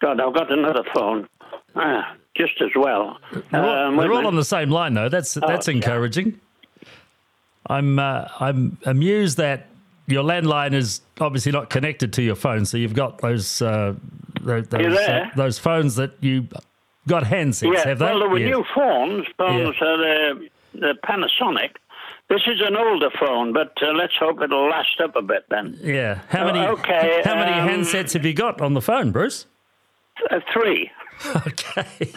God, 0.00 0.20
I've 0.20 0.34
got 0.34 0.50
another 0.52 0.82
phone. 0.94 1.28
Ah, 1.76 2.14
just 2.36 2.60
as 2.60 2.70
well. 2.74 3.18
We're 3.52 3.60
all, 3.60 3.88
Um, 3.88 3.96
they're 3.96 4.12
all 4.12 4.26
on 4.26 4.34
the 4.36 4.44
same 4.44 4.70
line, 4.70 4.94
though. 4.94 5.08
That's 5.08 5.34
that's 5.34 5.68
yeah. 5.68 5.74
encouraging. 5.74 6.40
I'm 7.68 7.98
uh, 7.98 8.26
I'm 8.40 8.78
amused 8.86 9.36
that 9.38 9.66
your 10.08 10.24
landline 10.24 10.72
is 10.74 11.00
obviously 11.20 11.52
not 11.52 11.70
connected 11.70 12.12
to 12.14 12.22
your 12.22 12.34
phone, 12.34 12.64
so 12.64 12.76
you've 12.76 12.94
got 12.94 13.18
those 13.18 13.62
uh, 13.62 13.94
those 14.40 14.66
those, 14.68 14.96
uh, 14.98 15.30
those 15.36 15.58
phones 15.58 15.94
that 15.96 16.12
you 16.20 16.48
got 17.06 17.22
handsets. 17.24 17.72
Yeah, 17.72 17.84
have 17.88 17.98
they? 18.00 18.04
well, 18.06 18.18
there 18.20 18.28
were 18.28 18.38
Yeah. 18.38 18.50
new 18.50 18.64
phones. 18.74 19.26
Phones 19.38 19.76
are 19.80 19.96
the, 19.96 20.48
the 20.74 20.94
Panasonic. 21.04 21.70
This 22.28 22.42
is 22.46 22.60
an 22.66 22.76
older 22.76 23.10
phone, 23.20 23.52
but 23.52 23.72
uh, 23.82 23.92
let's 23.92 24.14
hope 24.18 24.40
it'll 24.42 24.68
last 24.70 25.00
up 25.02 25.16
a 25.16 25.22
bit 25.22 25.44
then. 25.50 25.78
Yeah. 25.82 26.20
How 26.28 26.46
many? 26.46 26.60
Oh, 26.60 26.72
okay, 26.72 27.20
How 27.24 27.34
many 27.34 27.52
um, 27.52 27.68
handsets 27.68 28.14
have 28.14 28.24
you 28.24 28.32
got 28.32 28.60
on 28.60 28.72
the 28.74 28.80
phone, 28.80 29.10
Bruce? 29.12 29.46
Uh, 30.30 30.40
three. 30.52 30.90
Okay. 31.46 32.10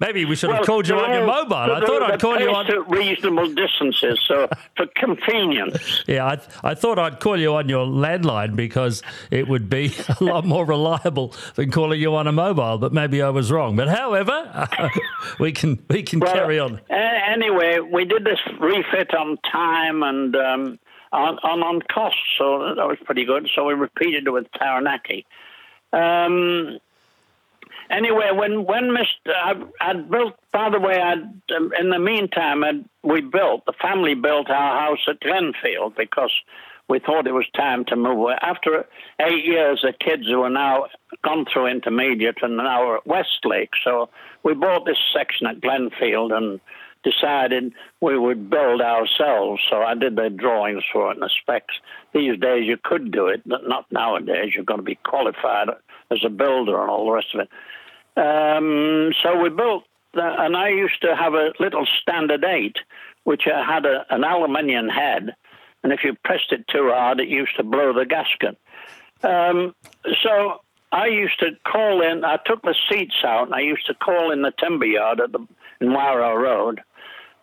Maybe 0.00 0.24
we 0.24 0.36
should 0.36 0.48
have 0.50 0.60
Well, 0.60 0.66
called 0.66 0.88
you 0.88 0.96
on 0.96 1.12
your 1.12 1.26
mobile. 1.26 1.54
I 1.54 1.80
thought 1.84 2.02
I'd 2.02 2.20
call 2.20 2.40
you 2.40 2.50
on. 2.50 2.66
at 2.66 2.88
reasonable 2.88 3.52
distances, 3.54 4.18
so 4.26 4.48
for 4.76 4.86
convenience. 4.96 6.02
Yeah, 6.06 6.24
I, 6.24 6.70
I 6.70 6.74
thought 6.74 6.98
I'd 6.98 7.20
call 7.20 7.38
you 7.38 7.54
on 7.56 7.68
your 7.68 7.84
landline 7.86 8.56
because 8.56 9.02
it 9.30 9.48
would 9.48 9.68
be 9.68 9.92
a 10.20 10.24
lot 10.24 10.44
more 10.46 10.64
reliable 10.64 11.34
than 11.56 11.70
calling 11.70 12.00
you 12.00 12.14
on 12.16 12.26
a 12.26 12.32
mobile. 12.32 12.78
But 12.78 12.92
maybe 12.94 13.20
I 13.20 13.28
was 13.28 13.52
wrong. 13.52 13.76
But 13.76 13.88
however, 13.88 14.68
we 15.38 15.52
can 15.52 15.82
we 15.90 16.02
can 16.02 16.20
Well, 16.20 16.32
carry 16.32 16.58
on. 16.58 16.80
anyway, 16.90 17.78
we 17.80 18.04
did 18.06 18.24
this 18.24 18.40
refit 18.58 19.14
on 19.14 19.36
time 19.52 20.02
and 20.02 20.34
um, 20.36 20.78
on, 21.12 21.38
on 21.42 21.62
on 21.62 21.82
cost, 21.82 22.16
so 22.38 22.74
that 22.74 22.86
was 22.86 22.96
pretty 23.04 23.24
good. 23.26 23.48
So 23.54 23.66
we 23.66 23.74
repeated 23.74 24.26
it 24.26 24.30
with 24.30 24.46
Taranaki. 24.52 25.26
Um, 25.92 26.78
anyway, 27.90 28.30
when 28.32 28.64
when 28.64 28.90
Mr. 28.90 29.32
I, 29.34 29.54
I'd 29.80 30.10
built. 30.10 30.34
By 30.52 30.70
the 30.70 30.80
way, 30.80 31.00
I'd 31.00 31.30
um, 31.56 31.72
in 31.78 31.90
the 31.90 31.98
meantime, 31.98 32.64
I'd, 32.64 32.84
we 33.02 33.20
built 33.20 33.66
the 33.66 33.74
family 33.80 34.14
built 34.14 34.50
our 34.50 34.80
house 34.80 35.06
at 35.08 35.20
Glenfield 35.20 35.96
because 35.96 36.32
we 36.88 37.00
thought 37.00 37.26
it 37.26 37.32
was 37.32 37.48
time 37.54 37.84
to 37.86 37.96
move 37.96 38.18
away. 38.18 38.36
After 38.40 38.86
eight 39.20 39.44
years, 39.44 39.80
the 39.82 39.92
kids 39.92 40.26
who 40.26 40.42
are 40.42 40.50
now 40.50 40.86
gone 41.24 41.44
through 41.52 41.66
intermediate 41.66 42.38
and 42.42 42.56
now 42.56 42.82
are 42.82 42.96
at 42.98 43.06
Westlake. 43.06 43.72
So 43.82 44.08
we 44.44 44.54
bought 44.54 44.86
this 44.86 44.98
section 45.12 45.46
at 45.46 45.60
Glenfield 45.60 46.32
and 46.32 46.60
decided 47.02 47.72
we 48.00 48.18
would 48.18 48.50
build 48.50 48.80
ourselves. 48.80 49.62
So 49.68 49.82
I 49.82 49.94
did 49.94 50.16
the 50.16 50.30
drawings 50.30 50.84
for 50.92 51.10
it 51.10 51.14
and 51.14 51.22
the 51.22 51.30
specs. 51.40 51.74
These 52.12 52.38
days 52.38 52.66
you 52.66 52.76
could 52.82 53.10
do 53.10 53.26
it, 53.26 53.42
but 53.46 53.66
not 53.66 53.90
nowadays. 53.90 54.52
You've 54.54 54.66
got 54.66 54.76
to 54.76 54.82
be 54.82 54.98
qualified 55.04 55.68
as 56.10 56.18
a 56.24 56.30
builder 56.30 56.80
and 56.80 56.90
all 56.90 57.06
the 57.06 57.12
rest 57.12 57.34
of 57.34 57.40
it. 57.40 57.48
Um, 58.16 59.12
so 59.22 59.40
we 59.40 59.50
built, 59.50 59.84
the, 60.14 60.22
and 60.22 60.56
I 60.56 60.68
used 60.68 61.00
to 61.02 61.14
have 61.14 61.34
a 61.34 61.52
little 61.60 61.86
standard 62.00 62.44
eight, 62.44 62.76
which 63.24 63.44
had 63.44 63.84
a, 63.84 64.06
an 64.10 64.24
aluminium 64.24 64.88
head, 64.88 65.34
and 65.82 65.92
if 65.92 66.02
you 66.02 66.16
pressed 66.24 66.52
it 66.52 66.66
too 66.68 66.90
hard, 66.92 67.20
it 67.20 67.28
used 67.28 67.56
to 67.56 67.62
blow 67.62 67.92
the 67.92 68.06
gasket. 68.06 68.58
Um, 69.22 69.74
so 70.22 70.60
I 70.92 71.06
used 71.06 71.38
to 71.40 71.50
call 71.66 72.02
in. 72.02 72.24
I 72.24 72.38
took 72.44 72.62
the 72.62 72.74
seats 72.88 73.16
out, 73.24 73.46
and 73.46 73.54
I 73.54 73.60
used 73.60 73.86
to 73.86 73.94
call 73.94 74.30
in 74.30 74.42
the 74.42 74.52
timber 74.58 74.86
yard 74.86 75.20
at 75.20 75.32
the 75.32 75.46
in 75.80 75.88
Wairau 75.88 76.40
Road, 76.40 76.80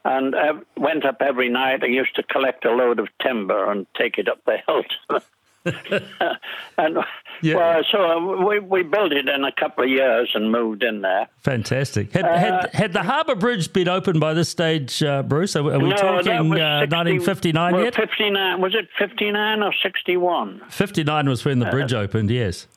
and 0.05 0.33
uh, 0.33 0.53
went 0.75 1.05
up 1.05 1.21
every 1.21 1.49
night. 1.49 1.83
I 1.83 1.87
used 1.87 2.15
to 2.15 2.23
collect 2.23 2.65
a 2.65 2.71
load 2.71 2.99
of 2.99 3.09
timber 3.21 3.71
and 3.71 3.85
take 3.95 4.17
it 4.17 4.27
up 4.27 4.39
the 4.45 4.57
hill. 4.67 4.83
and 6.77 6.97
Yeah. 7.41 7.55
well, 7.55 7.81
so 7.89 8.01
uh, 8.03 8.45
we 8.45 8.59
we 8.59 8.83
built 8.83 9.11
it 9.13 9.27
in 9.29 9.43
a 9.43 9.51
couple 9.51 9.83
of 9.83 9.89
years 9.89 10.29
and 10.33 10.51
moved 10.51 10.83
in 10.83 11.01
there. 11.01 11.27
Fantastic. 11.39 12.11
Had, 12.11 12.25
Uh, 12.25 12.37
had, 12.37 12.69
had 12.73 12.93
the 12.93 13.03
Harbour 13.03 13.35
Bridge 13.35 13.71
been 13.71 13.87
open 13.87 14.19
by 14.19 14.33
this 14.33 14.49
stage, 14.49 15.01
uh, 15.03 15.23
Bruce? 15.23 15.55
Are, 15.55 15.63
we- 15.63 15.71
are 15.71 15.79
we 15.79 15.89
no, 15.89 15.95
talking 15.95 16.53
uh, 16.59 16.81
60 16.81 16.95
1959 16.95 17.73
well, 17.73 17.83
yet? 17.83 17.95
59. 17.95 18.61
Was 18.61 18.75
it 18.75 18.87
59 18.97 19.63
or 19.63 19.73
61? 19.81 20.61
59 20.69 21.29
was 21.29 21.45
when 21.45 21.59
the 21.59 21.65
bridge 21.67 21.93
opened. 21.93 22.29
Yes. 22.29 22.67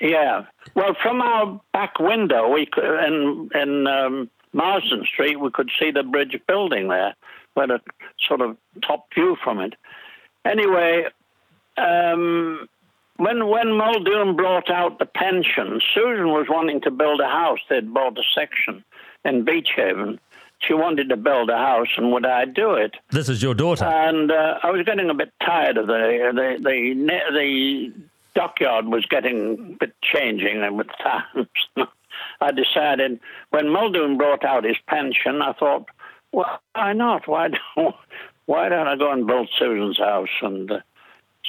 Yeah. 0.00 0.44
Well, 0.74 0.94
from 1.02 1.20
our 1.22 1.60
back 1.72 1.98
window, 1.98 2.48
we 2.50 2.66
could, 2.66 2.84
in 2.84 3.48
in 3.54 3.86
um, 3.86 4.30
Marsden 4.52 5.04
Street, 5.04 5.38
we 5.40 5.50
could 5.50 5.70
see 5.78 5.90
the 5.90 6.02
bridge 6.02 6.38
building 6.46 6.88
there. 6.88 7.14
We 7.54 7.60
had 7.62 7.70
a 7.70 7.80
sort 8.26 8.40
of 8.42 8.56
top 8.82 9.06
view 9.14 9.36
from 9.42 9.58
it. 9.60 9.74
Anyway, 10.44 11.06
um, 11.78 12.68
when 13.16 13.48
when 13.48 13.72
Muldoon 13.76 14.36
brought 14.36 14.70
out 14.70 14.98
the 14.98 15.06
pension, 15.06 15.80
Susan 15.94 16.28
was 16.28 16.46
wanting 16.48 16.80
to 16.82 16.90
build 16.90 17.20
a 17.20 17.28
house. 17.28 17.60
They'd 17.68 17.92
bought 17.92 18.18
a 18.18 18.22
section 18.34 18.84
in 19.24 19.44
Beach 19.44 19.68
Haven. 19.74 20.20
She 20.58 20.72
wanted 20.72 21.10
to 21.10 21.16
build 21.16 21.50
a 21.50 21.56
house, 21.56 21.88
and 21.96 22.12
would 22.12 22.24
I 22.26 22.46
do 22.46 22.72
it? 22.74 22.94
This 23.10 23.28
is 23.28 23.42
your 23.42 23.54
daughter. 23.54 23.84
and 23.84 24.30
uh, 24.30 24.58
I 24.62 24.70
was 24.70 24.84
getting 24.84 25.10
a 25.10 25.14
bit 25.14 25.32
tired 25.44 25.76
of 25.76 25.86
the 25.86 26.30
the 26.34 26.62
the 26.62 27.32
the 27.32 27.92
dockyard 28.34 28.86
was 28.86 29.04
getting 29.06 29.52
a 29.74 29.76
bit 29.86 29.94
changing 30.02 30.62
and 30.62 30.76
with 30.76 30.88
times. 31.02 31.48
I 32.40 32.52
decided 32.52 33.20
when 33.50 33.70
Muldoon 33.70 34.18
brought 34.18 34.44
out 34.44 34.64
his 34.64 34.76
pension, 34.88 35.42
I 35.42 35.52
thought, 35.54 35.88
well, 36.32 36.60
why 36.74 36.92
not? 36.92 37.26
Why 37.26 37.48
don't 37.48 37.94
why 38.46 38.68
don't 38.68 38.86
I 38.86 38.96
go 38.96 39.10
and 39.10 39.26
build 39.26 39.48
Susan's 39.58 39.98
house? 39.98 40.28
And 40.42 40.70
uh, 40.70 40.80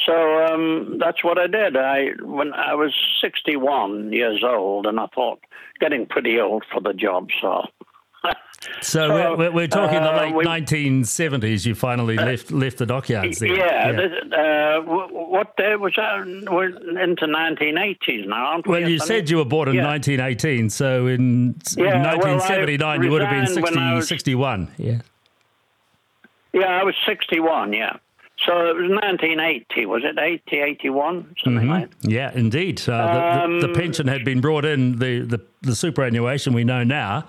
so 0.05 0.45
um, 0.45 0.97
that's 0.99 1.23
what 1.23 1.37
I 1.37 1.47
did. 1.47 1.75
I 1.77 2.09
when 2.21 2.53
I 2.53 2.75
was 2.75 2.93
61 3.21 4.11
years 4.13 4.43
old, 4.43 4.85
and 4.85 4.99
I 4.99 5.07
thought 5.07 5.39
getting 5.79 6.05
pretty 6.05 6.39
old 6.39 6.63
for 6.71 6.81
the 6.81 6.93
job, 6.93 7.29
so. 7.41 7.63
so 8.81 9.07
so, 9.07 9.35
we're, 9.37 9.51
we're, 9.51 9.67
talking 9.67 10.01
the 10.01 10.11
uh, 10.13 10.17
late 10.17 10.35
we- 10.35 10.45
1970s. 10.45 11.65
You 11.65 11.75
finally 11.75 12.15
left 12.15 12.51
left 12.51 12.77
the 12.77 12.85
dockyards 12.85 13.39
there. 13.39 13.55
Yeah, 13.55 13.91
this- 13.91 14.33
uh, 14.33 14.81
what 14.81 15.55
day 15.57 15.75
was 15.75 15.93
that? 15.95 16.25
We're 16.51 16.69
into 16.99 17.25
1980s 17.25 18.27
now, 18.27 18.45
aren't 18.47 18.67
we? 18.67 18.81
Well, 18.81 18.89
you 18.89 18.99
said 18.99 19.29
you 19.29 19.37
were 19.37 19.45
born 19.45 19.69
in 19.69 19.75
Yeah. 19.75 19.87
1918, 19.87 20.69
so 20.69 21.07
in 21.07 21.55
Yeah, 21.75 21.83
well, 21.83 21.95
I 21.95 22.15
1979 22.17 23.03
you 23.03 23.09
would 23.11 23.21
have 23.21 23.31
been 23.31 23.53
60, 23.53 23.93
was- 23.93 24.07
61. 24.07 24.71
Yeah. 24.77 24.99
Yeah, 26.53 26.79
I 26.79 26.83
was 26.83 26.95
61, 27.05 27.73
yeah. 27.73 27.97
So 28.45 28.53
it 28.69 28.75
was 28.75 28.89
1980, 28.89 29.85
was 29.87 30.03
it? 30.05 30.17
80, 30.19 30.57
81, 30.57 31.35
something 31.43 31.61
Mm-hmm. 31.63 31.69
like 31.71 31.99
that. 32.01 32.09
Yeah, 32.09 32.31
indeed. 32.33 32.81
Uh, 32.87 33.41
the, 33.41 33.47
the, 33.57 33.59
the 33.61 33.67
Um, 33.69 33.73
pension 33.73 34.07
had 34.07 34.23
been 34.23 34.41
brought 34.41 34.63
in. 34.63 34.99
The, 34.99 35.21
the, 35.21 35.41
the 35.61 35.75
superannuation 35.75 36.53
we 36.53 36.63
know 36.63 36.83
now 36.83 37.25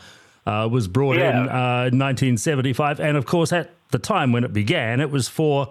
uh, 0.46 0.68
was 0.70 0.86
brought 0.86 1.16
in 1.16 1.34
uh, 1.48 1.88
in 1.90 1.98
1975. 1.98 3.00
And 3.00 3.16
of 3.16 3.24
course, 3.26 3.52
at 3.52 3.70
the 3.90 3.98
time 3.98 4.32
when 4.32 4.44
it 4.44 4.52
began, 4.52 5.00
it 5.00 5.10
was 5.10 5.28
for 5.28 5.68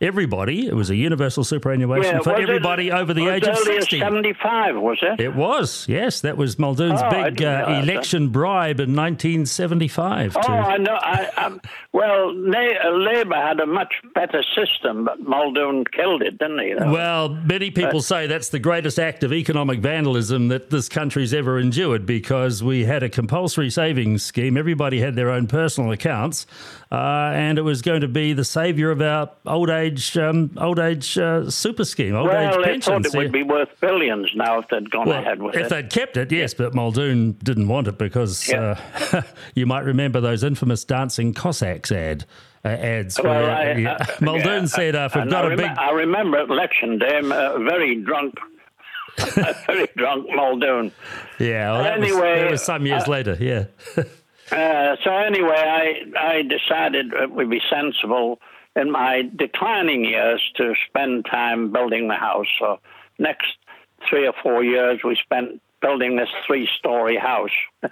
everybody. 0.00 0.66
It 0.66 0.74
was 0.74 0.90
a 0.90 0.96
universal 0.96 1.44
superannuation 1.44 2.22
for 2.22 2.32
was 2.32 2.40
it- 2.40 2.42
everybody 2.48 2.90
over 2.92 3.12
the 3.14 3.28
age 3.28 3.42
of 3.44 3.56
early 3.56 3.76
60. 3.80 3.98
75, 3.98 4.76
was 4.76 4.98
it? 5.02 5.20
It 5.20 5.34
was, 5.34 5.86
yes. 5.88 6.20
That 6.22 6.36
was 6.36 6.58
Muldoon's 6.58 7.00
Oh, 7.02 7.10
big 7.10 7.42
uh, 7.42 7.46
realize 7.46 7.66
that. 7.66 7.84
election 7.90 8.28
bribe 8.28 8.80
in 8.80 8.94
1975. 8.94 10.36
Oh, 10.36 10.40
to- 10.42 10.50
I 10.50 10.76
know. 10.78 10.94
I, 11.00 11.26
um, 11.36 11.60
well, 11.92 12.30
uh, 12.30 12.90
Labour 12.90 13.34
had 13.34 13.60
a 13.60 13.66
much 13.66 13.92
better 14.14 14.42
system, 14.54 15.04
but 15.04 15.20
Muldoon 15.20 15.84
killed 15.84 16.22
it, 16.22 16.38
didn't 16.38 16.58
he? 16.60 16.74
Well, 16.74 17.28
many 17.28 17.70
people 17.70 18.00
say 18.02 18.26
that's 18.26 18.48
the 18.50 18.58
greatest 18.58 18.98
act 18.98 19.22
of 19.24 19.32
economic 19.32 19.80
vandalism 19.80 20.48
that 20.48 20.70
this 20.70 20.88
country's 20.88 21.34
ever 21.34 21.58
endured 21.58 22.06
because 22.06 22.62
we 22.62 22.84
had 22.84 23.02
a 23.02 23.08
compulsory 23.08 23.70
savings 23.70 24.22
scheme. 24.22 24.56
Everybody 24.56 25.00
had 25.00 25.16
their 25.16 25.30
own 25.30 25.46
personal 25.46 25.90
accounts, 25.92 26.46
uh, 26.92 27.30
and 27.34 27.56
it 27.58 27.62
was 27.62 27.82
going 27.82 28.00
to 28.00 28.08
be 28.08 28.32
the 28.32 28.44
saviour 28.44 28.90
of 28.90 29.00
our 29.00 29.30
old 29.46 29.70
age 29.70 30.16
um, 30.16 30.50
old 30.56 30.78
age 30.78 31.16
uh, 31.18 31.48
super 31.48 31.84
scheme, 31.84 32.14
old 32.16 32.26
well, 32.28 32.58
age 32.58 32.64
pensions. 32.64 33.06
thought 33.06 33.14
it 33.14 33.18
would 33.18 33.32
be 33.32 33.42
worth 33.44 33.68
billions 33.80 34.30
now 34.34 34.58
if 34.58 34.68
they'd 34.68 34.90
gone 34.90 35.06
Well, 35.08 35.20
ahead 35.20 35.40
with 35.40 35.54
if 35.54 35.66
it. 35.66 35.68
they'd 35.70 35.90
kept 35.90 36.16
it, 36.16 36.32
yes, 36.32 36.52
but 36.54 36.74
Muldoon 36.74 37.32
didn't 37.44 37.68
want 37.68 37.86
it 37.88 37.96
because 37.98 38.50
uh, 38.52 39.22
you 39.54 39.66
might 39.66 39.84
remember 39.84 40.20
those 40.20 40.42
infamous 40.42 40.84
dancing 40.84 41.32
Cossacks 41.32 41.92
ad 41.92 42.24
uh, 42.64 42.68
ads. 42.68 43.20
Well, 43.22 43.40
where, 43.42 43.50
I- 43.50 43.72
yeah, 43.76 43.96
I- 44.00 44.14
Muldoon 44.24 44.62
yeah, 44.62 44.66
said, 44.66 44.96
uh, 44.96 45.08
"If 45.10 45.14
we've 45.14 45.30
got 45.30 45.44
I 45.46 45.52
a 45.52 45.56
big." 45.56 45.66
I 45.78 45.90
remember 45.92 46.38
at 46.38 46.48
election 46.50 46.98
day, 46.98 47.18
uh, 47.20 47.58
very 47.60 47.94
drunk, 48.02 48.34
very 49.66 49.88
drunk 49.96 50.26
Muldoon. 50.30 50.90
Yeah, 51.38 51.72
well, 51.72 51.82
that, 51.84 52.00
was, 52.00 52.10
Anyway, 52.10 52.40
that 52.42 52.50
was 52.50 52.62
some 52.62 52.84
years 52.84 53.04
uh, 53.06 53.10
later. 53.10 53.36
Yeah. 53.40 53.64
Uh, 54.50 54.96
so 55.04 55.16
anyway, 55.16 55.54
I 55.56 56.02
I 56.16 56.42
decided 56.42 57.12
it 57.12 57.30
would 57.30 57.50
be 57.50 57.60
sensible 57.70 58.40
in 58.76 58.90
my 58.90 59.28
declining 59.36 60.04
years 60.04 60.42
to 60.56 60.74
spend 60.88 61.26
time 61.26 61.72
building 61.72 62.08
the 62.08 62.14
house. 62.14 62.46
So 62.58 62.80
next 63.18 63.56
three 64.08 64.26
or 64.26 64.34
four 64.42 64.64
years, 64.64 65.00
we 65.04 65.16
spent 65.16 65.60
building 65.80 66.16
this 66.16 66.28
three-story 66.46 67.16
house. 67.16 67.50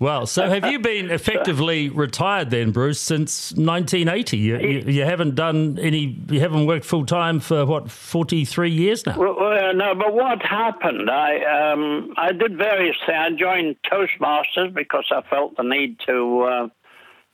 Well, 0.00 0.26
so 0.26 0.50
have 0.50 0.70
you 0.70 0.80
been 0.80 1.10
effectively 1.10 1.88
retired 1.88 2.50
then, 2.50 2.72
Bruce, 2.72 3.00
since 3.00 3.52
1980? 3.52 4.36
You, 4.36 4.58
you, 4.58 4.78
you 4.80 5.04
haven't 5.04 5.34
done 5.34 5.78
any. 5.78 6.18
You 6.28 6.40
haven't 6.40 6.66
worked 6.66 6.84
full 6.84 7.06
time 7.06 7.40
for 7.40 7.64
what 7.64 7.90
43 7.90 8.70
years 8.70 9.06
now. 9.06 9.18
Well, 9.18 9.36
well, 9.38 9.72
no, 9.72 9.94
but 9.94 10.12
what 10.12 10.42
happened? 10.42 11.08
I 11.08 11.72
um, 11.72 12.12
I 12.18 12.32
did 12.32 12.58
various 12.58 12.96
things. 13.06 13.18
I 13.18 13.30
joined 13.30 13.76
Toastmasters 13.90 14.74
because 14.74 15.06
I 15.10 15.22
felt 15.22 15.56
the 15.56 15.62
need 15.62 15.98
to 16.06 16.68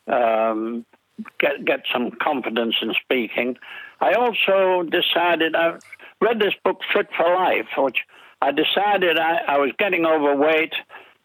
uh, 0.08 0.12
um, 0.12 0.86
get 1.40 1.64
get 1.64 1.80
some 1.92 2.12
confidence 2.22 2.76
in 2.82 2.92
speaking. 3.02 3.56
I 4.00 4.12
also 4.12 4.82
decided 4.88 5.56
I 5.56 5.78
read 6.20 6.38
this 6.38 6.54
book 6.62 6.82
Fit 6.92 7.08
for 7.16 7.34
Life, 7.34 7.66
which 7.76 7.98
I 8.42 8.52
decided 8.52 9.18
I, 9.18 9.42
I 9.46 9.58
was 9.58 9.72
getting 9.78 10.06
overweight. 10.06 10.74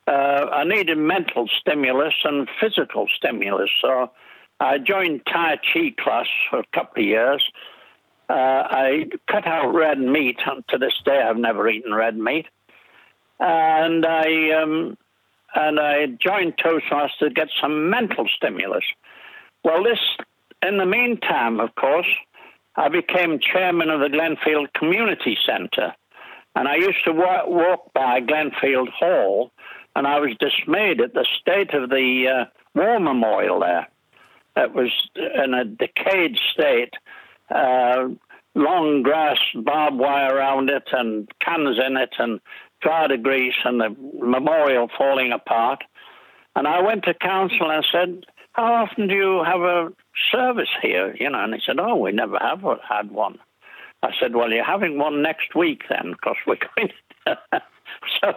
Uh, 0.08 0.48
I 0.52 0.64
needed 0.64 0.98
mental 0.98 1.48
stimulus 1.60 2.14
and 2.24 2.48
physical 2.60 3.08
stimulus, 3.16 3.70
so 3.82 4.12
I 4.60 4.78
joined 4.78 5.22
Tai 5.26 5.58
Chi 5.58 5.96
class 5.98 6.28
for 6.50 6.60
a 6.60 6.66
couple 6.74 7.04
of 7.04 7.08
years. 7.08 7.44
Uh, 8.30 8.34
I 8.34 9.06
cut 9.30 9.46
out 9.48 9.74
red 9.74 10.00
meat. 10.00 10.38
And 10.46 10.68
to 10.70 10.78
this 10.78 10.94
day, 11.06 11.22
I've 11.22 11.38
never 11.38 11.70
eaten 11.70 11.94
red 11.94 12.18
meat, 12.18 12.48
and 13.40 14.06
I 14.06 14.52
um, 14.62 14.98
and 15.56 15.80
I 15.80 16.08
joined 16.08 16.58
Toastmasters 16.58 17.18
to 17.20 17.30
get 17.30 17.50
some 17.62 17.90
mental 17.90 18.28
stimulus. 18.36 18.84
Well, 19.64 19.84
this, 19.84 20.00
in 20.62 20.78
the 20.78 20.86
meantime, 20.86 21.60
of 21.60 21.74
course, 21.76 22.08
I 22.76 22.90
became 22.90 23.40
chairman 23.40 23.90
of 23.90 24.02
the 24.02 24.08
Glenfield 24.08 24.74
Community 24.74 25.38
Centre, 25.46 25.94
and 26.56 26.68
I 26.68 26.76
used 26.76 27.04
to 27.06 27.12
wa- 27.12 27.48
walk 27.48 27.94
by 27.94 28.22
Glenfield 28.22 28.90
Hall, 28.90 29.52
and 29.96 30.08
I 30.08 30.20
was 30.20 30.32
dismayed 30.40 31.02
at 31.02 31.14
the 31.14 31.26
state 31.40 31.74
of 31.74 31.90
the 31.90 32.28
uh, 32.28 32.46
war 32.74 33.00
memorial 33.00 33.60
there. 33.60 33.88
It 34.58 34.74
was 34.74 34.92
in 35.16 35.54
a 35.54 35.66
decayed 35.66 36.38
state 36.54 36.94
uh, 37.50 38.08
long 38.56 39.04
grass, 39.04 39.38
barbed 39.54 39.98
wire 39.98 40.34
around 40.34 40.70
it, 40.70 40.88
and 40.92 41.30
cans 41.40 41.78
in 41.86 41.98
it, 41.98 42.14
and 42.18 42.40
Prada 42.82 43.18
grease, 43.18 43.56
and 43.64 43.82
the 43.82 43.96
memorial 44.20 44.90
falling 44.98 45.32
apart. 45.32 45.84
And 46.56 46.68
I 46.68 46.82
went 46.82 47.04
to 47.04 47.14
council 47.14 47.70
and 47.70 47.86
said, 47.92 48.26
"How 48.54 48.86
often 48.86 49.08
do 49.08 49.16
you 49.16 49.44
have 49.44 49.62
a 49.62 49.92
service 50.32 50.70
here?" 50.82 51.16
You 51.20 51.30
know, 51.30 51.44
and 51.44 51.54
he 51.54 51.62
said, 51.66 51.80
"Oh, 51.80 51.96
we 51.96 52.12
never 52.12 52.38
have 52.40 52.64
had 52.88 53.12
one." 53.12 53.40
I 54.06 54.12
said, 54.20 54.36
"Well, 54.36 54.52
you're 54.52 54.64
having 54.64 54.98
one 54.98 55.22
next 55.22 55.56
week 55.56 55.84
then, 55.90 56.12
because 56.12 56.38
we're 56.46 56.58
going." 56.76 56.92
so, 58.22 58.34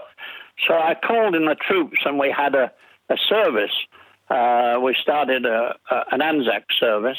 so 0.67 0.75
I 0.75 0.95
called 0.95 1.35
in 1.35 1.45
the 1.45 1.55
troops, 1.55 1.99
and 2.05 2.19
we 2.19 2.31
had 2.31 2.55
a, 2.55 2.73
a 3.09 3.17
service. 3.29 3.75
Uh, 4.31 4.79
we 4.83 4.95
started 5.01 5.47
a, 5.47 5.77
a, 5.91 6.05
an 6.13 6.23
Anzac 6.23 6.65
service. 6.79 7.19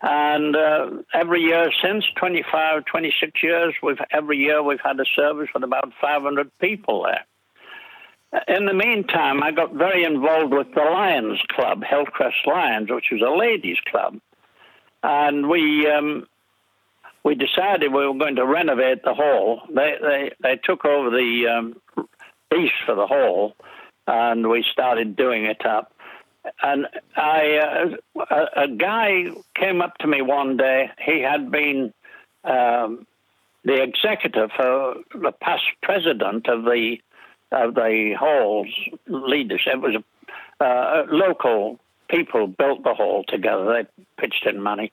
And 0.00 0.54
uh, 0.54 0.90
every 1.12 1.40
year 1.40 1.72
since 1.82 2.04
25, 2.16 2.84
26 2.84 3.42
years, 3.42 3.74
we've 3.82 3.98
every 4.12 4.38
year 4.38 4.62
we've 4.62 4.80
had 4.80 5.00
a 5.00 5.04
service 5.04 5.48
with 5.52 5.64
about 5.64 5.92
500 6.00 6.50
people 6.60 7.04
there. 7.04 7.24
In 8.46 8.66
the 8.66 8.74
meantime, 8.74 9.42
I 9.42 9.50
got 9.50 9.72
very 9.72 10.04
involved 10.04 10.52
with 10.52 10.72
the 10.74 10.82
Lions 10.82 11.40
Club, 11.48 11.82
Hillcrest 11.82 12.46
Lions, 12.46 12.90
which 12.90 13.06
was 13.10 13.22
a 13.22 13.30
ladies' 13.30 13.80
club, 13.90 14.20
and 15.02 15.48
we 15.48 15.88
um, 15.90 16.26
we 17.28 17.34
decided 17.34 17.92
we 17.92 18.06
were 18.06 18.14
going 18.14 18.36
to 18.36 18.46
renovate 18.46 19.02
the 19.02 19.14
hall. 19.14 19.62
They 19.68 19.96
they 20.00 20.32
they 20.40 20.56
took 20.56 20.84
over 20.84 21.10
the 21.10 21.46
um, 21.46 22.06
lease 22.52 22.70
for 22.86 22.94
the 22.94 23.06
hall, 23.06 23.54
and 24.06 24.48
we 24.48 24.64
started 24.72 25.16
doing 25.16 25.44
it 25.44 25.64
up 25.66 25.92
and 26.62 26.86
I, 27.16 27.96
uh, 28.16 28.24
a, 28.30 28.62
a 28.64 28.68
guy 28.68 29.24
came 29.54 29.80
up 29.80 29.98
to 29.98 30.06
me 30.06 30.22
one 30.22 30.56
day. 30.56 30.90
He 30.98 31.20
had 31.20 31.50
been 31.50 31.92
um, 32.44 33.06
the 33.64 33.82
executive 33.82 34.50
for 34.56 34.94
the 35.14 35.32
past 35.32 35.64
president 35.82 36.48
of 36.48 36.64
the 36.64 36.98
of 37.50 37.74
the 37.74 38.14
hall's 38.18 38.68
leadership. 39.06 39.74
It 39.74 39.80
was 39.80 39.96
a, 40.60 40.64
uh, 40.64 41.06
local 41.10 41.78
people 42.08 42.46
built 42.46 42.84
the 42.84 42.94
hall 42.94 43.24
together. 43.26 43.64
They 43.64 44.04
pitched 44.20 44.46
in 44.46 44.60
money, 44.60 44.92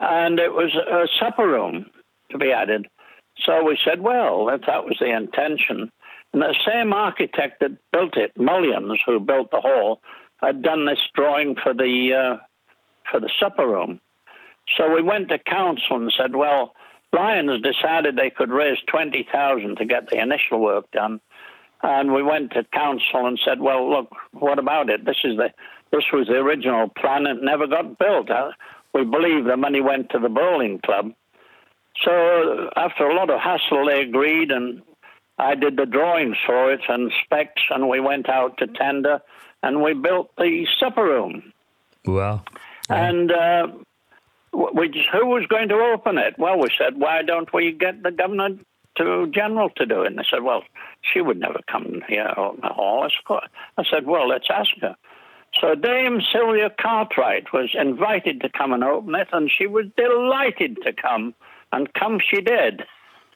and 0.00 0.38
it 0.38 0.52
was 0.52 0.74
a 0.74 1.06
supper 1.18 1.46
room 1.46 1.86
to 2.30 2.38
be 2.38 2.52
added. 2.52 2.86
So 3.44 3.64
we 3.64 3.78
said, 3.84 4.00
well, 4.00 4.48
if 4.48 4.62
that 4.66 4.84
was 4.84 4.96
the 4.98 5.14
intention, 5.14 5.90
and 6.32 6.42
the 6.42 6.54
same 6.66 6.92
architect 6.92 7.60
that 7.60 7.72
built 7.92 8.16
it, 8.16 8.32
Mullins, 8.36 8.98
who 9.06 9.20
built 9.20 9.50
the 9.50 9.60
hall, 9.60 10.00
had 10.42 10.62
done 10.62 10.86
this 10.86 10.98
drawing 11.14 11.54
for 11.62 11.72
the 11.72 12.12
uh, 12.12 12.36
for 13.10 13.20
the 13.20 13.30
supper 13.40 13.66
room. 13.66 14.00
So 14.76 14.92
we 14.92 15.02
went 15.02 15.28
to 15.28 15.38
council 15.38 15.96
and 15.96 16.12
said, 16.16 16.34
well, 16.34 16.74
Lions 17.12 17.62
decided 17.62 18.16
they 18.16 18.30
could 18.30 18.50
raise 18.50 18.78
twenty 18.86 19.26
thousand 19.30 19.76
to 19.76 19.84
get 19.84 20.10
the 20.10 20.20
initial 20.20 20.60
work 20.60 20.90
done, 20.90 21.20
and 21.82 22.12
we 22.12 22.22
went 22.22 22.52
to 22.52 22.64
council 22.64 23.26
and 23.26 23.38
said, 23.44 23.60
well, 23.60 23.88
look, 23.88 24.08
what 24.32 24.58
about 24.58 24.90
it? 24.90 25.04
This 25.04 25.18
is 25.24 25.36
the 25.36 25.50
this 25.92 26.04
was 26.12 26.26
the 26.26 26.34
original 26.34 26.88
plan. 26.88 27.26
It 27.26 27.42
never 27.42 27.66
got 27.66 27.98
built. 27.98 28.28
We 28.96 29.04
believe 29.04 29.44
the 29.44 29.58
money 29.58 29.82
went 29.82 30.08
to 30.10 30.18
the 30.18 30.30
bowling 30.30 30.78
club. 30.78 31.12
So 32.02 32.70
after 32.76 33.06
a 33.06 33.14
lot 33.14 33.28
of 33.28 33.38
hassle, 33.40 33.84
they 33.86 34.00
agreed, 34.00 34.50
and 34.50 34.80
I 35.38 35.54
did 35.54 35.76
the 35.76 35.84
drawings 35.84 36.38
for 36.46 36.72
it 36.72 36.80
and 36.88 37.12
specs, 37.22 37.62
and 37.68 37.90
we 37.90 38.00
went 38.00 38.30
out 38.30 38.56
to 38.58 38.66
tender 38.66 39.20
and 39.62 39.82
we 39.82 39.92
built 39.92 40.30
the 40.38 40.66
supper 40.80 41.04
room. 41.04 41.52
Wow. 42.06 42.42
And 42.88 43.30
uh, 43.32 43.68
we 44.52 44.88
just, 44.88 45.08
who 45.12 45.26
was 45.26 45.46
going 45.46 45.68
to 45.68 45.74
open 45.74 46.16
it? 46.16 46.38
Well, 46.38 46.58
we 46.58 46.68
said, 46.78 46.98
why 46.98 47.22
don't 47.22 47.52
we 47.52 47.72
get 47.72 48.02
the 48.02 48.12
governor 48.12 48.50
to 48.96 49.26
general 49.26 49.68
to 49.76 49.84
do 49.84 50.02
it? 50.02 50.06
And 50.06 50.18
they 50.18 50.26
said, 50.30 50.42
well, 50.42 50.62
she 51.02 51.20
would 51.20 51.38
never 51.38 51.60
come 51.70 52.02
here 52.08 52.32
or 52.36 52.54
the 52.62 52.68
hall. 52.68 53.06
I 53.76 53.84
said, 53.90 54.06
well, 54.06 54.28
let's 54.28 54.48
ask 54.50 54.70
her. 54.80 54.96
So 55.60 55.74
Dame 55.74 56.20
Sylvia 56.32 56.70
Cartwright 56.70 57.52
was 57.52 57.70
invited 57.74 58.40
to 58.42 58.48
come 58.48 58.72
and 58.72 58.84
open 58.84 59.14
it, 59.14 59.28
and 59.32 59.50
she 59.50 59.66
was 59.66 59.86
delighted 59.96 60.78
to 60.82 60.92
come, 60.92 61.34
and 61.72 61.92
come 61.94 62.20
she 62.20 62.40
did. 62.40 62.84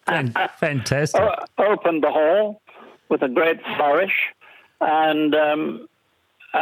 Fantastic. 0.07 1.21
O- 1.21 1.45
opened 1.59 2.03
the 2.03 2.11
hall 2.11 2.61
with 3.09 3.23
a 3.23 3.29
great 3.29 3.61
flourish, 3.77 4.33
and 4.81 5.35
um, 5.35 5.89
uh, 6.53 6.59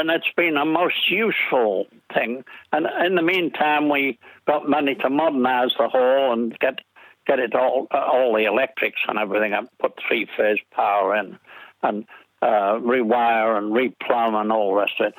and 0.00 0.10
it's 0.10 0.30
been 0.36 0.56
a 0.56 0.64
most 0.64 1.10
useful 1.10 1.86
thing. 2.14 2.44
And 2.72 2.86
in 3.04 3.14
the 3.14 3.22
meantime, 3.22 3.88
we 3.88 4.18
got 4.46 4.68
money 4.68 4.94
to 4.96 5.10
modernise 5.10 5.72
the 5.78 5.88
hall 5.88 6.32
and 6.32 6.56
get 6.58 6.80
get 7.26 7.38
it 7.38 7.54
all 7.54 7.88
all 7.90 8.34
the 8.34 8.44
electrics 8.44 9.00
and 9.08 9.18
everything. 9.18 9.54
I 9.54 9.62
put 9.80 9.98
three 10.06 10.28
phase 10.36 10.58
power 10.72 11.16
in 11.16 11.38
and 11.82 12.04
uh, 12.42 12.78
rewire 12.80 13.56
and 13.56 13.72
replumb 13.72 14.34
and 14.40 14.52
all 14.52 14.70
the 14.70 14.80
rest 14.80 14.92
of 15.00 15.06
it. 15.06 15.14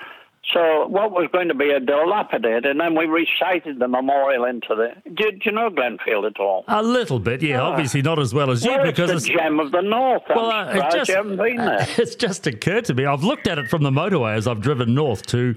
So 0.51 0.88
what 0.88 1.11
was 1.11 1.30
going 1.32 1.47
to 1.47 1.53
be 1.53 1.71
a 1.71 1.80
dilapidated, 1.80 2.65
and 2.65 2.80
then 2.80 2.95
we 2.95 3.05
recited 3.05 3.80
the 3.80 3.88
memorial 3.88 4.43
into 4.43 4.76
the. 4.76 5.11
Did 5.13 5.41
you 5.45 5.53
know 5.53 5.69
Glenfield 5.69 6.28
at 6.28 6.38
all? 6.38 6.65
A 6.67 6.84
little 6.84 7.17
bit, 7.17 7.41
yeah. 7.41 7.61
Oh. 7.61 7.71
Obviously 7.71 8.01
not 8.01 8.19
as 8.19 8.34
well 8.34 8.51
as 8.51 8.63
you 8.63 8.71
well, 8.71 8.86
because 8.86 9.09
it's 9.09 9.24
the 9.24 9.36
gem 9.36 9.61
of 9.61 9.71
the 9.71 9.82
north. 9.82 10.24
Well, 10.30 10.51
uh, 10.51 10.74
it 10.74 10.91
just, 10.91 11.09
you 11.09 11.15
haven't 11.15 11.38
been 11.38 11.55
there. 11.55 11.88
It's 11.97 12.15
just 12.15 12.45
occurred 12.45 12.86
to 12.86 12.93
me. 12.93 13.05
I've 13.05 13.24
looked 13.24 13.47
at 13.47 13.57
it 13.57 13.69
from 13.69 13.84
the 13.84 13.89
motorway 13.89 14.36
as 14.36 14.45
I've 14.45 14.59
driven 14.59 14.93
north 14.93 15.26
to, 15.28 15.55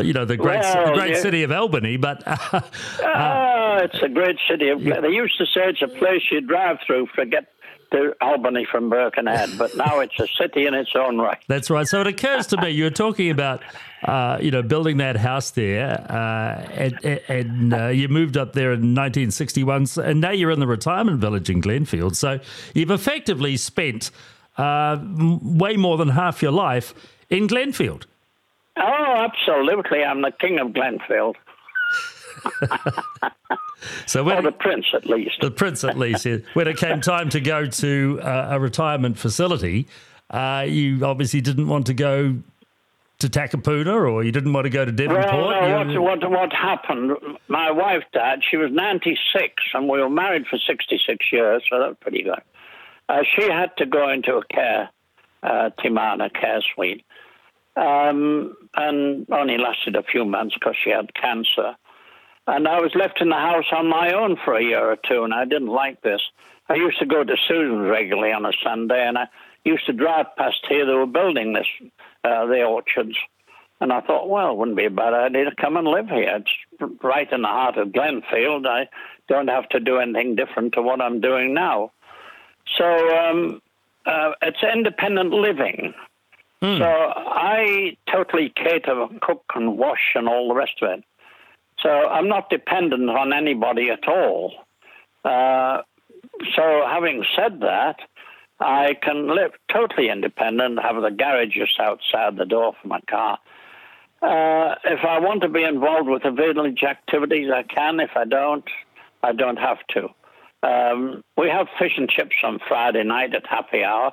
you 0.00 0.12
know, 0.12 0.26
the 0.26 0.36
great, 0.36 0.60
well, 0.60 0.86
the 0.86 0.92
great 0.92 1.14
yeah. 1.14 1.20
city 1.20 1.42
of 1.42 1.50
Albany. 1.50 1.96
But 1.96 2.22
uh, 2.26 2.60
oh, 3.02 3.78
it's 3.82 4.02
a 4.02 4.08
great 4.08 4.36
city. 4.48 4.68
Of, 4.68 4.82
Yeah. 4.82 5.00
They 5.00 5.08
used 5.08 5.38
to 5.38 5.46
say 5.46 5.70
it's 5.70 5.82
a 5.82 5.88
place 5.88 6.22
you 6.30 6.42
drive 6.42 6.76
through, 6.86 7.08
forget 7.14 7.46
to 7.92 8.14
Albany 8.20 8.66
from 8.70 8.88
Birkenhead, 8.88 9.50
but 9.58 9.76
now 9.76 10.00
it's 10.00 10.18
a 10.18 10.26
city 10.40 10.66
in 10.66 10.74
its 10.74 10.90
own 10.94 11.18
right. 11.18 11.38
That's 11.48 11.70
right. 11.70 11.86
So 11.86 12.00
it 12.00 12.06
occurs 12.06 12.46
to 12.48 12.60
me 12.60 12.70
you 12.70 12.84
were 12.84 12.90
talking 12.90 13.30
about, 13.30 13.62
uh, 14.04 14.38
you 14.40 14.50
know, 14.50 14.62
building 14.62 14.98
that 14.98 15.16
house 15.16 15.50
there, 15.52 16.04
uh, 16.10 16.62
and, 16.72 17.20
and 17.28 17.74
uh, 17.74 17.86
you 17.88 18.08
moved 18.08 18.36
up 18.36 18.52
there 18.52 18.72
in 18.72 18.94
1961, 18.94 19.86
and 20.02 20.20
now 20.20 20.30
you're 20.30 20.50
in 20.50 20.60
the 20.60 20.66
retirement 20.66 21.18
village 21.18 21.50
in 21.50 21.62
Glenfield. 21.62 22.16
So 22.16 22.40
you've 22.74 22.90
effectively 22.90 23.56
spent 23.56 24.10
uh, 24.58 24.98
way 25.42 25.76
more 25.76 25.96
than 25.96 26.08
half 26.08 26.42
your 26.42 26.52
life 26.52 26.94
in 27.30 27.46
Glenfield. 27.48 28.04
Oh, 28.78 29.14
absolutely! 29.16 30.04
I'm 30.04 30.22
the 30.22 30.32
king 30.32 30.58
of 30.58 30.68
Glenfield. 30.68 31.36
so 34.06 34.24
when 34.24 34.38
or 34.38 34.42
the 34.42 34.52
prince, 34.52 34.86
at 34.94 35.06
least. 35.06 35.40
The 35.40 35.50
prince, 35.50 35.84
at 35.84 35.98
least. 35.98 36.26
when 36.54 36.68
it 36.68 36.76
came 36.76 37.00
time 37.00 37.28
to 37.30 37.40
go 37.40 37.66
to 37.66 38.20
uh, 38.22 38.48
a 38.52 38.60
retirement 38.60 39.18
facility, 39.18 39.86
uh, 40.30 40.64
you 40.66 41.04
obviously 41.04 41.40
didn't 41.40 41.68
want 41.68 41.86
to 41.86 41.94
go 41.94 42.36
to 43.18 43.28
Takapuna 43.28 44.10
or 44.10 44.22
you 44.22 44.32
didn't 44.32 44.52
want 44.52 44.64
to 44.64 44.70
go 44.70 44.84
to 44.84 44.92
Devonport? 44.92 45.32
Well, 45.32 45.84
no, 45.84 46.02
what, 46.02 46.20
what, 46.20 46.30
what 46.30 46.52
happened, 46.52 47.16
my 47.48 47.70
wife 47.70 48.02
died. 48.12 48.40
She 48.48 48.56
was 48.56 48.70
96 48.70 49.54
and 49.74 49.88
we 49.88 50.00
were 50.00 50.10
married 50.10 50.46
for 50.46 50.58
66 50.58 51.32
years, 51.32 51.62
so 51.70 51.78
that 51.78 51.88
was 51.88 51.96
pretty 52.00 52.22
good. 52.22 52.42
Uh, 53.08 53.22
she 53.34 53.42
had 53.50 53.74
to 53.78 53.86
go 53.86 54.10
into 54.10 54.36
a 54.36 54.44
care, 54.46 54.90
uh, 55.42 55.70
Timana 55.78 56.32
care 56.32 56.60
suite, 56.74 57.04
um, 57.76 58.54
and 58.74 59.26
only 59.30 59.58
lasted 59.58 59.96
a 59.96 60.02
few 60.02 60.24
months 60.24 60.54
because 60.54 60.74
she 60.82 60.90
had 60.90 61.14
cancer. 61.14 61.76
And 62.46 62.68
I 62.68 62.80
was 62.80 62.94
left 62.94 63.20
in 63.20 63.28
the 63.28 63.34
house 63.34 63.66
on 63.72 63.88
my 63.88 64.12
own 64.12 64.36
for 64.44 64.54
a 64.54 64.62
year 64.62 64.90
or 64.90 64.96
two, 64.96 65.24
and 65.24 65.34
I 65.34 65.44
didn't 65.44 65.68
like 65.68 66.02
this. 66.02 66.22
I 66.68 66.74
used 66.74 66.98
to 67.00 67.06
go 67.06 67.24
to 67.24 67.36
Susan's 67.48 67.88
regularly 67.88 68.32
on 68.32 68.46
a 68.46 68.52
Sunday, 68.62 69.06
and 69.06 69.18
I 69.18 69.28
used 69.64 69.86
to 69.86 69.92
drive 69.92 70.26
past 70.36 70.64
here. 70.68 70.86
They 70.86 70.92
were 70.92 71.06
building 71.06 71.52
this, 71.52 71.66
uh, 72.24 72.46
the 72.46 72.62
orchards. 72.62 73.16
And 73.80 73.92
I 73.92 74.00
thought, 74.00 74.28
well, 74.28 74.52
it 74.52 74.56
wouldn't 74.56 74.76
be 74.76 74.86
a 74.86 74.90
bad 74.90 75.12
idea 75.12 75.44
to 75.44 75.54
come 75.54 75.76
and 75.76 75.86
live 75.86 76.08
here. 76.08 76.40
It's 76.40 77.02
right 77.02 77.30
in 77.30 77.42
the 77.42 77.48
heart 77.48 77.76
of 77.76 77.88
Glenfield. 77.88 78.66
I 78.66 78.88
don't 79.28 79.48
have 79.48 79.68
to 79.70 79.80
do 79.80 79.98
anything 79.98 80.34
different 80.34 80.74
to 80.74 80.82
what 80.82 81.00
I'm 81.00 81.20
doing 81.20 81.52
now. 81.52 81.92
So 82.78 83.18
um, 83.18 83.60
uh, 84.06 84.32
it's 84.40 84.62
independent 84.62 85.30
living. 85.30 85.94
Mm. 86.62 86.78
So 86.78 86.86
I 86.86 87.96
totally 88.10 88.48
cater, 88.48 89.08
cook 89.20 89.44
and 89.54 89.76
wash 89.76 90.12
and 90.14 90.26
all 90.28 90.48
the 90.48 90.54
rest 90.54 90.80
of 90.80 90.98
it. 90.98 91.04
So 91.86 91.92
I'm 91.92 92.26
not 92.26 92.50
dependent 92.50 93.08
on 93.08 93.32
anybody 93.32 93.90
at 93.90 94.08
all. 94.08 94.54
Uh, 95.24 95.82
so 96.56 96.84
having 96.84 97.24
said 97.36 97.60
that, 97.60 98.00
I 98.58 98.94
can 99.00 99.28
live 99.28 99.52
totally 99.72 100.08
independent, 100.08 100.80
have 100.82 101.00
the 101.00 101.10
garage 101.10 101.54
just 101.54 101.78
outside 101.78 102.36
the 102.36 102.44
door 102.44 102.74
for 102.82 102.88
my 102.88 103.00
car. 103.08 103.38
Uh, 104.20 104.74
if 104.84 105.04
I 105.04 105.20
want 105.20 105.42
to 105.42 105.48
be 105.48 105.62
involved 105.62 106.08
with 106.08 106.24
the 106.24 106.32
village 106.32 106.82
activities, 106.82 107.52
I 107.54 107.62
can. 107.62 108.00
If 108.00 108.16
I 108.16 108.24
don't, 108.24 108.64
I 109.22 109.32
don't 109.32 109.58
have 109.58 109.78
to. 109.90 110.08
Um, 110.64 111.22
we 111.36 111.48
have 111.50 111.68
fish 111.78 111.92
and 111.96 112.08
chips 112.08 112.34
on 112.42 112.58
Friday 112.66 113.04
night 113.04 113.32
at 113.32 113.46
happy 113.46 113.84
hour. 113.84 114.12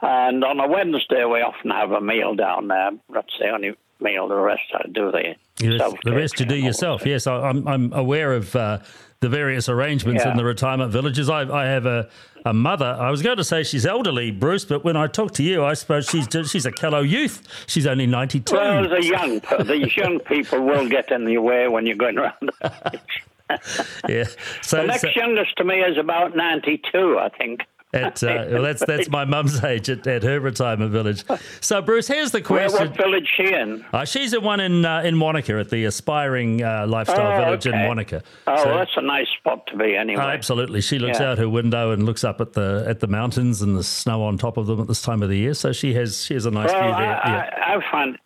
And 0.00 0.44
on 0.44 0.60
a 0.60 0.68
Wednesday, 0.68 1.24
we 1.24 1.40
often 1.40 1.72
have 1.72 1.90
a 1.90 2.00
meal 2.00 2.36
down 2.36 2.68
there. 2.68 2.92
That's 3.12 3.36
the 3.40 3.48
only 3.48 3.74
meal. 3.98 4.28
The 4.28 4.36
rest 4.36 4.62
I 4.74 4.86
do 4.92 5.10
the 5.10 5.34
yes, 5.58 5.92
the 6.04 6.12
rest 6.12 6.40
you 6.40 6.46
do 6.46 6.56
yourself. 6.56 7.06
Yes, 7.06 7.26
I, 7.26 7.48
am 7.48 7.66
I'm 7.66 7.92
aware 7.92 8.32
of 8.32 8.54
uh, 8.56 8.78
the 9.20 9.28
various 9.28 9.68
arrangements 9.68 10.22
yeah. 10.24 10.30
in 10.30 10.36
the 10.36 10.44
retirement 10.44 10.92
villages. 10.92 11.30
I, 11.30 11.42
I 11.50 11.66
have 11.66 11.86
a, 11.86 12.08
a 12.44 12.52
mother. 12.52 12.96
I 12.98 13.10
was 13.10 13.22
going 13.22 13.36
to 13.38 13.44
say 13.44 13.62
she's 13.62 13.86
elderly, 13.86 14.30
Bruce, 14.30 14.64
but 14.64 14.84
when 14.84 14.96
I 14.96 15.06
talk 15.06 15.32
to 15.34 15.42
you, 15.42 15.64
I 15.64 15.74
suppose 15.74 16.06
she's 16.06 16.28
she's 16.50 16.66
a 16.66 16.72
Callow 16.72 17.00
youth. 17.00 17.46
She's 17.66 17.86
only 17.86 18.06
ninety 18.06 18.40
two. 18.40 18.56
Well, 18.56 18.88
the 18.88 19.02
young 19.02 19.40
these 19.66 19.96
young 19.96 20.20
people 20.20 20.60
will 20.62 20.88
get 20.88 21.10
in 21.10 21.24
the 21.24 21.38
way 21.38 21.68
when 21.68 21.86
you're 21.86 21.96
going 21.96 22.18
around. 22.18 22.50
yeah. 24.08 24.24
So 24.62 24.78
the 24.78 24.86
next 24.86 25.02
so, 25.02 25.08
youngest 25.14 25.56
to 25.56 25.64
me 25.64 25.80
is 25.80 25.98
about 25.98 26.36
ninety 26.36 26.80
two, 26.92 27.18
I 27.18 27.28
think. 27.28 27.62
At, 27.94 28.24
uh, 28.24 28.46
well, 28.50 28.62
that's 28.62 28.84
that's 28.84 29.08
my 29.08 29.24
mum's 29.24 29.62
age 29.64 29.88
at, 29.88 30.04
at, 30.06 30.24
her 30.24 30.40
retirement 30.40 30.90
village. 30.90 31.24
So, 31.60 31.80
Bruce, 31.80 32.08
here's 32.08 32.32
the 32.32 32.42
question: 32.42 32.78
Where, 32.78 32.88
What 32.88 32.96
village 32.96 33.28
she 33.36 33.54
in? 33.54 33.84
Uh, 33.92 34.04
she's 34.04 34.32
in 34.32 34.42
one 34.42 34.58
in 34.58 34.84
uh, 34.84 35.02
in 35.02 35.20
Wanaka 35.20 35.60
at 35.60 35.70
the 35.70 35.84
Aspiring 35.84 36.62
uh, 36.62 36.86
Lifestyle 36.88 37.40
oh, 37.40 37.44
Village 37.44 37.66
okay. 37.68 37.80
in 37.80 37.88
Wanaka. 37.88 38.22
Oh, 38.48 38.64
so, 38.64 38.74
that's 38.74 38.90
a 38.96 39.02
nice 39.02 39.28
spot 39.38 39.66
to 39.68 39.76
be, 39.76 39.94
anyway. 39.94 40.20
Oh, 40.20 40.28
absolutely. 40.28 40.80
She 40.80 40.98
looks 40.98 41.20
yeah. 41.20 41.30
out 41.30 41.38
her 41.38 41.48
window 41.48 41.92
and 41.92 42.04
looks 42.04 42.24
up 42.24 42.40
at 42.40 42.54
the 42.54 42.84
at 42.88 42.98
the 42.98 43.06
mountains 43.06 43.62
and 43.62 43.76
the 43.76 43.84
snow 43.84 44.24
on 44.24 44.38
top 44.38 44.56
of 44.56 44.66
them 44.66 44.80
at 44.80 44.88
this 44.88 45.02
time 45.02 45.22
of 45.22 45.28
the 45.28 45.38
year. 45.38 45.54
So 45.54 45.72
she 45.72 45.94
has 45.94 46.24
she 46.24 46.34
has 46.34 46.46
a 46.46 46.50
nice 46.50 46.72
well, 46.72 46.82
view 46.82 46.96
there. 46.96 47.24
I, 47.24 47.30
yeah. 47.30 47.64
I, 47.64 47.76
I 47.76 47.90
find 47.92 48.18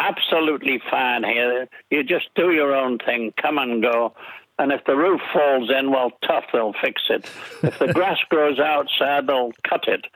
absolutely 0.00 0.80
fine 0.90 1.24
here. 1.24 1.68
You 1.90 2.02
just 2.02 2.28
do 2.34 2.50
your 2.50 2.74
own 2.74 2.98
thing, 2.98 3.32
come 3.40 3.58
and 3.58 3.82
go. 3.82 4.14
And 4.58 4.72
if 4.72 4.84
the 4.84 4.96
roof 4.96 5.20
falls 5.32 5.70
in, 5.70 5.90
well, 5.90 6.12
tough, 6.26 6.44
they'll 6.52 6.72
fix 6.72 7.02
it. 7.10 7.30
If 7.62 7.78
the 7.78 7.92
grass 7.94 8.18
grows 8.30 8.58
outside, 8.58 9.26
they'll 9.26 9.52
cut 9.68 9.86
it. 9.86 10.06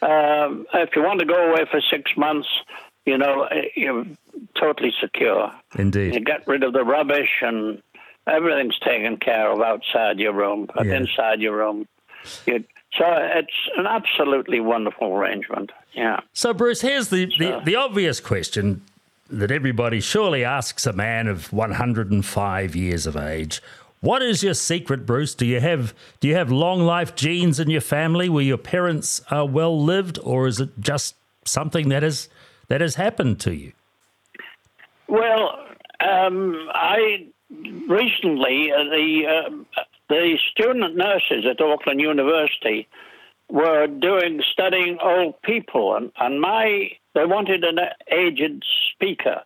Um, 0.00 0.66
if 0.74 0.96
you 0.96 1.02
want 1.02 1.20
to 1.20 1.26
go 1.26 1.50
away 1.50 1.66
for 1.70 1.80
six 1.80 2.16
months, 2.16 2.48
you 3.04 3.18
know, 3.18 3.48
you're 3.76 4.06
totally 4.58 4.92
secure. 5.00 5.52
Indeed. 5.76 6.14
You 6.14 6.20
get 6.20 6.46
rid 6.46 6.64
of 6.64 6.72
the 6.72 6.84
rubbish 6.84 7.30
and 7.42 7.82
everything's 8.26 8.78
taken 8.78 9.16
care 9.18 9.50
of 9.50 9.60
outside 9.60 10.18
your 10.18 10.32
room, 10.32 10.68
but 10.74 10.86
yeah. 10.86 10.96
inside 10.96 11.40
your 11.40 11.56
room, 11.56 11.86
you, 12.46 12.64
so 12.94 13.04
it's 13.06 13.68
an 13.76 13.86
absolutely 13.86 14.60
wonderful 14.60 15.14
arrangement. 15.14 15.72
Yeah. 15.92 16.20
So, 16.32 16.52
Bruce, 16.52 16.80
here's 16.80 17.08
the, 17.08 17.30
so. 17.30 17.44
the, 17.44 17.60
the 17.64 17.76
obvious 17.76 18.20
question 18.20 18.82
that 19.30 19.50
everybody 19.50 20.00
surely 20.00 20.44
asks 20.44 20.86
a 20.86 20.92
man 20.92 21.26
of 21.26 21.52
105 21.52 22.76
years 22.76 23.06
of 23.06 23.16
age. 23.16 23.62
What 24.02 24.20
is 24.20 24.42
your 24.42 24.54
secret, 24.54 25.06
Bruce? 25.06 25.32
Do 25.32 25.46
you 25.46 25.60
have 25.60 25.94
do 26.18 26.26
you 26.26 26.34
have 26.34 26.50
long 26.50 26.80
life 26.80 27.14
genes 27.14 27.60
in 27.60 27.70
your 27.70 27.80
family 27.80 28.28
where 28.28 28.42
your 28.42 28.58
parents 28.58 29.22
are 29.30 29.46
well 29.46 29.80
lived, 29.80 30.18
or 30.24 30.48
is 30.48 30.58
it 30.58 30.70
just 30.80 31.14
something 31.44 31.88
that 31.90 32.02
has 32.02 32.28
that 32.66 32.80
has 32.80 32.96
happened 32.96 33.38
to 33.40 33.54
you? 33.54 33.72
Well, 35.06 35.56
um, 36.00 36.68
I 36.74 37.28
recently 37.86 38.72
uh, 38.72 38.82
the 38.82 39.22
uh, 39.28 39.82
the 40.08 40.36
student 40.50 40.96
nurses 40.96 41.46
at 41.48 41.60
Auckland 41.60 42.00
University 42.00 42.88
were 43.50 43.86
doing 43.86 44.42
studying 44.50 44.98
old 45.00 45.40
people, 45.42 45.94
and, 45.94 46.10
and 46.18 46.40
my 46.40 46.90
they 47.14 47.24
wanted 47.24 47.62
an 47.62 47.78
aged 48.10 48.64
speaker, 48.90 49.42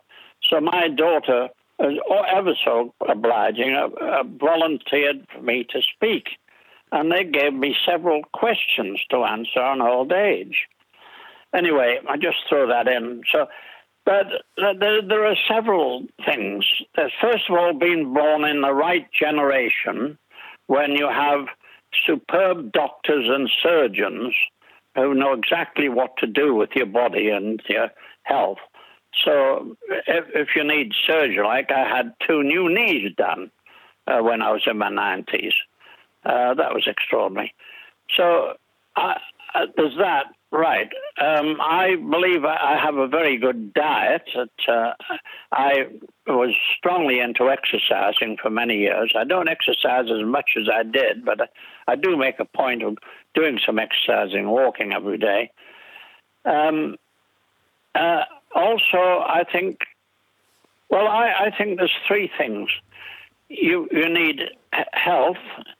so 0.49 0.59
my 0.59 0.87
daughter 0.87 1.49
oh, 1.79 2.23
ever 2.27 2.53
so 2.63 2.93
obliging, 3.07 3.75
uh, 3.75 3.87
uh, 4.03 4.23
volunteered 4.23 5.25
for 5.33 5.41
me 5.41 5.65
to 5.69 5.81
speak. 5.81 6.37
And 6.91 7.11
they 7.11 7.23
gave 7.25 7.53
me 7.53 7.75
several 7.85 8.23
questions 8.33 9.03
to 9.09 9.23
answer 9.23 9.59
on 9.59 9.81
old 9.81 10.11
age. 10.11 10.67
Anyway, 11.53 11.99
I 12.07 12.17
just 12.17 12.37
throw 12.47 12.67
that 12.67 12.87
in. 12.87 13.23
So, 13.31 13.47
but 14.05 14.27
there, 14.55 15.01
there 15.01 15.25
are 15.25 15.35
several 15.49 16.05
things. 16.25 16.65
There's 16.95 17.11
first 17.19 17.49
of 17.49 17.57
all 17.57 17.73
being 17.73 18.13
born 18.13 18.45
in 18.45 18.61
the 18.61 18.73
right 18.73 19.07
generation 19.11 20.17
when 20.67 20.91
you 20.91 21.07
have 21.09 21.47
superb 22.05 22.71
doctors 22.71 23.25
and 23.27 23.49
surgeons 23.61 24.33
who 24.95 25.13
know 25.13 25.33
exactly 25.33 25.89
what 25.89 26.17
to 26.17 26.27
do 26.27 26.53
with 26.53 26.69
your 26.75 26.85
body 26.85 27.29
and 27.29 27.61
your 27.67 27.91
health. 28.23 28.57
So 29.23 29.75
if, 29.89 30.25
if 30.33 30.49
you 30.55 30.63
need 30.63 30.93
surgery, 31.05 31.43
like 31.43 31.71
I 31.71 31.87
had 31.87 32.13
two 32.25 32.43
new 32.43 32.69
knees 32.69 33.11
done 33.17 33.51
uh, 34.07 34.19
when 34.21 34.41
I 34.41 34.51
was 34.51 34.63
in 34.65 34.77
my 34.77 34.89
90s. 34.89 35.53
Uh, 36.25 36.53
that 36.53 36.73
was 36.73 36.87
extraordinary. 36.87 37.53
So 38.15 38.53
uh, 38.95 39.15
there's 39.75 39.97
that. 39.97 40.25
Right. 40.49 40.89
Um, 41.21 41.57
I 41.59 41.95
believe 41.95 42.45
I 42.45 42.79
have 42.81 42.95
a 42.95 43.07
very 43.07 43.37
good 43.37 43.73
diet. 43.73 44.23
That, 44.33 44.49
uh, 44.73 44.93
I 45.51 45.87
was 46.25 46.55
strongly 46.77 47.19
into 47.19 47.49
exercising 47.49 48.37
for 48.41 48.49
many 48.49 48.77
years. 48.77 49.13
I 49.17 49.25
don't 49.25 49.49
exercise 49.49 50.05
as 50.09 50.25
much 50.25 50.51
as 50.57 50.69
I 50.73 50.83
did, 50.83 51.25
but 51.25 51.41
I, 51.41 51.47
I 51.89 51.95
do 51.97 52.15
make 52.15 52.39
a 52.39 52.45
point 52.45 52.81
of 52.81 52.97
doing 53.35 53.59
some 53.65 53.77
exercising, 53.77 54.47
walking 54.47 54.93
every 54.93 55.17
day. 55.17 55.51
Um, 56.45 56.95
uh, 57.93 58.23
also, 58.57 58.97
I 58.97 59.43
think, 59.51 59.79
well, 60.89 61.07
I, 61.07 61.47
I 61.47 61.57
think 61.57 61.77
there's 61.77 61.95
three 62.07 62.29
things. 62.37 62.69
You, 63.49 63.87
you 63.91 64.09
need 64.09 64.41
health, 64.91 65.37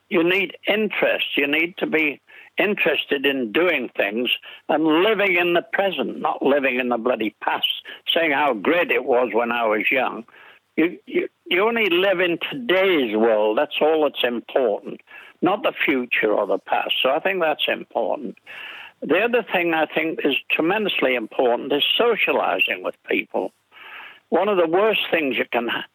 you 0.10 0.24
need 0.24 0.56
interest, 0.68 1.26
you 1.36 1.48
need 1.48 1.76
to 1.78 1.88
be 1.88 2.22
interested 2.58 3.26
in 3.26 3.52
doing 3.52 3.90
things 3.96 4.30
and 4.70 4.84
living 4.84 5.36
in 5.36 5.54
the 5.54 5.64
present, 5.74 6.20
not 6.20 6.42
living 6.42 6.80
in 6.80 6.90
the 6.90 6.98
bloody 6.98 7.36
past, 7.42 7.68
saying 8.14 8.32
how 8.32 8.54
great 8.54 8.92
it 8.92 9.06
was 9.06 9.30
when 9.34 9.52
I 9.52 9.66
was 9.66 9.92
young. 9.92 10.24
You, 10.76 10.98
you, 11.06 11.28
you 11.48 11.68
only 11.68 11.90
live 11.90 12.20
in 12.20 12.38
today's 12.52 13.16
world. 13.16 13.58
That's 13.58 13.78
all 13.82 14.04
that's 14.04 14.24
important, 14.24 15.02
not 15.42 15.64
the 15.64 15.74
future 15.86 16.32
or 16.32 16.46
the 16.48 16.60
past. 16.60 16.94
So 17.02 17.10
I 17.10 17.20
think 17.20 17.42
that's 17.42 17.68
important. 17.68 18.38
The 19.02 19.20
other 19.20 19.46
thing 19.54 19.74
I 19.74 19.86
think 19.86 20.20
is 20.24 20.36
tremendously 20.52 21.16
important 21.16 21.72
is 21.72 21.84
socializing 21.98 22.84
with 22.84 22.96
people. 23.08 23.52
One 24.30 24.50
of 24.50 24.58
the 24.58 24.68
worst 24.68 25.02
things 25.12 25.38
that 25.38 25.52
can 25.52 25.68
ha- 25.68 25.86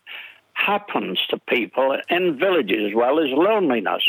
happens 0.54 1.18
to 1.30 1.38
people 1.38 1.98
in 2.08 2.38
villages 2.38 2.90
as 2.90 2.94
well 2.94 3.18
is 3.18 3.30
loneliness 3.30 4.04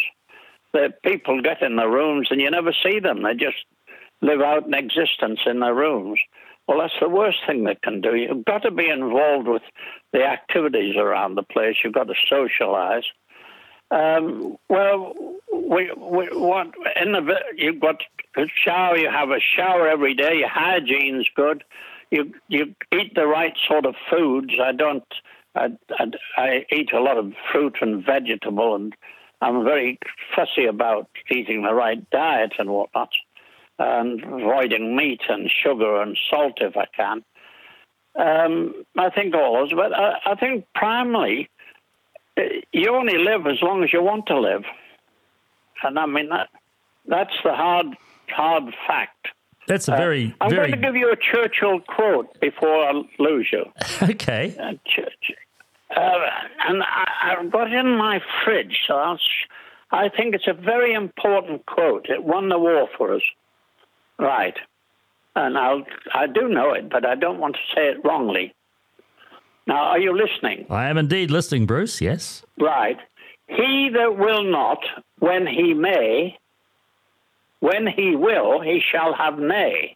that 0.73 1.01
people 1.03 1.41
get 1.41 1.61
in 1.61 1.75
their 1.75 1.89
rooms 1.89 2.27
and 2.31 2.39
you 2.39 2.49
never 2.49 2.73
see 2.83 2.99
them. 2.99 3.23
They 3.23 3.33
just 3.33 3.65
live 4.21 4.41
out 4.41 4.67
an 4.67 4.73
existence 4.73 5.41
in 5.45 5.59
their 5.59 5.73
rooms. 5.73 6.19
Well, 6.67 6.79
that's 6.79 6.93
the 7.01 7.09
worst 7.09 7.39
thing 7.45 7.63
they 7.63 7.75
can 7.75 7.99
do. 7.99 8.15
You've 8.15 8.45
got 8.45 8.63
to 8.63 8.71
be 8.71 8.89
involved 8.89 9.47
with 9.47 9.63
the 10.13 10.23
activities 10.23 10.95
around 10.95 11.35
the 11.35 11.43
place. 11.43 11.75
You've 11.83 11.93
got 11.93 12.07
to 12.07 12.15
socialize. 12.29 13.03
Um, 13.93 14.57
well, 14.69 15.13
we, 15.53 15.91
we 15.95 16.29
want 16.31 16.73
in 16.99 17.11
the 17.11 17.35
you've 17.55 17.79
got 17.79 18.01
a 18.35 18.45
shower. 18.55 18.97
You 18.97 19.09
have 19.09 19.29
a 19.29 19.39
shower 19.39 19.87
every 19.87 20.15
day. 20.15 20.39
Your 20.39 20.49
hygiene's 20.49 21.29
good. 21.35 21.63
You 22.09 22.33
you 22.47 22.73
eat 22.91 23.13
the 23.15 23.27
right 23.27 23.55
sort 23.67 23.85
of 23.85 23.95
foods. 24.09 24.53
I 24.61 24.71
don't. 24.71 25.03
I, 25.55 25.69
I, 25.91 26.11
I 26.37 26.65
eat 26.71 26.91
a 26.93 26.99
lot 26.99 27.17
of 27.17 27.33
fruit 27.51 27.77
and 27.81 28.03
vegetable 28.03 28.73
and 28.73 28.95
I'm 29.43 29.65
very 29.65 29.99
fussy 30.33 30.65
about 30.65 31.09
eating 31.29 31.63
the 31.63 31.73
right 31.73 32.09
diet 32.11 32.53
and 32.59 32.69
whatnot, 32.69 33.09
and 33.77 34.23
avoiding 34.23 34.95
meat 34.95 35.21
and 35.27 35.49
sugar 35.49 36.01
and 36.01 36.17
salt 36.29 36.59
if 36.61 36.77
I 36.77 36.85
can. 36.95 37.23
Um, 38.15 38.85
I 38.97 39.09
think 39.09 39.35
all 39.35 39.55
those, 39.55 39.73
but 39.73 39.91
I, 39.93 40.19
I 40.25 40.35
think 40.35 40.65
primarily 40.75 41.49
you 42.71 42.95
only 42.95 43.17
live 43.17 43.47
as 43.47 43.61
long 43.61 43.83
as 43.83 43.93
you 43.93 44.01
want 44.01 44.25
to 44.27 44.39
live, 44.39 44.63
and 45.83 45.97
I 45.99 46.05
mean 46.05 46.29
that 46.29 46.49
that's 47.07 47.33
the 47.43 47.53
hard 47.53 47.87
hard 48.29 48.73
fact. 48.87 49.27
That's 49.67 49.87
a 49.87 49.91
very. 49.91 50.35
Uh, 50.41 50.45
I'm 50.45 50.49
very... 50.49 50.71
going 50.71 50.81
to 50.81 50.87
give 50.87 50.95
you 50.95 51.11
a 51.11 51.15
Churchill 51.15 51.79
quote 51.81 52.39
before 52.39 52.83
I 52.83 53.01
lose 53.19 53.47
you. 53.51 53.65
okay. 54.01 54.55
Uh, 54.59 54.73
uh, 55.95 56.19
and 56.67 56.83
I, 56.83 57.35
have 57.37 57.51
got 57.51 57.71
it 57.71 57.73
in 57.73 57.97
my 57.97 58.21
fridge, 58.43 58.79
so 58.87 58.95
I'll, 58.95 59.19
I 59.91 60.09
think 60.09 60.35
it's 60.35 60.47
a 60.47 60.53
very 60.53 60.93
important 60.93 61.65
quote. 61.65 62.09
It 62.09 62.23
won 62.23 62.49
the 62.49 62.57
war 62.57 62.89
for 62.97 63.13
us. 63.13 63.21
Right. 64.17 64.57
And 65.35 65.57
I'll, 65.57 65.83
I 66.13 66.27
do 66.27 66.47
know 66.47 66.73
it, 66.73 66.89
but 66.89 67.05
I 67.05 67.15
don't 67.15 67.39
want 67.39 67.55
to 67.55 67.61
say 67.75 67.89
it 67.89 68.03
wrongly. 68.03 68.53
Now, 69.65 69.83
are 69.85 69.99
you 69.99 70.15
listening? 70.15 70.65
I 70.69 70.89
am 70.89 70.97
indeed 70.97 71.31
listening, 71.31 71.65
Bruce, 71.65 72.01
yes. 72.01 72.43
Right. 72.59 72.97
He 73.47 73.89
that 73.93 74.17
will 74.17 74.43
not, 74.43 74.79
when 75.19 75.47
he 75.47 75.73
may, 75.73 76.37
when 77.59 77.87
he 77.87 78.15
will, 78.15 78.61
he 78.61 78.81
shall 78.91 79.13
have 79.13 79.39
nay. 79.39 79.95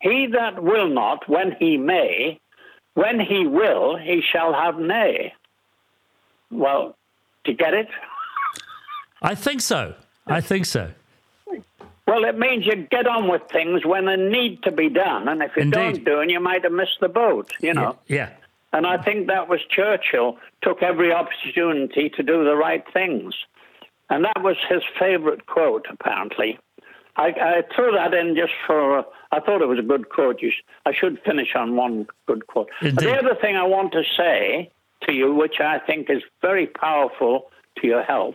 He 0.00 0.28
that 0.32 0.62
will 0.62 0.88
not, 0.88 1.28
when 1.28 1.56
he 1.58 1.76
may, 1.76 2.38
when 2.94 3.18
he 3.18 3.46
will, 3.46 3.96
he 3.96 4.22
shall 4.22 4.52
have 4.52 4.78
nay. 4.78 5.32
Well, 6.50 6.96
to 7.46 7.52
get 7.52 7.74
it? 7.74 7.88
I 9.22 9.34
think 9.34 9.60
so. 9.60 9.94
I 10.26 10.40
think 10.40 10.66
so. 10.66 10.92
Well, 12.06 12.24
it 12.24 12.38
means 12.38 12.66
you 12.66 12.76
get 12.76 13.06
on 13.06 13.28
with 13.28 13.42
things 13.50 13.84
when 13.84 14.06
they 14.06 14.16
need 14.16 14.62
to 14.64 14.72
be 14.72 14.90
done, 14.90 15.26
and 15.26 15.42
if 15.42 15.52
you 15.56 15.62
Indeed. 15.62 15.74
don't 15.74 16.04
do 16.04 16.20
it, 16.20 16.30
you 16.30 16.40
might 16.40 16.64
have 16.64 16.72
missed 16.72 16.98
the 17.00 17.08
boat. 17.08 17.50
You 17.60 17.74
know. 17.74 17.96
Yeah. 18.06 18.16
yeah. 18.16 18.30
And 18.74 18.86
I 18.86 18.98
think 18.98 19.28
that 19.28 19.48
was 19.48 19.60
Churchill 19.70 20.36
took 20.60 20.82
every 20.82 21.12
opportunity 21.12 22.10
to 22.10 22.22
do 22.22 22.44
the 22.44 22.56
right 22.56 22.84
things, 22.92 23.34
and 24.10 24.24
that 24.24 24.42
was 24.42 24.56
his 24.68 24.82
favourite 24.98 25.46
quote, 25.46 25.86
apparently. 25.88 26.58
I, 27.16 27.26
I, 27.26 27.62
threw 27.74 27.92
that 27.92 28.12
in 28.12 28.34
just 28.34 28.52
for, 28.66 29.04
I 29.30 29.38
thought 29.38 29.62
it 29.62 29.68
was 29.68 29.78
a 29.78 29.82
good 29.82 30.08
quote. 30.08 30.42
You, 30.42 30.50
I 30.84 30.92
should 30.92 31.20
finish 31.24 31.54
on 31.54 31.76
one 31.76 32.08
good 32.26 32.48
quote. 32.48 32.68
The 32.82 33.16
other 33.16 33.36
thing 33.40 33.54
I 33.54 33.62
want 33.62 33.92
to 33.92 34.02
say 34.16 34.72
to 35.02 35.12
you, 35.12 35.32
which 35.32 35.60
I 35.60 35.78
think 35.78 36.10
is 36.10 36.22
very 36.42 36.66
powerful 36.66 37.50
to 37.80 37.86
your 37.86 38.02
health, 38.02 38.34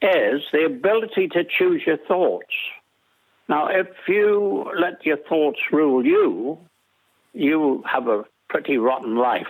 is 0.00 0.42
the 0.52 0.64
ability 0.64 1.28
to 1.28 1.44
choose 1.44 1.82
your 1.86 1.98
thoughts. 1.98 2.54
Now, 3.48 3.68
if 3.68 3.88
you 4.06 4.70
let 4.78 5.04
your 5.06 5.16
thoughts 5.16 5.58
rule 5.72 6.04
you, 6.04 6.58
you 7.32 7.82
have 7.86 8.08
a 8.08 8.24
pretty 8.48 8.76
rotten 8.76 9.16
life. 9.16 9.48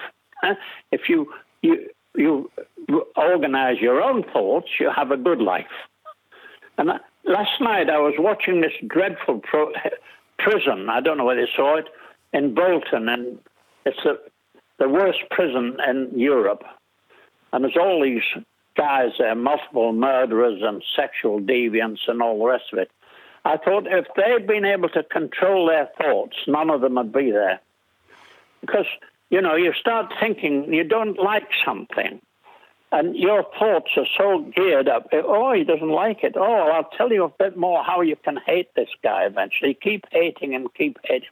If 0.92 1.08
you, 1.08 1.32
you, 1.62 1.88
you 2.14 2.50
organize 3.16 3.78
your 3.80 4.00
own 4.00 4.22
thoughts, 4.22 4.68
you 4.78 4.90
have 4.94 5.10
a 5.10 5.16
good 5.16 5.40
life. 5.40 5.66
And 6.76 6.90
uh, 6.90 6.98
last 7.24 7.60
night 7.60 7.90
I 7.90 7.98
was 7.98 8.14
watching 8.18 8.60
this 8.60 8.72
dreadful 8.86 9.40
pro- 9.40 9.72
prison. 10.38 10.88
I 10.88 11.00
don't 11.00 11.18
know 11.18 11.24
whether 11.24 11.40
you 11.40 11.48
saw 11.56 11.76
it 11.76 11.88
in 12.32 12.54
Bolton, 12.54 13.08
and 13.08 13.38
it's 13.84 13.98
the 14.04 14.20
the 14.78 14.88
worst 14.88 15.18
prison 15.30 15.76
in 15.88 16.10
Europe. 16.16 16.62
And 17.52 17.64
there's 17.64 17.76
all 17.76 18.00
these 18.02 18.22
guys 18.76 19.10
there, 19.18 19.34
multiple 19.34 19.92
murderers 19.92 20.60
and 20.62 20.84
sexual 20.94 21.40
deviants 21.40 22.06
and 22.06 22.22
all 22.22 22.38
the 22.38 22.44
rest 22.44 22.66
of 22.72 22.78
it. 22.78 22.90
I 23.48 23.56
thought 23.56 23.86
if 23.86 24.06
they'd 24.14 24.46
been 24.46 24.66
able 24.66 24.90
to 24.90 25.02
control 25.02 25.66
their 25.66 25.88
thoughts, 25.96 26.36
none 26.46 26.68
of 26.68 26.82
them 26.82 26.96
would 26.96 27.12
be 27.12 27.30
there. 27.30 27.60
Because, 28.60 28.84
you 29.30 29.40
know, 29.40 29.54
you 29.54 29.72
start 29.72 30.12
thinking 30.20 30.72
you 30.72 30.84
don't 30.84 31.18
like 31.18 31.48
something 31.64 32.20
and 32.92 33.16
your 33.16 33.44
thoughts 33.58 33.90
are 33.96 34.06
so 34.18 34.44
geared 34.54 34.86
up. 34.88 35.08
Oh, 35.14 35.22
oh 35.26 35.52
he 35.54 35.64
doesn't 35.64 35.88
like 35.88 36.22
it. 36.24 36.34
Oh, 36.36 36.70
I'll 36.70 36.90
tell 36.96 37.10
you 37.10 37.24
a 37.24 37.28
bit 37.30 37.56
more 37.56 37.82
how 37.82 38.02
you 38.02 38.16
can 38.16 38.38
hate 38.44 38.68
this 38.74 38.90
guy 39.02 39.24
eventually. 39.24 39.72
Keep 39.74 40.04
hating 40.10 40.52
him, 40.52 40.68
keep 40.76 40.98
hating. 41.04 41.28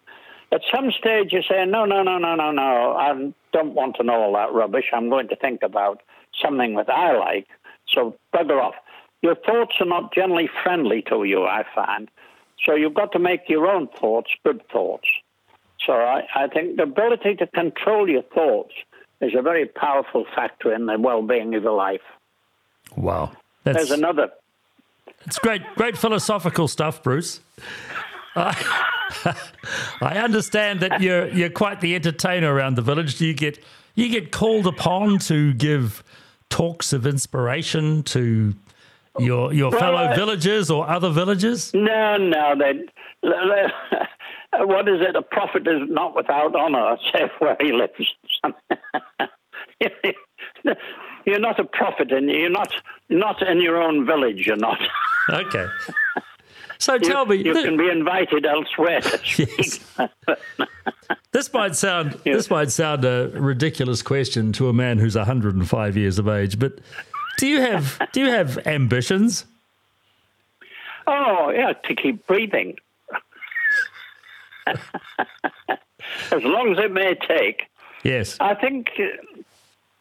At 0.52 0.62
some 0.74 0.90
stage, 0.92 1.34
you 1.34 1.42
say, 1.42 1.66
no, 1.66 1.84
no, 1.84 2.02
no, 2.02 2.16
no, 2.16 2.34
no, 2.34 2.50
no. 2.50 2.96
I 2.96 3.12
don't 3.52 3.74
want 3.74 3.96
to 3.96 4.04
know 4.04 4.22
all 4.22 4.32
that 4.34 4.54
rubbish. 4.54 4.86
I'm 4.92 5.10
going 5.10 5.28
to 5.28 5.36
think 5.36 5.62
about 5.62 6.02
something 6.40 6.76
that 6.76 6.88
I 6.88 7.14
like. 7.18 7.48
So 7.92 8.16
bugger 8.32 8.62
off. 8.62 8.74
Your 9.22 9.34
thoughts 9.34 9.74
are 9.80 9.86
not 9.86 10.14
generally 10.14 10.48
friendly 10.62 11.02
to 11.02 11.24
you, 11.24 11.44
I 11.44 11.64
find. 11.74 12.08
So 12.64 12.74
you've 12.74 12.94
got 12.94 13.12
to 13.12 13.18
make 13.18 13.48
your 13.48 13.66
own 13.66 13.88
thoughts 13.88 14.30
good 14.44 14.62
thoughts. 14.68 15.08
So 15.84 15.92
I, 15.92 16.26
I 16.34 16.48
think 16.48 16.76
the 16.76 16.84
ability 16.84 17.36
to 17.36 17.46
control 17.46 18.08
your 18.08 18.22
thoughts 18.22 18.72
is 19.20 19.32
a 19.36 19.42
very 19.42 19.66
powerful 19.66 20.24
factor 20.34 20.74
in 20.74 20.86
the 20.86 20.98
well-being 20.98 21.54
of 21.54 21.62
your 21.62 21.76
life. 21.76 22.00
Wow, 22.96 23.32
That's, 23.64 23.78
there's 23.78 23.90
another. 23.90 24.30
It's 25.26 25.38
great, 25.38 25.62
great 25.74 25.96
philosophical 25.96 26.68
stuff, 26.68 27.02
Bruce. 27.02 27.40
I, 28.36 28.54
I 30.00 30.18
understand 30.18 30.80
that 30.80 31.00
you're 31.00 31.28
you're 31.28 31.50
quite 31.50 31.80
the 31.80 31.94
entertainer 31.94 32.52
around 32.52 32.76
the 32.76 32.82
village. 32.82 33.18
Do 33.18 33.26
you 33.26 33.34
get 33.34 33.58
you 33.94 34.08
get 34.08 34.30
called 34.30 34.66
upon 34.66 35.18
to 35.20 35.54
give 35.54 36.04
talks 36.50 36.92
of 36.92 37.06
inspiration 37.06 38.02
to 38.04 38.54
your 39.18 39.52
your 39.52 39.70
well, 39.70 39.80
fellow 39.80 40.14
villagers 40.14 40.70
or 40.70 40.88
other 40.88 41.10
villagers? 41.10 41.72
No, 41.74 42.16
no. 42.16 42.54
They, 42.58 42.84
what 44.58 44.88
is 44.88 45.00
it? 45.00 45.16
A 45.16 45.22
prophet 45.22 45.66
is 45.66 45.82
not 45.88 46.14
without 46.14 46.54
honor, 46.54 46.96
save 47.12 47.30
where 47.38 47.56
he 47.60 47.72
lives. 47.72 48.14
you're 51.26 51.40
not 51.40 51.58
a 51.58 51.64
prophet, 51.64 52.12
and 52.12 52.30
you're 52.30 52.50
not 52.50 52.72
not 53.08 53.42
in 53.42 53.60
your 53.60 53.82
own 53.82 54.06
village. 54.06 54.46
You're 54.46 54.56
not. 54.56 54.80
Okay. 55.30 55.66
So 56.78 56.98
tell 56.98 57.24
you, 57.32 57.42
me, 57.42 57.48
you 57.48 57.54
can 57.54 57.76
be 57.76 57.88
invited 57.88 58.44
elsewhere. 58.44 59.00
Yes. 59.38 59.80
this 61.32 61.52
might 61.52 61.74
sound 61.74 62.20
yes. 62.24 62.36
this 62.36 62.50
might 62.50 62.70
sound 62.70 63.04
a 63.04 63.30
ridiculous 63.34 64.02
question 64.02 64.52
to 64.52 64.68
a 64.68 64.72
man 64.72 64.98
who's 64.98 65.16
105 65.16 65.96
years 65.96 66.18
of 66.18 66.28
age, 66.28 66.58
but 66.58 66.78
do 67.38 67.46
you 67.46 67.60
have 67.60 68.00
do 68.12 68.20
you 68.20 68.30
have 68.30 68.66
ambitions? 68.66 69.44
Oh 71.06 71.50
yeah, 71.50 71.72
to 71.72 71.94
keep 71.94 72.26
breathing. 72.26 72.76
as 74.66 76.42
long 76.42 76.72
as 76.72 76.78
it 76.84 76.92
may 76.92 77.14
take. 77.14 77.62
Yes. 78.02 78.36
I 78.40 78.54
think 78.54 78.90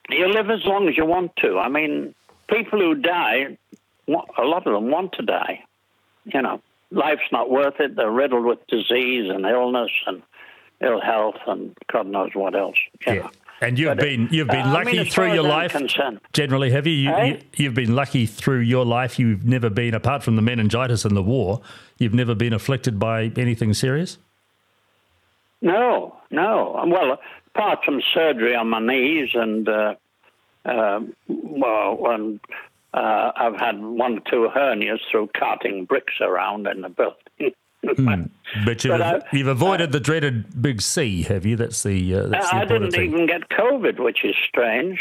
you 0.09 0.27
live 0.27 0.49
as 0.49 0.65
long 0.65 0.87
as 0.87 0.97
you 0.97 1.05
want 1.05 1.35
to. 1.37 1.57
I 1.59 1.69
mean, 1.69 2.13
people 2.47 2.79
who 2.79 2.95
die, 2.95 3.57
a 4.07 4.43
lot 4.43 4.67
of 4.67 4.73
them 4.73 4.89
want 4.89 5.13
to 5.13 5.23
die. 5.23 5.63
You 6.25 6.41
know, 6.41 6.61
life's 6.91 7.31
not 7.31 7.49
worth 7.49 7.79
it. 7.79 7.95
They're 7.95 8.11
riddled 8.11 8.45
with 8.45 8.65
disease 8.67 9.29
and 9.29 9.45
illness 9.45 9.91
and 10.07 10.21
ill 10.81 11.01
health 11.01 11.37
and 11.47 11.75
God 11.91 12.07
knows 12.07 12.31
what 12.33 12.55
else. 12.55 12.77
Yeah. 13.05 13.13
know. 13.13 13.31
And 13.61 13.79
you've 13.79 13.89
But, 13.89 13.99
been 13.99 14.27
you've 14.31 14.47
been 14.49 14.61
uh, 14.67 14.69
I 14.69 14.83
lucky 14.83 14.97
mean, 14.97 15.05
through 15.09 15.33
your 15.33 15.43
life. 15.43 15.71
concerned. 15.71 16.19
Generally, 16.33 16.71
have 16.71 16.85
you? 16.87 16.93
You, 16.93 17.11
Eh? 17.11 17.25
you? 17.25 17.39
You've 17.55 17.73
been 17.73 17.95
lucky 17.95 18.25
through 18.25 18.59
your 18.59 18.85
life. 18.85 19.17
You've 19.17 19.45
never 19.45 19.69
been, 19.69 19.93
apart 19.93 20.23
from 20.23 20.35
the 20.35 20.41
meningitis 20.41 21.05
and 21.05 21.15
the 21.15 21.23
war, 21.23 21.61
you've 21.97 22.13
never 22.13 22.35
been 22.35 22.51
afflicted 22.53 22.99
by 22.99 23.31
anything 23.37 23.73
serious. 23.73 24.17
No, 25.61 26.15
no. 26.31 26.83
Well, 26.87 27.19
apart 27.55 27.79
from 27.85 28.01
surgery 28.13 28.55
on 28.55 28.69
my 28.69 28.79
knees 28.79 29.29
and, 29.33 29.67
uh, 29.67 29.95
uh, 30.65 30.99
well, 31.27 31.99
and 32.11 32.39
uh, 32.93 33.31
I've 33.35 33.55
had 33.55 33.81
one 33.81 34.17
or 34.17 34.21
two 34.29 34.49
hernias 34.53 34.99
through 35.09 35.29
carting 35.37 35.85
bricks 35.85 36.15
around 36.21 36.67
in 36.67 36.81
the 36.81 36.89
building. 37.85 38.29
But 38.65 38.83
you've, 38.83 38.91
But 38.93 39.01
I- 39.01 39.21
you've 39.33 39.47
avoided 39.47 39.91
the 39.91 39.99
dreaded 39.99 40.61
big 40.61 40.81
C, 40.81 41.23
have 41.23 41.45
you? 41.45 41.55
That's 41.55 41.83
the 41.83 42.15
uh, 42.15 42.27
that's 42.27 42.49
the 42.49 42.55
I 42.57 42.65
didn't 42.65 42.91
thing. 42.91 43.09
even 43.11 43.25
get 43.25 43.49
COVID, 43.49 43.99
which 43.99 44.23
is 44.23 44.35
strange. 44.47 44.99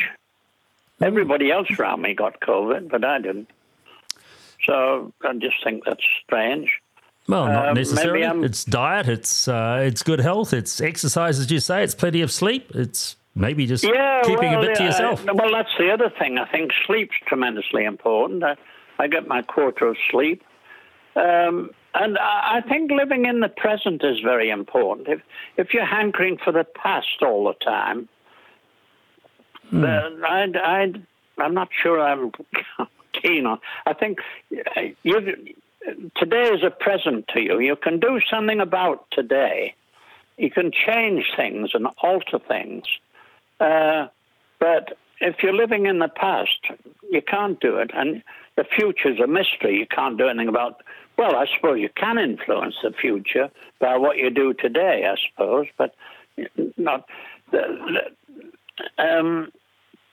Everybody 1.00 1.50
else 1.50 1.68
around 1.78 2.02
me 2.02 2.14
got 2.14 2.40
COVID, 2.40 2.88
but 2.90 3.04
I 3.04 3.18
didn't. 3.18 3.50
So 4.66 5.12
I 5.22 5.34
just 5.34 5.56
think 5.62 5.84
that's 5.84 6.04
strange. 6.24 6.80
Well, 7.28 7.46
not 7.46 7.68
Um, 7.68 7.74
necessarily. 7.74 8.22
It's 8.44 8.64
diet. 8.64 9.08
It's 9.08 9.48
uh, 9.48 9.82
it's 9.86 10.02
good 10.02 10.20
health. 10.20 10.52
It's 10.52 10.80
exercise, 10.80 11.38
as 11.38 11.50
you 11.50 11.58
say. 11.60 11.82
It's 11.82 11.94
plenty 11.94 12.22
of 12.22 12.30
sleep. 12.30 12.70
It's 12.74 13.16
maybe 13.34 13.66
just 13.66 13.84
Yeah, 13.84 14.22
keeping 14.24 14.52
well, 14.52 14.62
a 14.62 14.66
bit 14.66 14.76
to 14.76 14.82
yeah, 14.82 14.88
yourself. 14.90 15.24
well, 15.24 15.50
that's 15.52 15.74
the 15.78 15.90
other 15.90 16.10
thing. 16.18 16.38
I 16.38 16.44
think 16.46 16.72
sleep's 16.86 17.16
tremendously 17.26 17.84
important. 17.84 18.44
I, 18.44 18.56
I 18.98 19.06
get 19.08 19.26
my 19.26 19.42
quarter 19.42 19.86
of 19.88 19.96
sleep. 20.10 20.42
Um, 21.16 21.70
and 21.94 22.18
I, 22.18 22.60
think 22.68 22.90
living 22.90 23.26
in 23.26 23.38
the 23.40 23.48
present 23.48 24.02
is 24.02 24.18
very 24.18 24.50
important. 24.50 25.06
If, 25.06 25.20
if 25.56 25.72
you're 25.72 25.86
hankering 25.86 26.38
for 26.38 26.52
the 26.52 26.64
past 26.64 27.22
all 27.22 27.44
the 27.44 27.54
time, 27.64 28.08
then 29.70 30.24
I'd, 30.24 30.56
I'd, 30.56 31.06
I'm 31.38 31.54
not 31.54 31.68
sure 31.72 32.00
I'm 32.00 32.32
keen 33.12 33.46
on. 33.46 33.60
I 33.86 33.92
think 33.92 34.18
uh, 34.76 34.80
you 35.02 35.54
today 36.16 36.48
is 36.48 36.62
a 36.62 36.70
present 36.70 37.28
to 37.28 37.40
you. 37.40 37.60
You 37.60 37.76
can 37.76 38.00
do 38.00 38.20
something 38.28 38.60
about 38.60 39.06
today. 39.10 39.74
You 40.36 40.50
can 40.50 40.72
change 40.72 41.32
things 41.36 41.70
and 41.74 41.86
alter 42.02 42.38
things. 42.38 42.84
Uh, 43.60 44.08
but 44.58 44.98
if 45.20 45.42
you're 45.42 45.54
living 45.54 45.86
in 45.86 45.98
the 45.98 46.08
past, 46.08 46.58
you 47.10 47.22
can't 47.22 47.60
do 47.60 47.76
it. 47.78 47.90
And 47.94 48.22
the 48.56 48.64
future's 48.64 49.20
a 49.20 49.26
mystery. 49.26 49.78
You 49.78 49.86
can't 49.86 50.18
do 50.18 50.28
anything 50.28 50.48
about. 50.48 50.82
Well, 51.16 51.36
I 51.36 51.46
suppose 51.54 51.80
you 51.80 51.90
can 51.94 52.18
influence 52.18 52.76
the 52.82 52.92
future 52.92 53.50
by 53.80 53.96
what 53.96 54.16
you 54.16 54.30
do 54.30 54.52
today, 54.54 55.06
I 55.06 55.16
suppose, 55.28 55.66
but 55.76 55.94
not. 56.76 57.08
The, 57.50 58.10
the, 58.98 59.02
um, 59.02 59.52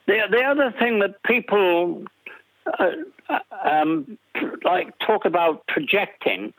the, 0.06 0.20
the 0.30 0.42
other 0.42 0.72
thing 0.78 1.00
that 1.00 1.22
people 1.24 2.04
uh, 2.78 2.90
um, 3.64 4.18
like 4.64 4.96
talk 4.98 5.24
about 5.24 5.66
projecting. 5.66 6.52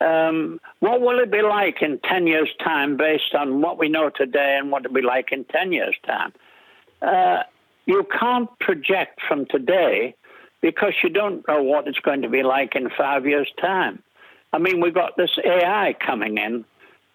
Um, 0.00 0.60
what 0.78 1.02
will 1.02 1.18
it 1.18 1.30
be 1.30 1.42
like 1.42 1.82
in 1.82 1.98
10 1.98 2.26
years' 2.26 2.48
time 2.62 2.96
based 2.96 3.34
on 3.34 3.60
what 3.60 3.78
we 3.78 3.88
know 3.90 4.08
today 4.08 4.56
and 4.58 4.70
what 4.70 4.84
it'll 4.84 4.94
be 4.94 5.02
like 5.02 5.30
in 5.30 5.44
10 5.44 5.72
years' 5.72 5.96
time? 6.06 6.32
Uh, 7.02 7.42
you 7.84 8.06
can't 8.18 8.48
project 8.60 9.20
from 9.26 9.46
today 9.46 10.14
because 10.60 10.94
you 11.02 11.08
don't 11.10 11.46
know 11.48 11.62
what 11.62 11.86
it's 11.88 11.98
going 11.98 12.22
to 12.22 12.28
be 12.28 12.42
like 12.42 12.76
in 12.76 12.90
five 12.90 13.26
years' 13.26 13.50
time. 13.60 14.02
I 14.52 14.58
mean, 14.58 14.80
we've 14.80 14.94
got 14.94 15.16
this 15.16 15.30
AI 15.44 15.94
coming 16.04 16.38
in. 16.38 16.64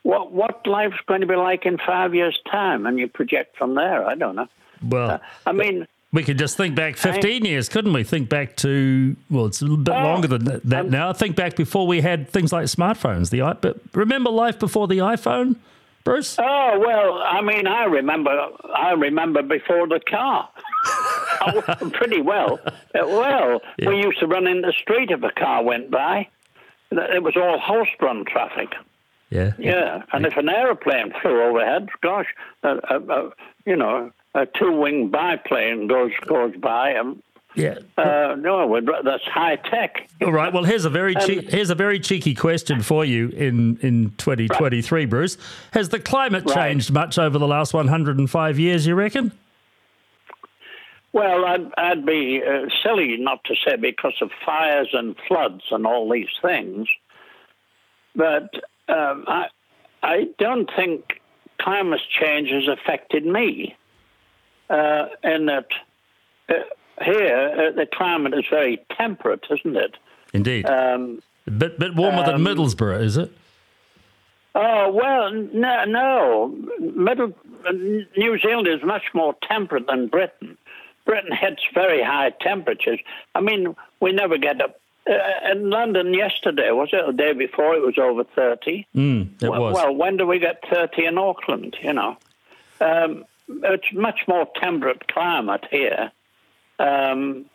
What 0.03 0.31
what 0.31 0.65
life's 0.67 0.99
going 1.07 1.21
to 1.21 1.27
be 1.27 1.35
like 1.35 1.65
in 1.65 1.77
five 1.77 2.13
years' 2.13 2.39
time, 2.49 2.85
and 2.85 2.99
you 2.99 3.07
project 3.07 3.57
from 3.57 3.75
there. 3.75 4.05
I 4.05 4.15
don't 4.15 4.35
know. 4.35 4.47
Well, 4.81 5.19
I 5.45 5.51
mean, 5.51 5.87
we 6.15 6.23
could 6.23 6.37
just 6.37 6.55
think 6.55 6.75
back 6.75 6.95
15 6.95 7.43
years, 7.43 7.67
couldn't 7.67 7.91
we? 7.91 8.03
Think 8.03 8.29
back 8.29 8.55
to, 8.57 9.15
well, 9.29 9.47
it's 9.47 9.61
a 9.61 9.65
little 9.65 9.77
bit 9.77 9.95
Oh, 9.95 10.03
longer 10.03 10.27
than 10.27 10.45
that 10.45 10.63
that 10.63 10.85
um, 10.85 10.89
now. 10.91 11.11
Think 11.11 11.35
back 11.35 11.55
before 11.55 11.87
we 11.87 12.01
had 12.01 12.29
things 12.29 12.53
like 12.53 12.65
smartphones. 12.65 13.31
The 13.31 13.57
But 13.59 13.79
remember 13.93 14.29
life 14.29 14.57
before 14.59 14.87
the 14.87 14.99
iPhone, 14.99 15.57
Bruce? 16.03 16.37
Oh 16.39 16.79
well, 16.79 17.21
I 17.21 17.41
mean, 17.41 17.67
I 17.67 17.83
remember. 17.85 18.47
I 18.73 18.91
remember 18.91 19.41
before 19.41 19.87
the 19.87 19.99
car. 19.99 20.47
Pretty 21.93 22.21
well. 22.21 22.59
Uh, 22.65 22.71
Well, 23.05 23.61
we 23.85 24.01
used 24.01 24.19
to 24.19 24.27
run 24.27 24.47
in 24.47 24.61
the 24.61 24.73
street 24.81 25.11
if 25.11 25.23
a 25.23 25.31
car 25.31 25.63
went 25.63 25.89
by. 25.91 26.27
It 26.91 27.23
was 27.23 27.35
all 27.35 27.59
horse-run 27.59 28.25
traffic. 28.25 28.69
Yeah. 29.29 29.53
Yeah, 29.57 30.03
and 30.13 30.25
if 30.25 30.37
an 30.37 30.47
aeroplane 30.49 31.11
flew 31.21 31.41
overhead, 31.41 31.89
gosh, 32.01 32.27
uh, 32.63 32.77
uh, 32.89 32.99
uh, 33.09 33.29
you 33.65 33.75
know, 33.75 34.11
a 34.35 34.45
two-wing 34.45 35.09
biplane 35.09 35.87
goes 35.87 36.11
goes 36.25 36.55
by, 36.57 36.91
and 36.91 37.21
Yeah. 37.55 37.79
uh, 37.97 38.35
no, 38.37 38.79
that's 39.03 39.23
high 39.23 39.55
tech. 39.57 40.07
All 40.21 40.31
right. 40.31 40.53
Well, 40.53 40.63
here's 40.63 40.85
a 40.85 40.89
very 40.89 41.15
Um, 41.15 41.25
che- 41.25 41.41
here's 41.49 41.69
a 41.71 41.75
very 41.75 41.99
cheeky 41.99 42.35
question 42.35 42.81
for 42.81 43.03
you 43.03 43.29
in 43.29 43.77
in 43.81 44.11
2023, 44.17 45.05
Bruce. 45.05 45.37
Has 45.73 45.89
the 45.89 45.99
climate 45.99 46.43
Right. 46.45 46.55
changed 46.69 46.93
much 46.93 47.17
over 47.17 47.37
the 47.39 47.47
last 47.47 47.73
105 47.73 48.59
years? 48.59 48.85
You 48.85 48.95
reckon? 48.95 49.31
Well, 51.15 51.45
I'd, 51.45 51.71
I'd 51.77 52.05
be 52.05 52.43
uh, 52.45 52.67
silly 52.83 53.15
not 53.15 53.41
to 53.45 53.55
say 53.65 53.77
because 53.77 54.15
of 54.19 54.31
fires 54.45 54.89
and 54.91 55.15
floods 55.29 55.63
and 55.71 55.87
all 55.87 56.11
these 56.11 56.27
things, 56.41 56.89
but 58.13 58.53
um, 58.89 59.23
I, 59.25 59.47
I 60.03 60.27
don't 60.37 60.69
think 60.75 61.21
climate 61.57 62.01
change 62.19 62.49
has 62.49 62.67
affected 62.67 63.25
me. 63.25 63.77
Uh, 64.69 65.05
in 65.23 65.45
that 65.45 65.67
uh, 66.49 66.53
here 67.01 67.53
uh, 67.55 67.71
the 67.71 67.87
climate 67.93 68.33
is 68.33 68.43
very 68.49 68.83
temperate, 68.97 69.45
isn't 69.49 69.77
it? 69.77 69.95
Indeed. 70.33 70.65
Um, 70.65 71.21
a 71.47 71.51
bit 71.51 71.79
bit 71.79 71.95
warmer 71.95 72.25
than 72.25 72.35
um, 72.35 72.43
Middlesbrough, 72.43 73.01
is 73.01 73.15
it? 73.15 73.31
Oh 74.53 74.91
well, 74.91 75.31
no, 75.31 75.85
no. 75.85 76.57
Middle 76.79 77.33
New 77.71 78.37
Zealand 78.39 78.67
is 78.67 78.83
much 78.83 79.03
more 79.13 79.33
temperate 79.47 79.87
than 79.87 80.07
Britain. 80.07 80.57
Britain 81.05 81.31
hits 81.31 81.63
very 81.73 82.01
high 82.03 82.31
temperatures. 82.41 82.99
I 83.33 83.41
mean, 83.41 83.75
we 83.99 84.11
never 84.11 84.37
get 84.37 84.61
up. 84.61 84.79
Uh, 85.07 85.51
in 85.51 85.69
London 85.69 86.15
yesterday, 86.15 86.71
was 86.71 86.89
it 86.91 87.05
the 87.05 87.13
day 87.13 87.31
before? 87.33 87.75
It 87.75 87.81
was 87.85 87.97
over 87.99 88.23
thirty. 88.23 88.87
Mm, 88.95 89.41
it 89.41 89.49
well, 89.49 89.61
was. 89.61 89.75
well, 89.75 89.93
when 89.93 90.17
do 90.17 90.25
we 90.25 90.39
get 90.39 90.63
thirty 90.67 91.05
in 91.05 91.19
Auckland? 91.19 91.77
You 91.79 91.93
know, 91.93 92.17
um, 92.81 93.23
it's 93.47 93.93
much 93.93 94.21
more 94.27 94.47
temperate 94.55 95.07
climate 95.07 95.65
here. 95.69 96.11
Um, 96.79 97.45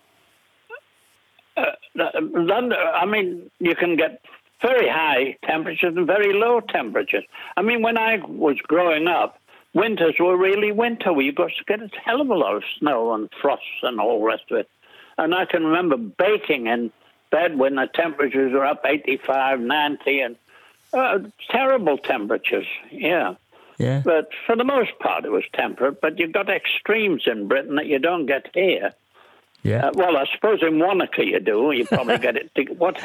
uh, 1.57 1.73
London, 1.95 2.79
I 2.95 3.05
mean, 3.05 3.51
you 3.59 3.75
can 3.75 3.97
get 3.97 4.23
very 4.63 4.89
high 4.89 5.37
temperatures 5.45 5.97
and 5.97 6.07
very 6.07 6.33
low 6.33 6.61
temperatures. 6.61 7.25
I 7.57 7.63
mean, 7.63 7.83
when 7.83 7.97
I 7.97 8.19
was 8.19 8.59
growing 8.59 9.09
up, 9.09 9.40
winters 9.75 10.15
were 10.19 10.37
really 10.37 10.73
winter. 10.73 11.13
We 11.13 11.31
got 11.33 11.51
to 11.51 11.65
get 11.65 11.81
a 11.81 11.89
hell 12.05 12.21
of 12.21 12.31
a 12.31 12.35
lot 12.35 12.57
of 12.57 12.63
snow 12.79 13.15
and 13.15 13.29
frost 13.41 13.63
and 13.83 14.01
all 14.01 14.21
the 14.21 14.27
rest 14.27 14.45
of 14.51 14.59
it. 14.59 14.69
And 15.19 15.35
I 15.35 15.45
can 15.45 15.65
remember 15.65 15.97
baking 15.97 16.67
in 16.67 16.93
bed 17.31 17.59
when 17.59 17.77
the 17.77 17.89
temperatures 17.93 18.53
were 18.53 18.65
up 18.65 18.85
85, 18.85 19.61
90, 19.61 20.21
and 20.21 20.37
uh, 20.93 21.19
terrible 21.51 21.99
temperatures. 21.99 22.67
Yeah. 22.91 23.35
yeah. 23.79 24.03
But 24.05 24.31
for 24.47 24.57
the 24.57 24.65
most 24.65 24.99
part, 24.99 25.25
it 25.25 25.31
was 25.31 25.45
temperate. 25.53 26.01
But 26.01 26.19
you've 26.19 26.33
got 26.33 26.49
extremes 26.49 27.25
in 27.27 27.49
Britain 27.49 27.77
that 27.77 27.87
you 27.87 27.99
don't 27.99 28.27
get 28.27 28.49
here. 28.55 28.93
Yeah. 29.63 29.89
Uh, 29.89 29.93
well, 29.95 30.17
I 30.17 30.25
suppose 30.35 30.63
in 30.63 30.79
Wanaka 30.79 31.25
you 31.25 31.41
do. 31.41 31.71
You 31.73 31.85
probably 31.85 32.19
get 32.27 32.37
it. 32.37 32.55
To, 32.55 32.63
what? 32.75 32.99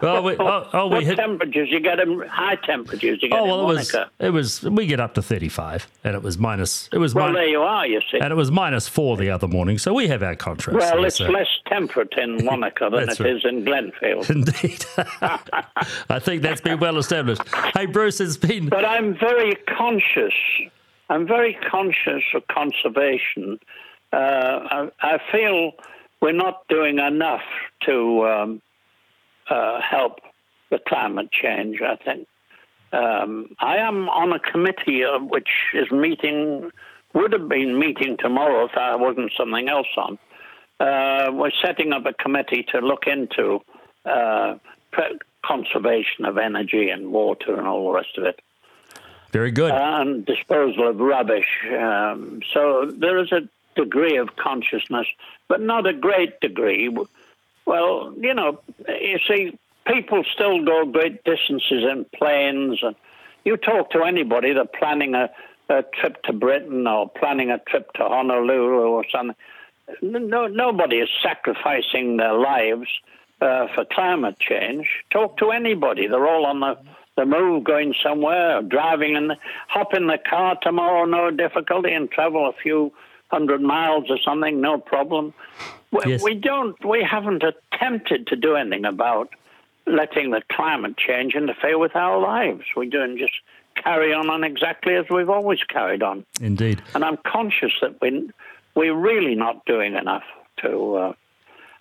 Well, 0.00 0.22
we- 0.22 0.36
oh, 0.38 0.68
oh, 0.72 0.86
we 0.86 0.94
what 0.96 1.04
hit- 1.04 1.16
temperatures 1.16 1.68
you 1.70 1.80
get? 1.80 2.00
In, 2.00 2.20
high 2.28 2.56
temperatures 2.56 3.18
you 3.22 3.28
get 3.28 3.38
Oh 3.38 3.44
well, 3.44 3.60
it 3.70 3.74
was 3.74 3.94
it 4.18 4.30
was 4.30 4.62
we 4.62 4.86
get 4.86 4.98
up 5.00 5.14
to 5.14 5.22
35, 5.22 5.86
and 6.04 6.14
it 6.16 6.22
was 6.22 6.38
minus 6.38 6.88
it 6.92 6.98
was 6.98 7.14
Well, 7.14 7.26
minus, 7.26 7.38
there 7.40 7.48
you 7.48 7.60
are. 7.62 7.86
You 7.86 8.00
see. 8.10 8.18
and 8.18 8.32
it 8.32 8.36
was 8.36 8.50
minus 8.50 8.88
four 8.88 9.16
the 9.16 9.30
other 9.30 9.46
morning. 9.46 9.78
So 9.78 9.92
we 9.92 10.08
have 10.08 10.22
our 10.22 10.34
contrast. 10.34 10.78
Well, 10.78 11.04
it's 11.04 11.16
so- 11.16 11.26
less 11.28 11.48
temperate 11.66 12.14
in 12.16 12.44
Wanaka 12.46 12.90
than 12.90 13.08
it 13.10 13.20
right. 13.20 13.30
is 13.36 13.44
in 13.44 13.64
Glenfield. 13.64 14.28
Indeed. 14.30 14.84
I 16.08 16.18
think 16.18 16.42
that's 16.42 16.60
been 16.60 16.80
well 16.80 16.98
established. 16.98 17.42
Hey, 17.74 17.86
Bruce, 17.86 18.20
it's 18.20 18.36
been. 18.36 18.68
But 18.68 18.84
I'm 18.84 19.16
very 19.18 19.54
conscious. 19.68 20.34
I'm 21.08 21.26
very 21.26 21.54
conscious 21.70 22.22
of 22.34 22.46
conservation. 22.48 23.58
Uh, 24.12 24.16
I, 24.16 24.88
I 25.00 25.18
feel 25.30 25.72
we're 26.20 26.32
not 26.32 26.66
doing 26.68 26.98
enough 26.98 27.42
to 27.86 28.26
um, 28.26 28.62
uh, 29.48 29.80
help 29.80 30.20
the 30.70 30.78
climate 30.78 31.30
change. 31.30 31.80
I 31.82 31.96
think 31.96 32.28
Um, 32.92 33.56
I 33.58 33.76
am 33.78 34.08
on 34.10 34.32
a 34.32 34.38
committee 34.38 35.02
uh, 35.04 35.18
which 35.18 35.48
is 35.72 35.90
meeting, 35.90 36.70
would 37.14 37.32
have 37.32 37.48
been 37.48 37.78
meeting 37.78 38.18
tomorrow 38.18 38.66
if 38.66 38.76
I 38.76 38.96
wasn't 38.96 39.32
something 39.32 39.68
else 39.68 39.92
on. 39.96 40.18
Uh, 40.78 41.30
we're 41.32 41.56
setting 41.64 41.92
up 41.92 42.04
a 42.06 42.12
committee 42.12 42.64
to 42.72 42.80
look 42.80 43.06
into 43.06 43.62
uh, 44.04 44.56
pre- 44.90 45.18
conservation 45.42 46.24
of 46.26 46.36
energy 46.36 46.90
and 46.90 47.12
water 47.12 47.56
and 47.58 47.66
all 47.66 47.86
the 47.88 47.94
rest 48.00 48.18
of 48.18 48.24
it. 48.24 48.40
Very 49.30 49.50
good. 49.50 49.70
And 49.72 50.26
disposal 50.26 50.88
of 50.88 51.00
rubbish. 51.00 51.50
Um, 51.70 52.42
so 52.52 52.84
there 52.84 53.16
is 53.18 53.32
a 53.32 53.48
degree 53.74 54.16
of 54.18 54.36
consciousness, 54.36 55.06
but 55.48 55.60
not 55.62 55.86
a 55.86 55.94
great 55.94 56.40
degree. 56.40 56.90
Well, 57.66 58.14
you 58.18 58.34
know, 58.34 58.60
you 58.88 59.18
see, 59.28 59.58
people 59.86 60.24
still 60.32 60.64
go 60.64 60.84
great 60.86 61.24
distances 61.24 61.84
in 61.90 62.06
planes, 62.14 62.80
and 62.82 62.96
you 63.44 63.56
talk 63.56 63.90
to 63.90 64.02
anybody 64.02 64.52
that's 64.52 64.70
planning 64.78 65.14
a, 65.14 65.30
a 65.68 65.82
trip 65.82 66.22
to 66.24 66.32
Britain 66.32 66.86
or 66.86 67.08
planning 67.08 67.50
a 67.50 67.58
trip 67.58 67.92
to 67.94 68.04
Honolulu 68.04 68.80
or 68.80 69.04
something. 69.10 69.36
No, 70.00 70.46
nobody 70.46 70.96
is 70.96 71.08
sacrificing 71.22 72.16
their 72.16 72.34
lives 72.34 72.88
uh, 73.40 73.66
for 73.74 73.84
climate 73.84 74.38
change. 74.38 74.86
Talk 75.10 75.36
to 75.38 75.50
anybody; 75.50 76.06
they're 76.06 76.26
all 76.26 76.46
on 76.46 76.60
the 76.60 76.78
the 77.16 77.26
move, 77.26 77.64
going 77.64 77.94
somewhere, 78.02 78.62
driving 78.62 79.16
and 79.16 79.32
hop 79.68 79.92
in 79.94 80.06
the 80.06 80.18
car 80.18 80.56
tomorrow, 80.62 81.04
no 81.04 81.30
difficulty, 81.30 81.92
and 81.92 82.10
travel 82.10 82.48
a 82.48 82.52
few 82.62 82.92
hundred 83.30 83.60
miles 83.60 84.04
or 84.08 84.18
something, 84.24 84.60
no 84.60 84.78
problem. 84.78 85.34
We, 85.92 86.00
Yes. 86.06 86.22
we 86.22 86.34
don't, 86.34 86.82
we 86.84 87.02
haven't 87.02 87.44
attempted 87.44 88.26
to 88.28 88.36
do 88.36 88.56
anything 88.56 88.84
about 88.86 89.28
letting 89.86 90.30
the 90.30 90.42
climate 90.50 90.96
change 90.96 91.34
interfere 91.34 91.78
with 91.78 91.94
our 91.94 92.18
lives. 92.18 92.64
We're 92.74 92.86
doing 92.86 93.18
just 93.18 93.34
carry 93.76 94.12
on 94.12 94.30
on 94.30 94.42
exactly 94.42 94.94
as 94.94 95.06
we've 95.10 95.30
always 95.30 95.62
carried 95.64 96.02
on. 96.02 96.24
Indeed. 96.40 96.82
And 96.94 97.04
I'm 97.04 97.18
conscious 97.18 97.72
that 97.82 98.00
we, 98.00 98.30
we're 98.74 98.94
really 98.94 99.34
not 99.34 99.64
doing 99.66 99.94
enough 99.94 100.24
to. 100.58 100.96
Uh, 100.96 101.12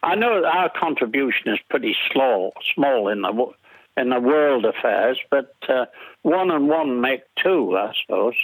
I 0.04 0.16
know 0.16 0.44
our 0.44 0.70
contribution 0.70 1.54
is 1.54 1.60
pretty 1.70 1.96
small, 2.12 2.54
small 2.76 3.08
in 3.08 3.22
the 3.22 3.54
in 3.98 4.10
the 4.10 4.20
world 4.20 4.66
affairs, 4.66 5.20
but 5.30 5.54
uh, 5.68 5.86
one 6.24 6.50
and 6.50 6.68
one 6.70 7.02
make 7.02 7.24
two, 7.36 7.78
I 7.78 7.94
suppose. 8.02 8.36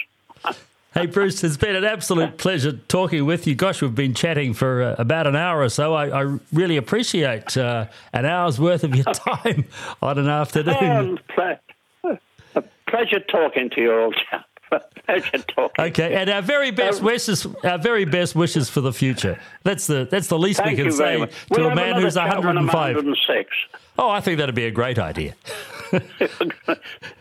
Hey, 0.94 1.06
Bruce, 1.06 1.44
it's 1.44 1.56
been 1.56 1.76
an 1.76 1.84
absolute 1.84 2.38
pleasure 2.38 2.72
talking 2.72 3.24
with 3.26 3.46
you. 3.46 3.54
Gosh, 3.54 3.82
we've 3.82 3.94
been 3.94 4.14
chatting 4.14 4.54
for 4.54 4.82
uh, 4.82 4.94
about 4.98 5.26
an 5.26 5.36
hour 5.36 5.60
or 5.60 5.68
so. 5.68 5.94
I, 5.94 6.22
I 6.22 6.38
really 6.52 6.76
appreciate 6.76 7.56
uh, 7.56 7.86
an 8.12 8.24
hour's 8.24 8.58
worth 8.58 8.84
of 8.84 8.94
your 8.96 9.04
time 9.12 9.66
on 10.02 10.18
an 10.18 10.28
afternoon. 10.28 10.74
Um, 10.74 11.18
ple- 11.28 12.18
a 12.54 12.62
pleasure 12.88 13.20
talking 13.20 13.70
to 13.70 13.80
you, 13.80 13.92
old 13.94 14.16
chap. 14.30 14.46
pleasure 15.06 15.38
talking. 15.38 15.84
Okay, 15.86 16.14
and 16.14 16.28
our 16.30 16.42
very 16.42 16.70
best 16.70 17.00
Um, 17.00 17.06
wishes, 17.06 17.46
our 17.64 17.78
very 17.78 18.04
best 18.04 18.34
wishes 18.34 18.68
for 18.68 18.80
the 18.80 18.92
future. 18.92 19.38
That's 19.62 19.86
the 19.86 20.08
that's 20.10 20.26
the 20.28 20.38
least 20.38 20.60
we 20.64 20.74
can 20.74 20.90
say 20.90 21.18
much. 21.18 21.30
to 21.30 21.36
We'll 21.50 21.68
a 21.70 21.74
man 21.74 22.00
who's 22.00 22.14
chat 22.14 22.38
when 22.38 22.58
I'm 22.58 22.66
105. 22.66 22.96
106. 22.96 23.50
Oh, 23.98 24.10
I 24.10 24.20
think 24.20 24.38
that'd 24.38 24.54
be 24.54 24.66
a 24.66 24.70
great 24.70 24.98
idea. 24.98 25.34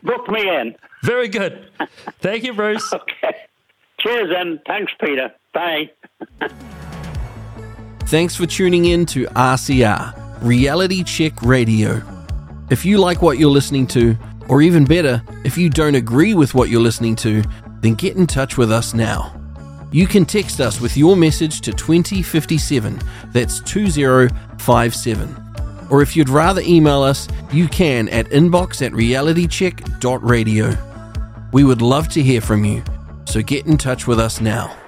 Book 0.03 0.29
me 0.29 0.49
in. 0.49 0.75
Very 1.03 1.27
good. 1.27 1.69
Thank 2.19 2.43
you, 2.43 2.53
Bruce. 2.53 2.91
Okay. 2.91 3.35
Cheers, 3.99 4.33
and 4.35 4.59
thanks, 4.67 4.91
Peter. 4.99 5.31
Bye. 5.53 5.91
Thanks 8.01 8.35
for 8.35 8.45
tuning 8.45 8.85
in 8.85 9.05
to 9.07 9.25
RCR, 9.25 10.41
Reality 10.41 11.03
Check 11.03 11.41
Radio. 11.41 12.01
If 12.69 12.85
you 12.85 12.99
like 12.99 13.21
what 13.21 13.37
you're 13.37 13.49
listening 13.49 13.87
to, 13.87 14.17
or 14.47 14.61
even 14.61 14.85
better, 14.85 15.21
if 15.43 15.57
you 15.57 15.69
don't 15.69 15.95
agree 15.95 16.33
with 16.33 16.53
what 16.53 16.69
you're 16.69 16.81
listening 16.81 17.15
to, 17.17 17.43
then 17.81 17.95
get 17.95 18.15
in 18.15 18.27
touch 18.27 18.57
with 18.57 18.71
us 18.71 18.93
now. 18.93 19.33
You 19.91 20.05
can 20.05 20.25
text 20.25 20.59
us 20.59 20.79
with 20.81 20.95
your 20.97 21.15
message 21.15 21.61
to 21.61 21.71
2057, 21.73 22.99
that's 23.31 23.61
2057. 23.61 25.43
Or 25.89 26.01
if 26.01 26.15
you'd 26.15 26.29
rather 26.29 26.61
email 26.61 27.01
us, 27.01 27.27
you 27.51 27.67
can 27.67 28.09
at 28.09 28.27
inbox 28.27 28.85
at 28.85 28.91
realitycheck.radio. 28.91 30.77
We 31.53 31.63
would 31.63 31.81
love 31.81 32.09
to 32.09 32.21
hear 32.21 32.41
from 32.41 32.65
you, 32.65 32.83
so 33.27 33.41
get 33.41 33.67
in 33.67 33.77
touch 33.77 34.07
with 34.07 34.19
us 34.19 34.39
now. 34.39 34.86